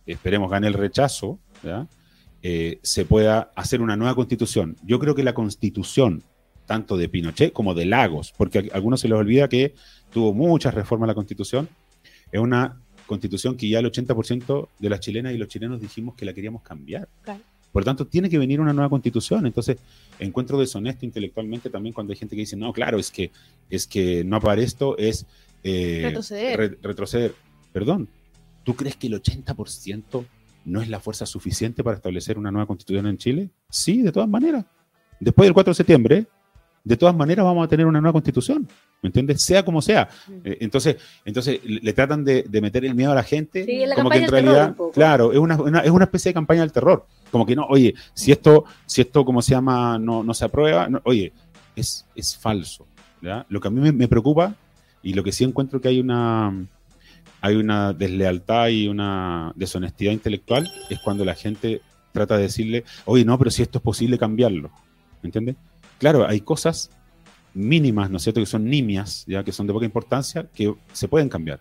esperemos 0.04 0.50
gane 0.50 0.66
el 0.66 0.74
rechazo, 0.74 1.38
¿ya? 1.62 1.88
Eh, 2.42 2.78
se 2.82 3.04
pueda 3.04 3.50
hacer 3.56 3.80
una 3.80 3.96
nueva 3.96 4.14
constitución. 4.14 4.76
Yo 4.84 4.98
creo 4.98 5.14
que 5.14 5.22
la 5.24 5.34
constitución, 5.34 6.22
tanto 6.66 6.96
de 6.96 7.08
Pinochet 7.08 7.52
como 7.52 7.74
de 7.74 7.84
Lagos, 7.86 8.32
porque 8.36 8.58
a 8.72 8.76
algunos 8.76 9.00
se 9.00 9.08
les 9.08 9.18
olvida 9.18 9.48
que 9.48 9.74
tuvo 10.12 10.32
muchas 10.32 10.74
reformas 10.74 11.08
la 11.08 11.14
constitución, 11.14 11.68
es 12.30 12.40
una 12.40 12.80
constitución 13.06 13.56
que 13.56 13.68
ya 13.68 13.78
el 13.80 13.86
80% 13.90 14.68
de 14.78 14.88
las 14.90 15.00
chilenas 15.00 15.32
y 15.34 15.38
los 15.38 15.48
chilenos 15.48 15.80
dijimos 15.80 16.14
que 16.14 16.24
la 16.26 16.32
queríamos 16.32 16.62
cambiar. 16.62 17.08
Claro. 17.22 17.40
Por 17.72 17.84
tanto, 17.84 18.06
tiene 18.06 18.30
que 18.30 18.38
venir 18.38 18.60
una 18.60 18.72
nueva 18.72 18.88
constitución. 18.88 19.46
Entonces, 19.46 19.76
encuentro 20.18 20.58
deshonesto 20.58 21.04
intelectualmente 21.04 21.70
también 21.70 21.92
cuando 21.92 22.12
hay 22.12 22.18
gente 22.18 22.34
que 22.36 22.40
dice, 22.40 22.56
no, 22.56 22.72
claro, 22.72 22.98
es 22.98 23.10
que, 23.10 23.30
es 23.68 23.86
que 23.86 24.24
no 24.24 24.40
para 24.40 24.60
esto 24.62 24.96
es 24.96 25.26
eh, 25.64 26.00
Retroceder. 26.04 26.58
re- 26.58 26.78
retroceder. 26.82 27.34
Perdón, 27.72 28.08
¿tú 28.64 28.74
crees 28.74 28.96
que 28.96 29.08
el 29.08 29.20
80% 29.22 30.24
no 30.68 30.80
es 30.82 30.88
la 30.88 31.00
fuerza 31.00 31.26
suficiente 31.26 31.82
para 31.82 31.96
establecer 31.96 32.38
una 32.38 32.50
nueva 32.50 32.66
constitución 32.66 33.06
en 33.06 33.16
Chile? 33.18 33.50
Sí, 33.68 34.02
de 34.02 34.12
todas 34.12 34.28
maneras. 34.28 34.64
Después 35.20 35.46
del 35.46 35.54
4 35.54 35.70
de 35.72 35.74
septiembre, 35.74 36.26
de 36.84 36.96
todas 36.96 37.14
maneras 37.14 37.44
vamos 37.44 37.64
a 37.64 37.68
tener 37.68 37.86
una 37.86 38.00
nueva 38.00 38.12
constitución. 38.12 38.66
¿Me 39.02 39.08
entiendes? 39.08 39.42
Sea 39.42 39.64
como 39.64 39.80
sea. 39.82 40.08
Eh, 40.44 40.58
entonces, 40.60 40.96
entonces 41.24 41.60
le 41.64 41.92
tratan 41.92 42.24
de, 42.24 42.42
de 42.48 42.60
meter 42.60 42.84
el 42.84 42.94
miedo 42.94 43.12
a 43.12 43.14
la 43.14 43.22
gente. 43.22 43.64
Sí, 43.64 43.86
la 43.86 43.94
como 43.94 44.10
que 44.10 44.18
en 44.18 44.28
realidad, 44.28 44.68
un 44.70 44.74
poco. 44.74 44.92
claro, 44.92 45.32
es 45.32 45.38
una, 45.38 45.56
una- 45.60 45.80
es 45.80 45.90
una 45.90 46.04
especie 46.04 46.30
de 46.30 46.34
campaña 46.34 46.60
del 46.62 46.72
terror. 46.72 47.06
Como 47.30 47.44
que 47.46 47.54
no, 47.54 47.64
oye, 47.66 47.94
si 48.14 48.32
esto, 48.32 48.64
si 48.86 49.00
esto, 49.02 49.24
como 49.24 49.42
se 49.42 49.52
llama, 49.52 49.98
no, 49.98 50.22
no 50.24 50.34
se 50.34 50.44
aprueba, 50.44 50.88
no, 50.88 51.00
oye, 51.04 51.32
es, 51.76 52.06
es 52.14 52.36
falso. 52.36 52.86
Lo 53.48 53.60
que 53.60 53.68
a 53.68 53.70
mí 53.70 53.80
me, 53.80 53.92
me 53.92 54.08
preocupa 54.08 54.54
y 55.02 55.12
lo 55.14 55.22
que 55.22 55.32
sí 55.32 55.44
encuentro 55.44 55.80
que 55.80 55.88
hay 55.88 56.00
una, 56.00 56.54
hay 57.40 57.56
una 57.56 57.92
deslealtad 57.92 58.68
y 58.68 58.88
una 58.88 59.52
deshonestidad 59.56 60.12
intelectual 60.12 60.70
es 60.90 60.98
cuando 61.00 61.24
la 61.24 61.34
gente 61.34 61.80
trata 62.12 62.36
de 62.36 62.44
decirle, 62.44 62.84
oye, 63.04 63.24
no, 63.24 63.38
pero 63.38 63.50
si 63.50 63.62
esto 63.62 63.78
es 63.78 63.82
posible 63.82 64.18
cambiarlo. 64.18 64.70
¿Me 65.22 65.28
entiendes? 65.28 65.56
Claro, 65.98 66.26
hay 66.26 66.40
cosas 66.40 66.90
mínimas, 67.54 68.10
¿no 68.10 68.16
es 68.16 68.22
cierto?, 68.22 68.40
que 68.40 68.46
son 68.46 68.64
nimias, 68.64 69.24
ya 69.26 69.44
que 69.44 69.52
son 69.52 69.66
de 69.66 69.72
poca 69.72 69.86
importancia, 69.86 70.48
que 70.54 70.74
se 70.92 71.08
pueden 71.08 71.28
cambiar. 71.28 71.60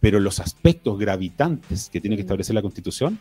Pero 0.00 0.20
los 0.20 0.40
aspectos 0.40 0.98
gravitantes 0.98 1.88
que 1.90 2.00
tiene 2.00 2.16
que 2.16 2.22
establecer 2.22 2.54
la 2.54 2.62
Constitución 2.62 3.18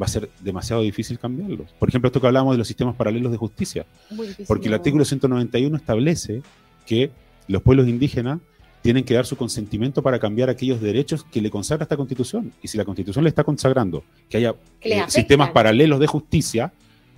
va 0.00 0.06
a 0.06 0.08
ser 0.08 0.30
demasiado 0.40 0.82
difícil 0.82 1.18
cambiarlos. 1.18 1.72
Por 1.78 1.88
ejemplo, 1.88 2.08
esto 2.08 2.20
que 2.20 2.26
hablábamos 2.26 2.54
de 2.54 2.58
los 2.58 2.68
sistemas 2.68 2.94
paralelos 2.96 3.32
de 3.32 3.38
justicia. 3.38 3.86
Muy. 4.10 4.28
Porque 4.46 4.68
el 4.68 4.74
artículo 4.74 5.04
191 5.04 5.76
establece 5.76 6.42
que 6.86 7.10
los 7.48 7.62
pueblos 7.62 7.88
indígenas 7.88 8.40
tienen 8.82 9.04
que 9.04 9.14
dar 9.14 9.26
su 9.26 9.36
consentimiento 9.36 10.02
para 10.02 10.18
cambiar 10.18 10.48
aquellos 10.48 10.80
derechos 10.80 11.24
que 11.24 11.40
le 11.40 11.50
consagra 11.50 11.84
esta 11.84 11.96
constitución. 11.96 12.52
Y 12.62 12.68
si 12.68 12.78
la 12.78 12.84
constitución 12.84 13.24
le 13.24 13.28
está 13.28 13.44
consagrando 13.44 14.02
que 14.28 14.38
haya 14.38 14.54
eh, 14.80 15.02
sistemas 15.08 15.50
paralelos 15.50 16.00
de 16.00 16.06
justicia, 16.06 16.72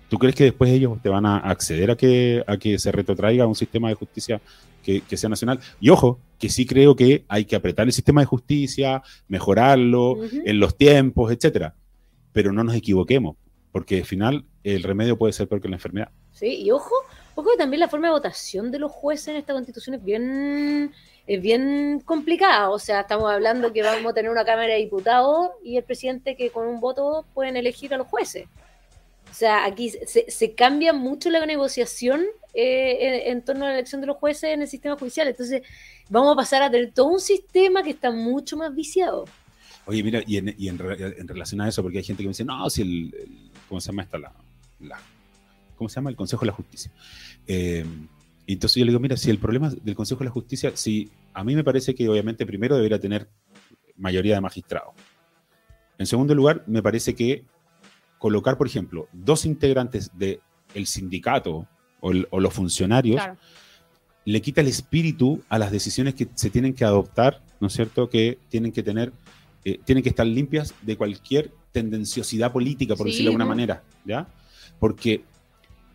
¿tú 0.08 0.18
crees 0.18 0.34
que 0.34 0.44
después 0.44 0.70
ellos 0.70 1.00
te 1.02 1.08
van 1.08 1.24
a 1.24 1.38
acceder 1.38 1.90
a 1.90 1.96
que, 1.96 2.42
a 2.46 2.56
que 2.56 2.78
se 2.78 2.90
retrotraiga 2.90 3.46
un 3.46 3.54
sistema 3.54 3.88
de 3.88 3.94
justicia 3.94 4.40
que, 4.82 5.02
que 5.02 5.16
sea 5.16 5.30
nacional? 5.30 5.60
Y 5.80 5.90
ojo, 5.90 6.18
que 6.38 6.48
sí 6.48 6.66
creo 6.66 6.96
que 6.96 7.24
hay 7.28 7.44
que 7.44 7.54
apretar 7.54 7.86
el 7.86 7.92
sistema 7.92 8.20
de 8.20 8.26
justicia, 8.26 9.02
mejorarlo 9.28 10.18
en 10.44 10.58
los 10.58 10.76
tiempos, 10.76 11.30
etcétera. 11.30 11.76
Pero 12.32 12.52
no 12.52 12.64
nos 12.64 12.74
equivoquemos, 12.74 13.36
porque 13.70 13.98
al 13.98 14.04
final 14.04 14.44
el 14.64 14.82
remedio 14.82 15.16
puede 15.16 15.32
ser 15.32 15.46
peor 15.46 15.60
que 15.60 15.68
la 15.68 15.76
enfermedad. 15.76 16.10
Sí, 16.32 16.62
y 16.62 16.70
ojo, 16.72 16.94
ojo 17.36 17.50
que 17.50 17.56
también 17.56 17.78
la 17.78 17.88
forma 17.88 18.08
de 18.08 18.14
votación 18.14 18.72
de 18.72 18.80
los 18.80 18.90
jueces 18.90 19.28
en 19.28 19.36
esta 19.36 19.52
constitución 19.52 19.94
es 19.94 20.04
bien, 20.04 20.92
es 21.26 21.40
bien 21.40 22.00
complicada. 22.04 22.70
O 22.70 22.78
sea, 22.78 23.00
estamos 23.00 23.30
hablando 23.30 23.72
que 23.72 23.82
vamos 23.82 24.10
a 24.10 24.14
tener 24.14 24.30
una 24.30 24.44
Cámara 24.44 24.74
de 24.74 24.80
Diputados 24.80 25.50
y 25.62 25.76
el 25.76 25.84
presidente 25.84 26.36
que 26.36 26.50
con 26.50 26.66
un 26.66 26.80
voto 26.80 27.24
pueden 27.34 27.56
elegir 27.56 27.92
a 27.94 27.98
los 27.98 28.06
jueces. 28.06 28.46
O 29.30 29.34
sea, 29.34 29.64
aquí 29.64 29.90
se, 29.90 30.54
cambia 30.54 30.92
mucho 30.92 31.30
la 31.30 31.44
negociación 31.46 32.22
eh, 32.52 33.24
en, 33.30 33.42
torno 33.42 33.64
a 33.64 33.68
la 33.68 33.74
elección 33.74 34.00
de 34.02 34.06
los 34.06 34.18
jueces 34.18 34.50
en 34.50 34.60
el 34.60 34.68
sistema 34.68 34.96
judicial. 34.96 35.26
Entonces, 35.28 35.62
vamos 36.10 36.34
a 36.34 36.36
pasar 36.36 36.62
a 36.62 36.70
tener 36.70 36.92
todo 36.92 37.06
un 37.06 37.20
sistema 37.20 37.82
que 37.82 37.90
está 37.90 38.10
mucho 38.10 38.58
más 38.58 38.74
viciado. 38.74 39.24
Oye, 39.86 40.02
mira, 40.02 40.22
y 40.26 40.36
en, 40.36 40.54
y 40.58 40.68
en, 40.68 40.78
en 40.80 41.28
relación 41.28 41.60
a 41.62 41.68
eso, 41.68 41.82
porque 41.82 41.98
hay 41.98 42.04
gente 42.04 42.22
que 42.22 42.26
me 42.28 42.32
dice, 42.32 42.44
no, 42.44 42.68
si 42.68 42.82
el, 42.82 42.88
el- 43.14 43.50
¿cómo 43.68 43.80
se 43.80 43.86
llama 43.88 44.02
esta? 44.02 44.18
La, 44.18 44.32
la- 44.80 45.00
¿Cómo 45.76 45.88
se 45.88 45.94
llama? 45.96 46.10
El 46.10 46.16
Consejo 46.16 46.40
de 46.42 46.46
la 46.46 46.52
Justicia. 46.52 46.92
Eh, 47.46 47.84
y 48.46 48.54
entonces 48.54 48.76
yo 48.76 48.84
le 48.84 48.90
digo, 48.90 49.00
mira, 49.00 49.16
si 49.16 49.30
el 49.30 49.38
problema 49.38 49.70
del 49.70 49.94
Consejo 49.94 50.20
de 50.20 50.24
la 50.26 50.30
Justicia, 50.30 50.72
si 50.74 51.10
a 51.32 51.44
mí 51.44 51.54
me 51.54 51.62
parece 51.64 51.94
que 51.94 52.08
obviamente 52.08 52.44
primero 52.46 52.76
debería 52.76 52.98
tener 52.98 53.28
mayoría 53.96 54.34
de 54.34 54.40
magistrados. 54.40 54.94
En 55.98 56.06
segundo 56.06 56.34
lugar, 56.34 56.64
me 56.66 56.82
parece 56.82 57.14
que 57.14 57.44
colocar, 58.18 58.56
por 58.58 58.66
ejemplo, 58.66 59.08
dos 59.12 59.44
integrantes 59.44 60.10
del 60.16 60.40
el 60.74 60.86
sindicato 60.86 61.66
o, 62.00 62.10
el- 62.12 62.26
o 62.30 62.40
los 62.40 62.52
funcionarios 62.54 63.16
Claro. 63.16 63.36
le 64.24 64.40
quita 64.40 64.60
el 64.62 64.68
espíritu 64.68 65.42
a 65.48 65.58
las 65.58 65.70
decisiones 65.70 66.14
que 66.14 66.28
se 66.34 66.48
tienen 66.50 66.72
que 66.74 66.84
adoptar, 66.84 67.42
¿no 67.60 67.66
es 67.66 67.74
cierto? 67.74 68.08
Que 68.08 68.38
tienen 68.48 68.72
que 68.72 68.82
tener, 68.82 69.12
eh, 69.64 69.78
tienen 69.84 70.02
que 70.02 70.08
estar 70.08 70.26
limpias 70.26 70.74
de 70.82 70.96
cualquier 70.96 71.52
tendenciosidad 71.72 72.52
política, 72.52 72.96
por 72.96 73.06
Sí, 73.06 73.12
decirlo 73.12 73.30
de 73.30 73.34
alguna 73.34 73.44
¿no? 73.44 73.48
manera, 73.50 73.82
¿ya? 74.04 74.26
Porque 74.80 75.24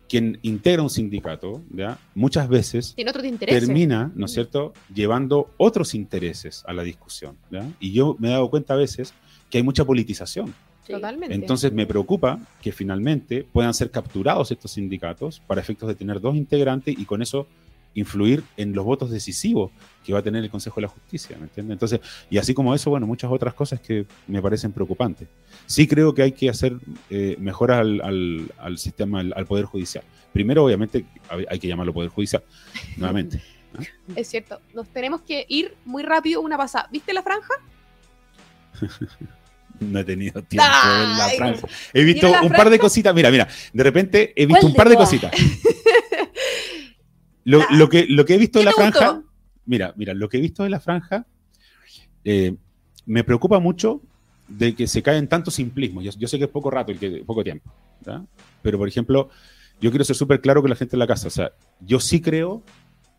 quien 0.08 0.38
integra 0.42 0.82
un 0.82 0.90
sindicato, 0.90 1.62
¿ya? 1.70 1.98
Muchas 2.14 2.48
veces 2.48 2.96
termina, 3.38 4.10
¿no 4.14 4.26
es 4.26 4.32
cierto?, 4.32 4.72
llevando 4.92 5.50
otros 5.56 5.94
intereses 5.94 6.64
a 6.66 6.72
la 6.72 6.82
discusión, 6.82 7.36
¿ya? 7.50 7.68
Y 7.78 7.92
yo 7.92 8.16
me 8.18 8.28
he 8.28 8.30
dado 8.32 8.48
cuenta 8.50 8.74
a 8.74 8.76
veces 8.76 9.12
que 9.50 9.58
hay 9.58 9.64
mucha 9.64 9.84
politización. 9.84 10.54
Totalmente. 10.86 11.34
Entonces 11.34 11.70
me 11.70 11.86
preocupa 11.86 12.40
que 12.62 12.72
finalmente 12.72 13.44
puedan 13.44 13.74
ser 13.74 13.90
capturados 13.90 14.50
estos 14.50 14.72
sindicatos 14.72 15.40
para 15.46 15.60
efectos 15.60 15.86
de 15.88 15.94
tener 15.94 16.18
dos 16.20 16.34
integrantes 16.34 16.98
y 16.98 17.04
con 17.04 17.20
eso 17.20 17.46
influir 17.94 18.42
en 18.56 18.74
los 18.74 18.84
votos 18.84 19.10
decisivos 19.10 19.70
que 20.04 20.12
va 20.12 20.20
a 20.20 20.22
tener 20.22 20.42
el 20.44 20.50
Consejo 20.50 20.76
de 20.76 20.82
la 20.82 20.88
Justicia, 20.88 21.36
¿me 21.38 21.44
entiendes? 21.44 21.74
Entonces, 21.74 22.00
y 22.30 22.38
así 22.38 22.54
como 22.54 22.74
eso, 22.74 22.90
bueno, 22.90 23.06
muchas 23.06 23.30
otras 23.30 23.54
cosas 23.54 23.80
que 23.80 24.06
me 24.26 24.40
parecen 24.40 24.72
preocupantes. 24.72 25.28
Sí 25.66 25.86
creo 25.86 26.14
que 26.14 26.22
hay 26.22 26.32
que 26.32 26.48
hacer 26.48 26.74
eh, 27.10 27.36
mejoras 27.40 27.80
al, 27.80 28.00
al- 28.02 28.52
al 28.58 28.78
sistema, 28.78 29.20
al, 29.20 29.32
al 29.36 29.46
Poder 29.46 29.64
Judicial. 29.66 30.04
Primero, 30.32 30.64
obviamente, 30.64 31.04
hay 31.50 31.58
que 31.58 31.68
llamarlo 31.68 31.92
Poder 31.92 32.10
Judicial, 32.10 32.42
nuevamente. 32.96 33.42
Es 34.16 34.28
cierto. 34.28 34.60
Nos 34.74 34.88
tenemos 34.88 35.20
que 35.22 35.44
ir 35.48 35.74
muy 35.84 36.02
rápido 36.02 36.40
una 36.40 36.56
pasada. 36.56 36.88
¿Viste 36.92 37.12
la 37.12 37.22
franja? 37.22 37.54
No 39.80 40.00
he 40.00 40.04
tenido 40.04 40.42
tiempo 40.42 40.66
de 40.66 40.98
ver 40.98 41.08
la 41.08 41.24
Ay, 41.26 41.36
franja. 41.36 41.68
He 41.94 42.02
visto 42.02 42.28
un 42.42 42.48
par 42.50 42.68
de 42.68 42.80
cositas. 42.80 43.14
Mira, 43.14 43.30
mira, 43.30 43.46
de 43.72 43.82
repente 43.84 44.32
he 44.34 44.44
visto 44.44 44.62
¿Cuál 44.62 44.70
un 44.72 44.76
par 44.76 44.88
de 44.88 44.90
de 44.90 44.96
todas? 44.96 45.08
cositas. 45.08 45.30
Lo, 47.48 47.62
lo 47.70 47.88
que, 47.88 48.04
lo 48.06 48.26
que 48.26 48.34
he 48.34 48.36
visto 48.36 48.58
¿Qué 48.58 48.66
de 48.66 48.70
la 48.70 48.72
gustó? 48.72 48.98
franja, 48.98 49.22
mira, 49.64 49.94
mira, 49.96 50.12
lo 50.12 50.28
que 50.28 50.36
he 50.36 50.40
visto 50.40 50.64
de 50.64 50.68
la 50.68 50.80
franja, 50.80 51.24
eh, 52.22 52.54
me 53.06 53.24
preocupa 53.24 53.58
mucho 53.58 54.02
de 54.48 54.74
que 54.74 54.86
se 54.86 55.02
caen 55.02 55.28
tantos 55.28 55.54
simplismos. 55.54 56.04
Yo, 56.04 56.10
yo 56.18 56.28
sé 56.28 56.36
que 56.36 56.44
es 56.44 56.50
poco 56.50 56.70
rato, 56.70 56.92
el 56.92 56.98
que, 56.98 57.24
poco 57.24 57.42
tiempo, 57.42 57.72
pero 58.60 58.76
por 58.76 58.86
ejemplo, 58.86 59.30
yo 59.80 59.88
quiero 59.88 60.04
ser 60.04 60.14
súper 60.14 60.42
claro 60.42 60.60
con 60.60 60.68
la 60.68 60.76
gente 60.76 60.96
en 60.96 60.98
la 60.98 61.06
casa. 61.06 61.28
O 61.28 61.30
sea, 61.30 61.52
yo 61.80 62.00
sí 62.00 62.20
creo 62.20 62.62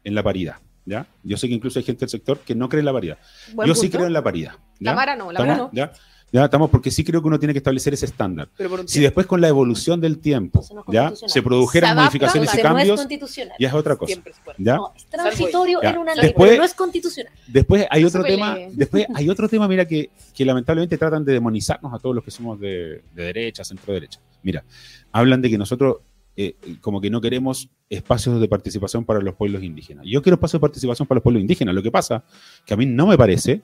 en 0.04 0.14
la 0.14 0.22
paridad. 0.22 0.58
¿ya? 0.86 1.08
Yo 1.24 1.36
sé 1.36 1.48
que 1.48 1.56
incluso 1.56 1.80
hay 1.80 1.86
gente 1.86 2.02
del 2.02 2.10
sector 2.10 2.38
que 2.38 2.54
no 2.54 2.70
cree 2.70 2.82
en 2.82 2.86
la 2.86 2.94
paridad. 2.94 3.18
Yo 3.66 3.74
sí 3.74 3.90
creo 3.90 4.06
en 4.06 4.14
la 4.14 4.24
paridad. 4.24 4.54
La 4.80 4.92
¿ya? 4.92 4.96
Mara 4.96 5.16
no, 5.16 5.32
la 5.32 5.40
¿Estamos? 5.40 5.58
Mara 5.58 5.58
no. 5.58 5.70
¿Ya? 5.74 5.92
Ya 6.32 6.46
estamos 6.46 6.70
porque 6.70 6.92
sí 6.92 7.04
creo 7.04 7.22
que 7.22 7.28
uno 7.28 7.40
tiene 7.40 7.54
que 7.54 7.58
establecer 7.58 7.94
ese 7.94 8.06
estándar. 8.06 8.50
Pero 8.56 8.70
por 8.70 8.80
un 8.82 8.88
Si 8.88 9.00
después 9.00 9.26
con 9.26 9.42
la 9.42 9.48
evolución 9.48 10.00
del 10.00 10.20
tiempo 10.20 10.64
ya 10.88 11.12
se 11.16 11.42
produjeran 11.42 11.96
Se 11.96 11.96
modificaciones 12.02 12.50
y 12.54 12.58
Entonces, 12.58 12.64
no 12.64 12.70
es 12.70 12.78
cambios, 12.80 13.00
constitucional. 13.00 13.56
ya 13.60 13.68
es 13.68 13.74
otra 13.74 13.96
cosa. 13.96 14.22
¿ya? 14.58 14.76
No, 14.76 14.94
es 14.96 15.06
transitorio 15.06 15.80
Ya. 15.82 15.90
en 15.90 15.98
una 15.98 16.14
ley, 16.16 16.26
Después- 16.26 16.50
pero 16.52 16.62
no 16.62 16.66
es 16.66 16.74
constitucional. 16.76 17.34
Después 17.48 17.88
hay 17.90 18.02
No 18.04 18.08
otro 18.10 18.24
tema, 18.24 18.58
después 18.72 19.08
hay 19.16 19.30
otro 19.30 19.50
tema, 19.50 19.68
mira, 19.68 19.88
que, 19.88 20.10
que 20.36 20.46
lamentablemente 20.46 20.98
tratan 20.98 21.26
de 21.26 21.34
demonizarnos 21.34 21.94
a 21.94 21.98
todos 22.00 22.14
los 22.16 22.24
que 22.24 22.32
somos 22.32 22.60
de, 22.60 23.02
de 23.16 23.24
derecha, 23.24 23.64
centro 23.64 23.94
derecha. 23.94 24.20
Mira, 24.44 24.64
hablan 25.12 25.42
de 25.42 25.50
que 25.50 25.58
nosotros 25.58 25.98
eh, 26.38 26.56
como 26.80 27.02
que 27.02 27.10
no 27.10 27.20
queremos 27.20 27.70
espacios 27.90 28.40
de 28.40 28.48
participación 28.48 29.04
para 29.04 29.20
los 29.20 29.36
pueblos 29.36 29.62
indígenas. 29.62 30.06
Yo 30.08 30.22
quiero 30.22 30.36
espacios 30.36 30.60
de 30.60 30.62
participación 30.62 31.06
para 31.06 31.18
los 31.18 31.24
pueblos 31.24 31.42
indígenas. 31.42 31.76
Lo 31.76 31.84
que 31.84 31.92
pasa 31.92 32.24
que 32.66 32.74
a 32.74 32.78
mí 32.78 32.86
no 32.86 33.08
me 33.08 33.18
parece 33.18 33.62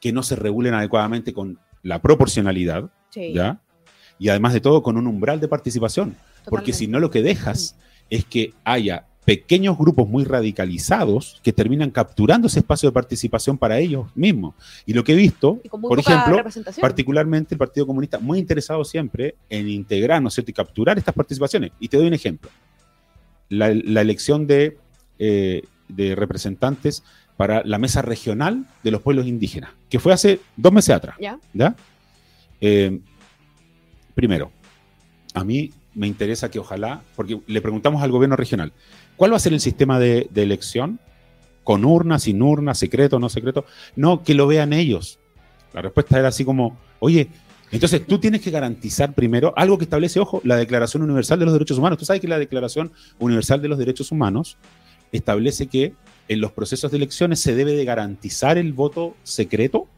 que 0.00 0.12
no 0.12 0.22
se 0.22 0.36
regulen 0.36 0.74
adecuadamente 0.74 1.32
con 1.32 1.58
la 1.82 2.00
proporcionalidad, 2.02 2.90
Sí, 3.10 3.32
¿ya? 3.32 3.60
Y 4.18 4.28
además 4.28 4.52
de 4.52 4.60
todo 4.60 4.82
con 4.82 4.96
un 4.96 5.06
umbral 5.06 5.40
de 5.40 5.48
participación. 5.48 6.16
Porque 6.44 6.72
totalmente. 6.72 6.72
si 6.72 6.86
no 6.86 7.00
lo 7.00 7.10
que 7.10 7.22
dejas 7.22 7.76
es 8.08 8.24
que 8.24 8.54
haya 8.64 9.06
pequeños 9.24 9.76
grupos 9.78 10.08
muy 10.08 10.24
radicalizados 10.24 11.40
que 11.42 11.52
terminan 11.52 11.90
capturando 11.90 12.48
ese 12.48 12.60
espacio 12.60 12.88
de 12.88 12.92
participación 12.92 13.58
para 13.58 13.78
ellos 13.78 14.08
mismos. 14.14 14.54
Y 14.86 14.92
lo 14.92 15.04
que 15.04 15.12
he 15.12 15.16
visto, 15.16 15.60
por 15.70 15.98
ejemplo, 15.98 16.42
particularmente 16.80 17.54
el 17.54 17.58
Partido 17.58 17.86
Comunista, 17.86 18.18
muy 18.18 18.38
interesado 18.38 18.84
siempre 18.84 19.36
en 19.48 19.68
integrar, 19.68 20.20
¿no 20.22 20.28
es 20.28 20.34
cierto?, 20.34 20.50
y 20.50 20.54
capturar 20.54 20.98
estas 20.98 21.14
participaciones. 21.14 21.72
Y 21.78 21.88
te 21.88 21.96
doy 21.96 22.06
un 22.06 22.14
ejemplo. 22.14 22.50
La, 23.48 23.72
la 23.72 24.00
elección 24.00 24.46
de, 24.46 24.78
eh, 25.18 25.62
de 25.88 26.14
representantes 26.14 27.02
para 27.40 27.62
la 27.64 27.78
mesa 27.78 28.02
regional 28.02 28.66
de 28.82 28.90
los 28.90 29.00
pueblos 29.00 29.26
indígenas, 29.26 29.70
que 29.88 29.98
fue 29.98 30.12
hace 30.12 30.40
dos 30.58 30.74
meses 30.74 30.94
atrás. 30.94 31.16
¿Ya? 31.18 31.38
¿ya? 31.54 31.74
Eh, 32.60 33.00
primero, 34.14 34.52
a 35.32 35.42
mí 35.42 35.72
me 35.94 36.06
interesa 36.06 36.50
que 36.50 36.58
ojalá, 36.58 37.00
porque 37.16 37.40
le 37.46 37.62
preguntamos 37.62 38.02
al 38.02 38.10
gobierno 38.10 38.36
regional, 38.36 38.74
¿cuál 39.16 39.32
va 39.32 39.38
a 39.38 39.40
ser 39.40 39.54
el 39.54 39.60
sistema 39.60 39.98
de, 39.98 40.28
de 40.30 40.42
elección? 40.42 41.00
¿Con 41.64 41.86
urna, 41.86 42.18
sin 42.18 42.42
urna, 42.42 42.74
secreto, 42.74 43.18
no 43.18 43.30
secreto? 43.30 43.64
No, 43.96 44.22
que 44.22 44.34
lo 44.34 44.46
vean 44.46 44.74
ellos. 44.74 45.18
La 45.72 45.80
respuesta 45.80 46.18
era 46.18 46.28
así 46.28 46.44
como, 46.44 46.76
oye, 46.98 47.28
entonces 47.72 48.06
tú 48.06 48.18
tienes 48.18 48.42
que 48.42 48.50
garantizar 48.50 49.14
primero 49.14 49.54
algo 49.56 49.78
que 49.78 49.84
establece, 49.84 50.20
ojo, 50.20 50.42
la 50.44 50.56
Declaración 50.56 51.04
Universal 51.04 51.38
de 51.38 51.46
los 51.46 51.54
Derechos 51.54 51.78
Humanos. 51.78 51.98
Tú 51.98 52.04
sabes 52.04 52.20
que 52.20 52.28
la 52.28 52.38
Declaración 52.38 52.92
Universal 53.18 53.62
de 53.62 53.68
los 53.68 53.78
Derechos 53.78 54.12
Humanos 54.12 54.58
establece 55.10 55.68
que 55.68 55.94
en 56.30 56.40
los 56.40 56.52
procesos 56.52 56.92
de 56.92 56.96
elecciones 56.96 57.40
se 57.40 57.56
debe 57.56 57.72
de 57.72 57.84
garantizar 57.84 58.56
el 58.56 58.72
voto 58.72 59.16
secreto, 59.24 59.88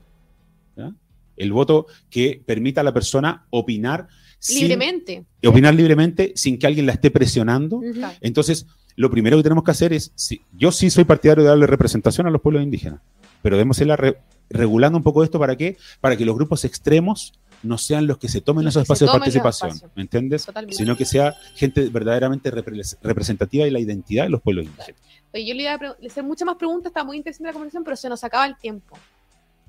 ¿ya? 0.77 0.93
el 1.37 1.53
voto 1.53 1.87
que 2.09 2.41
permita 2.47 2.81
a 2.81 2.85
la 2.85 2.95
persona 2.95 3.45
opinar 3.51 4.09
sin- 4.39 4.61
Libremente. 4.63 5.25
opinar 5.47 5.75
libremente 5.75 6.33
sin 6.35 6.59
que 6.59 6.67
alguien 6.67 6.87
la 6.87 6.93
esté 6.95 7.11
presionando. 7.11 7.83
Entonces, 8.23 8.67
lo 8.97 9.11
primero 9.11 9.37
que 9.37 9.43
tenemos 9.43 9.63
que 9.63 9.73
hacer 9.73 9.93
es, 9.93 10.11
si- 10.15 10.41
yo 10.57 10.73
sí 10.73 10.89
soy 10.89 11.05
partidario 11.05 11.45
de 11.45 11.51
darle 11.51 11.67
representación 11.67 12.27
a 12.27 12.31
los 12.31 12.41
pueblos 12.41 12.63
indígenas, 12.63 13.01
pero 13.43 13.57
debemos 13.57 13.79
irla 13.83 13.97
re- 13.97 14.17
regulando 14.49 14.97
un 14.97 15.05
poco 15.05 15.23
esto 15.23 15.39
para 15.39 15.55
qué? 15.57 15.77
Para 16.01 16.17
que 16.17 16.25
los 16.25 16.35
grupos 16.35 16.65
extremos 16.65 17.35
no 17.63 17.79
sean 17.79 18.07
los 18.07 18.19
que 18.19 18.29
se 18.29 18.41
tomen 18.41 18.67
esos 18.67 18.83
espacios 18.83 19.09
de 19.09 19.13
tomen 19.13 19.21
participación, 19.21 19.71
espacios. 19.71 19.93
¿me 19.97 20.03
entiendes? 20.03 20.45
Totalmente. 20.47 20.77
Sino 20.77 20.97
que 20.97 21.05
sea 21.05 21.35
gente 21.55 21.89
verdaderamente 21.89 22.53
repre- 22.53 22.97
representativa 23.03 23.65
de 23.65 23.71
la 23.71 23.81
identidad 23.81 24.25
de 24.25 24.31
los 24.31 24.41
pueblos 24.43 24.65
indígenas. 24.67 25.01
Oye, 25.35 25.47
yo 25.47 25.55
le 25.55 25.63
iba 25.63 25.73
a 25.75 25.97
le 26.01 26.07
hacer 26.09 26.25
muchas 26.25 26.47
más 26.47 26.57
preguntas, 26.57 26.91
está 26.91 27.05
muy 27.05 27.17
interesante 27.17 27.49
la 27.49 27.53
conversación, 27.53 27.85
pero 27.85 27.97
se 27.97 28.09
nos 28.09 28.23
acaba 28.25 28.47
el 28.47 28.57
tiempo. 28.57 28.99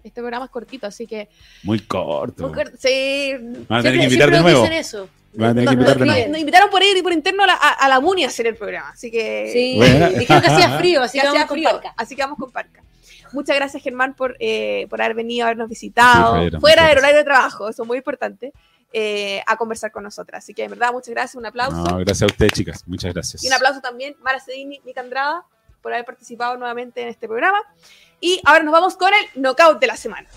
Este 0.04 0.20
programa 0.22 0.46
es 0.46 0.52
cortito, 0.52 0.86
así 0.88 1.08
que. 1.08 1.30
Muy 1.64 1.80
corto. 1.80 2.50
muy 2.50 2.64
sí. 2.78 3.32
Van 3.70 3.80
a 3.80 3.82
tener 3.82 3.82
Siempre- 3.82 3.92
que 4.00 4.04
invitar 4.04 4.10
siempre 4.10 4.26
de 4.26 4.32
nos 4.32 4.42
nuevo. 4.44 4.62
dicen 4.64 4.78
eso. 4.78 5.10
Van 5.36 5.50
a 5.50 5.54
tener 5.54 5.70
que 5.70 5.76
Nos, 5.76 5.82
invitar 5.86 5.98
de 6.00 6.06
nos- 6.06 6.16
nuevo. 6.16 6.32
nos 6.32 6.40
invitaron 6.40 6.70
por 6.70 6.84
ir 6.84 6.98
y 6.98 7.02
por 7.02 7.12
interno 7.14 7.44
a 7.44 7.48
la, 7.48 7.54
a, 7.54 7.70
a 7.72 7.90
la 7.90 8.00
MUNI 8.00 8.24
a 8.24 8.28
hacer 8.28 8.48
el 8.48 8.56
programa, 8.56 8.90
así 8.90 9.10
que. 9.12 9.50
Sí, 9.52 9.76
Bueno. 9.78 10.10
dijeron 10.10 10.42
que 10.44 10.50
hacía 10.50 10.70
frío, 10.78 11.02
así 11.02 11.20
que 11.20 11.28
que 11.28 11.34
con 11.40 11.48
frío, 11.48 11.70
parca. 11.72 11.94
así 11.98 12.16
que 12.16 12.22
vamos 12.22 12.38
con 12.40 12.52
Parca. 12.52 12.84
Muchas 13.32 13.56
gracias, 13.56 13.82
Germán, 13.82 14.14
por, 14.16 14.36
eh, 14.40 14.86
por 14.92 15.02
haber 15.02 15.16
venido 15.16 15.46
a 15.46 15.48
habernos 15.48 15.68
visitado, 15.70 16.34
Sí, 16.34 16.36
Javiera, 16.36 16.60
fuera 16.60 16.88
del 16.88 16.98
horario 17.00 17.18
de 17.18 17.24
trabajo, 17.24 17.68
eso 17.68 17.82
es 17.82 17.88
muy 17.88 17.98
importante, 17.98 18.54
eh, 18.94 19.42
a 19.48 19.58
conversar 19.58 19.92
con 19.92 20.04
nosotras. 20.04 20.44
Así 20.44 20.54
que, 20.54 20.62
de 20.62 20.68
verdad, 20.68 20.92
muchas 20.92 21.10
gracias, 21.10 21.34
un 21.36 21.46
aplauso. 21.48 21.78
No, 21.78 21.98
gracias 21.98 22.22
a 22.22 22.26
ustedes, 22.28 22.52
chicas. 22.54 22.84
Muchas 22.88 23.12
gracias. 23.12 23.44
Y 23.44 23.48
un 23.48 23.54
aplauso 23.54 23.82
también, 23.82 24.16
Mara 24.22 24.40
Cedini, 24.40 24.80
Mica 24.86 25.02
Andrada, 25.02 25.44
por 25.82 25.92
haber 25.94 26.06
participado 26.06 26.58
nuevamente 26.58 27.02
en 27.02 27.08
este 27.08 27.28
programa. 27.28 27.58
Y 28.22 28.40
ahora 28.46 28.62
nos 28.64 28.72
vamos 28.72 28.96
con 28.96 29.10
el 29.12 29.42
knockout 29.42 29.80
de 29.80 29.88
la 29.88 29.98
semana. 29.98 30.28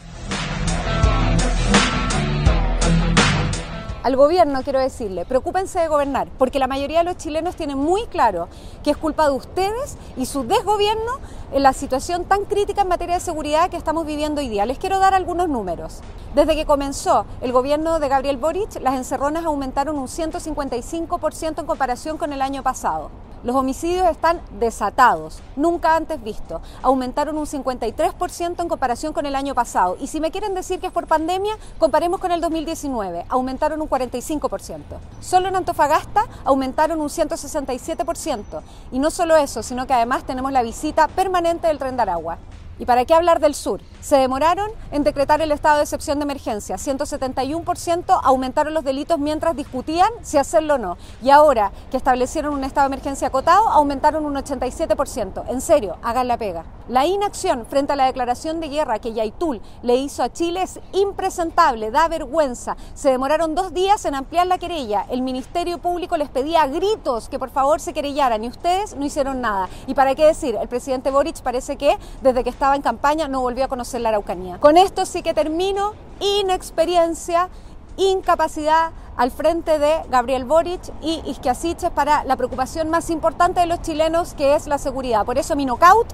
Al 4.06 4.14
gobierno 4.14 4.62
quiero 4.62 4.78
decirle, 4.78 5.24
preocúpense 5.24 5.80
de 5.80 5.88
gobernar, 5.88 6.28
porque 6.38 6.60
la 6.60 6.68
mayoría 6.68 6.98
de 6.98 7.04
los 7.06 7.16
chilenos 7.16 7.56
tienen 7.56 7.76
muy 7.76 8.06
claro 8.06 8.46
que 8.84 8.92
es 8.92 8.96
culpa 8.96 9.24
de 9.24 9.34
ustedes 9.34 9.96
y 10.16 10.26
su 10.26 10.44
desgobierno 10.44 11.18
en 11.50 11.64
la 11.64 11.72
situación 11.72 12.24
tan 12.24 12.44
crítica 12.44 12.82
en 12.82 12.88
materia 12.88 13.16
de 13.16 13.20
seguridad 13.20 13.68
que 13.68 13.76
estamos 13.76 14.06
viviendo 14.06 14.40
hoy 14.40 14.48
día. 14.48 14.64
Les 14.64 14.78
quiero 14.78 15.00
dar 15.00 15.14
algunos 15.14 15.48
números. 15.48 16.02
Desde 16.36 16.54
que 16.54 16.66
comenzó 16.66 17.26
el 17.40 17.50
gobierno 17.50 17.98
de 17.98 18.08
Gabriel 18.08 18.36
Boric, 18.36 18.80
las 18.80 18.94
encerronas 18.94 19.44
aumentaron 19.44 19.98
un 19.98 20.06
155% 20.06 21.58
en 21.58 21.66
comparación 21.66 22.16
con 22.16 22.32
el 22.32 22.42
año 22.42 22.62
pasado. 22.62 23.10
Los 23.46 23.54
homicidios 23.54 24.08
están 24.08 24.40
desatados, 24.58 25.38
nunca 25.54 25.94
antes 25.94 26.20
visto. 26.20 26.60
Aumentaron 26.82 27.38
un 27.38 27.46
53% 27.46 28.60
en 28.60 28.68
comparación 28.68 29.12
con 29.12 29.24
el 29.24 29.36
año 29.36 29.54
pasado. 29.54 29.96
Y 30.00 30.08
si 30.08 30.18
me 30.18 30.32
quieren 30.32 30.52
decir 30.52 30.80
que 30.80 30.88
es 30.88 30.92
por 30.92 31.06
pandemia, 31.06 31.56
comparemos 31.78 32.18
con 32.18 32.32
el 32.32 32.40
2019. 32.40 33.24
Aumentaron 33.28 33.80
un 33.80 33.88
45%. 33.88 34.80
Solo 35.20 35.46
en 35.46 35.54
Antofagasta 35.54 36.24
aumentaron 36.44 37.00
un 37.00 37.08
167%. 37.08 38.62
Y 38.90 38.98
no 38.98 39.12
solo 39.12 39.36
eso, 39.36 39.62
sino 39.62 39.86
que 39.86 39.92
además 39.92 40.24
tenemos 40.24 40.50
la 40.50 40.64
visita 40.64 41.06
permanente 41.06 41.68
del 41.68 41.78
tren 41.78 41.94
de 41.94 42.02
Aragua. 42.02 42.38
¿Y 42.78 42.84
para 42.84 43.04
qué 43.04 43.14
hablar 43.14 43.40
del 43.40 43.54
sur? 43.54 43.80
Se 44.00 44.16
demoraron 44.16 44.70
en 44.92 45.02
decretar 45.02 45.40
el 45.40 45.50
estado 45.50 45.78
de 45.78 45.84
excepción 45.84 46.18
de 46.18 46.24
emergencia. 46.24 46.76
171% 46.76 48.20
aumentaron 48.22 48.74
los 48.74 48.84
delitos 48.84 49.18
mientras 49.18 49.56
discutían 49.56 50.10
si 50.22 50.36
hacerlo 50.36 50.74
o 50.74 50.78
no. 50.78 50.98
Y 51.22 51.30
ahora 51.30 51.72
que 51.90 51.96
establecieron 51.96 52.52
un 52.52 52.64
estado 52.64 52.88
de 52.88 52.94
emergencia 52.94 53.28
acotado, 53.28 53.68
aumentaron 53.68 54.26
un 54.26 54.34
87%. 54.34 55.44
En 55.48 55.60
serio, 55.60 55.96
hagan 56.02 56.28
la 56.28 56.36
pega. 56.36 56.64
La 56.88 57.04
inacción 57.04 57.66
frente 57.66 57.94
a 57.94 57.96
la 57.96 58.06
declaración 58.06 58.60
de 58.60 58.68
guerra 58.68 59.00
que 59.00 59.12
Yaitul 59.12 59.60
le 59.82 59.96
hizo 59.96 60.22
a 60.22 60.32
Chile 60.32 60.62
es 60.62 60.78
impresentable, 60.92 61.90
da 61.90 62.06
vergüenza. 62.06 62.76
Se 62.94 63.10
demoraron 63.10 63.56
dos 63.56 63.74
días 63.74 64.04
en 64.04 64.14
ampliar 64.14 64.46
la 64.46 64.58
querella. 64.58 65.04
El 65.10 65.22
Ministerio 65.22 65.78
Público 65.78 66.16
les 66.16 66.28
pedía 66.28 66.62
a 66.62 66.68
gritos 66.68 67.28
que 67.28 67.40
por 67.40 67.50
favor 67.50 67.80
se 67.80 67.92
querellaran 67.92 68.44
y 68.44 68.48
ustedes 68.48 68.94
no 68.94 69.04
hicieron 69.04 69.40
nada. 69.40 69.68
¿Y 69.88 69.94
para 69.94 70.14
qué 70.14 70.26
decir? 70.26 70.56
El 70.60 70.68
presidente 70.68 71.10
Boric 71.10 71.40
parece 71.40 71.76
que 71.76 71.98
desde 72.22 72.44
que 72.44 72.50
estaba 72.50 72.76
en 72.76 72.82
campaña 72.82 73.26
no 73.26 73.40
volvió 73.40 73.64
a 73.64 73.68
conocer 73.68 74.00
la 74.00 74.10
Araucanía. 74.10 74.58
Con 74.60 74.76
esto 74.76 75.06
sí 75.06 75.22
que 75.22 75.34
termino. 75.34 75.94
Inexperiencia, 76.20 77.48
incapacidad 77.96 78.92
al 79.16 79.32
frente 79.32 79.80
de 79.80 80.02
Gabriel 80.08 80.44
Boric 80.44 80.82
y 81.02 81.20
Isquiasiches 81.26 81.90
para 81.90 82.22
la 82.24 82.36
preocupación 82.36 82.90
más 82.90 83.10
importante 83.10 83.60
de 83.60 83.66
los 83.66 83.82
chilenos 83.82 84.34
que 84.34 84.54
es 84.54 84.68
la 84.68 84.78
seguridad. 84.78 85.24
Por 85.24 85.36
eso 85.36 85.56
mi 85.56 85.66
knockout 85.66 86.06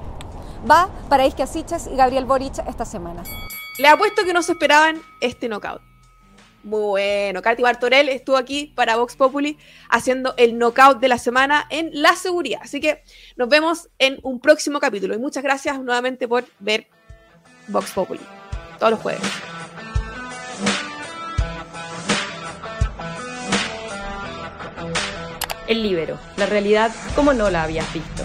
va 0.70 0.88
para 1.08 1.26
Isquiasiches 1.26 1.86
y 1.86 1.96
Gabriel 1.96 2.24
Boric 2.24 2.58
esta 2.66 2.84
semana. 2.84 3.22
Les 3.78 3.90
apuesto 3.90 4.24
que 4.24 4.32
no 4.32 4.42
se 4.42 4.52
esperaban 4.52 5.00
este 5.20 5.48
knockout. 5.48 5.80
Muy 6.64 6.80
bueno. 6.80 7.42
Katy 7.42 7.62
Bartorell 7.62 8.08
estuvo 8.08 8.36
aquí 8.36 8.72
para 8.76 8.96
Vox 8.96 9.16
Populi 9.16 9.58
haciendo 9.88 10.34
el 10.36 10.58
knockout 10.58 11.00
de 11.00 11.08
la 11.08 11.18
semana 11.18 11.66
en 11.70 11.90
la 11.92 12.14
seguridad. 12.14 12.60
Así 12.62 12.80
que 12.80 13.02
nos 13.36 13.48
vemos 13.48 13.88
en 13.98 14.20
un 14.22 14.40
próximo 14.40 14.78
capítulo. 14.78 15.14
Y 15.14 15.18
muchas 15.18 15.42
gracias 15.42 15.80
nuevamente 15.80 16.28
por 16.28 16.44
ver 16.60 16.86
Vox 17.68 17.90
Populi 17.92 18.20
todos 18.78 18.92
los 18.92 19.00
jueves. 19.00 19.22
El 25.68 25.82
Libero, 25.82 26.18
la 26.36 26.46
realidad 26.46 26.90
como 27.14 27.32
no 27.32 27.48
la 27.48 27.62
habías 27.62 27.90
visto. 27.94 28.24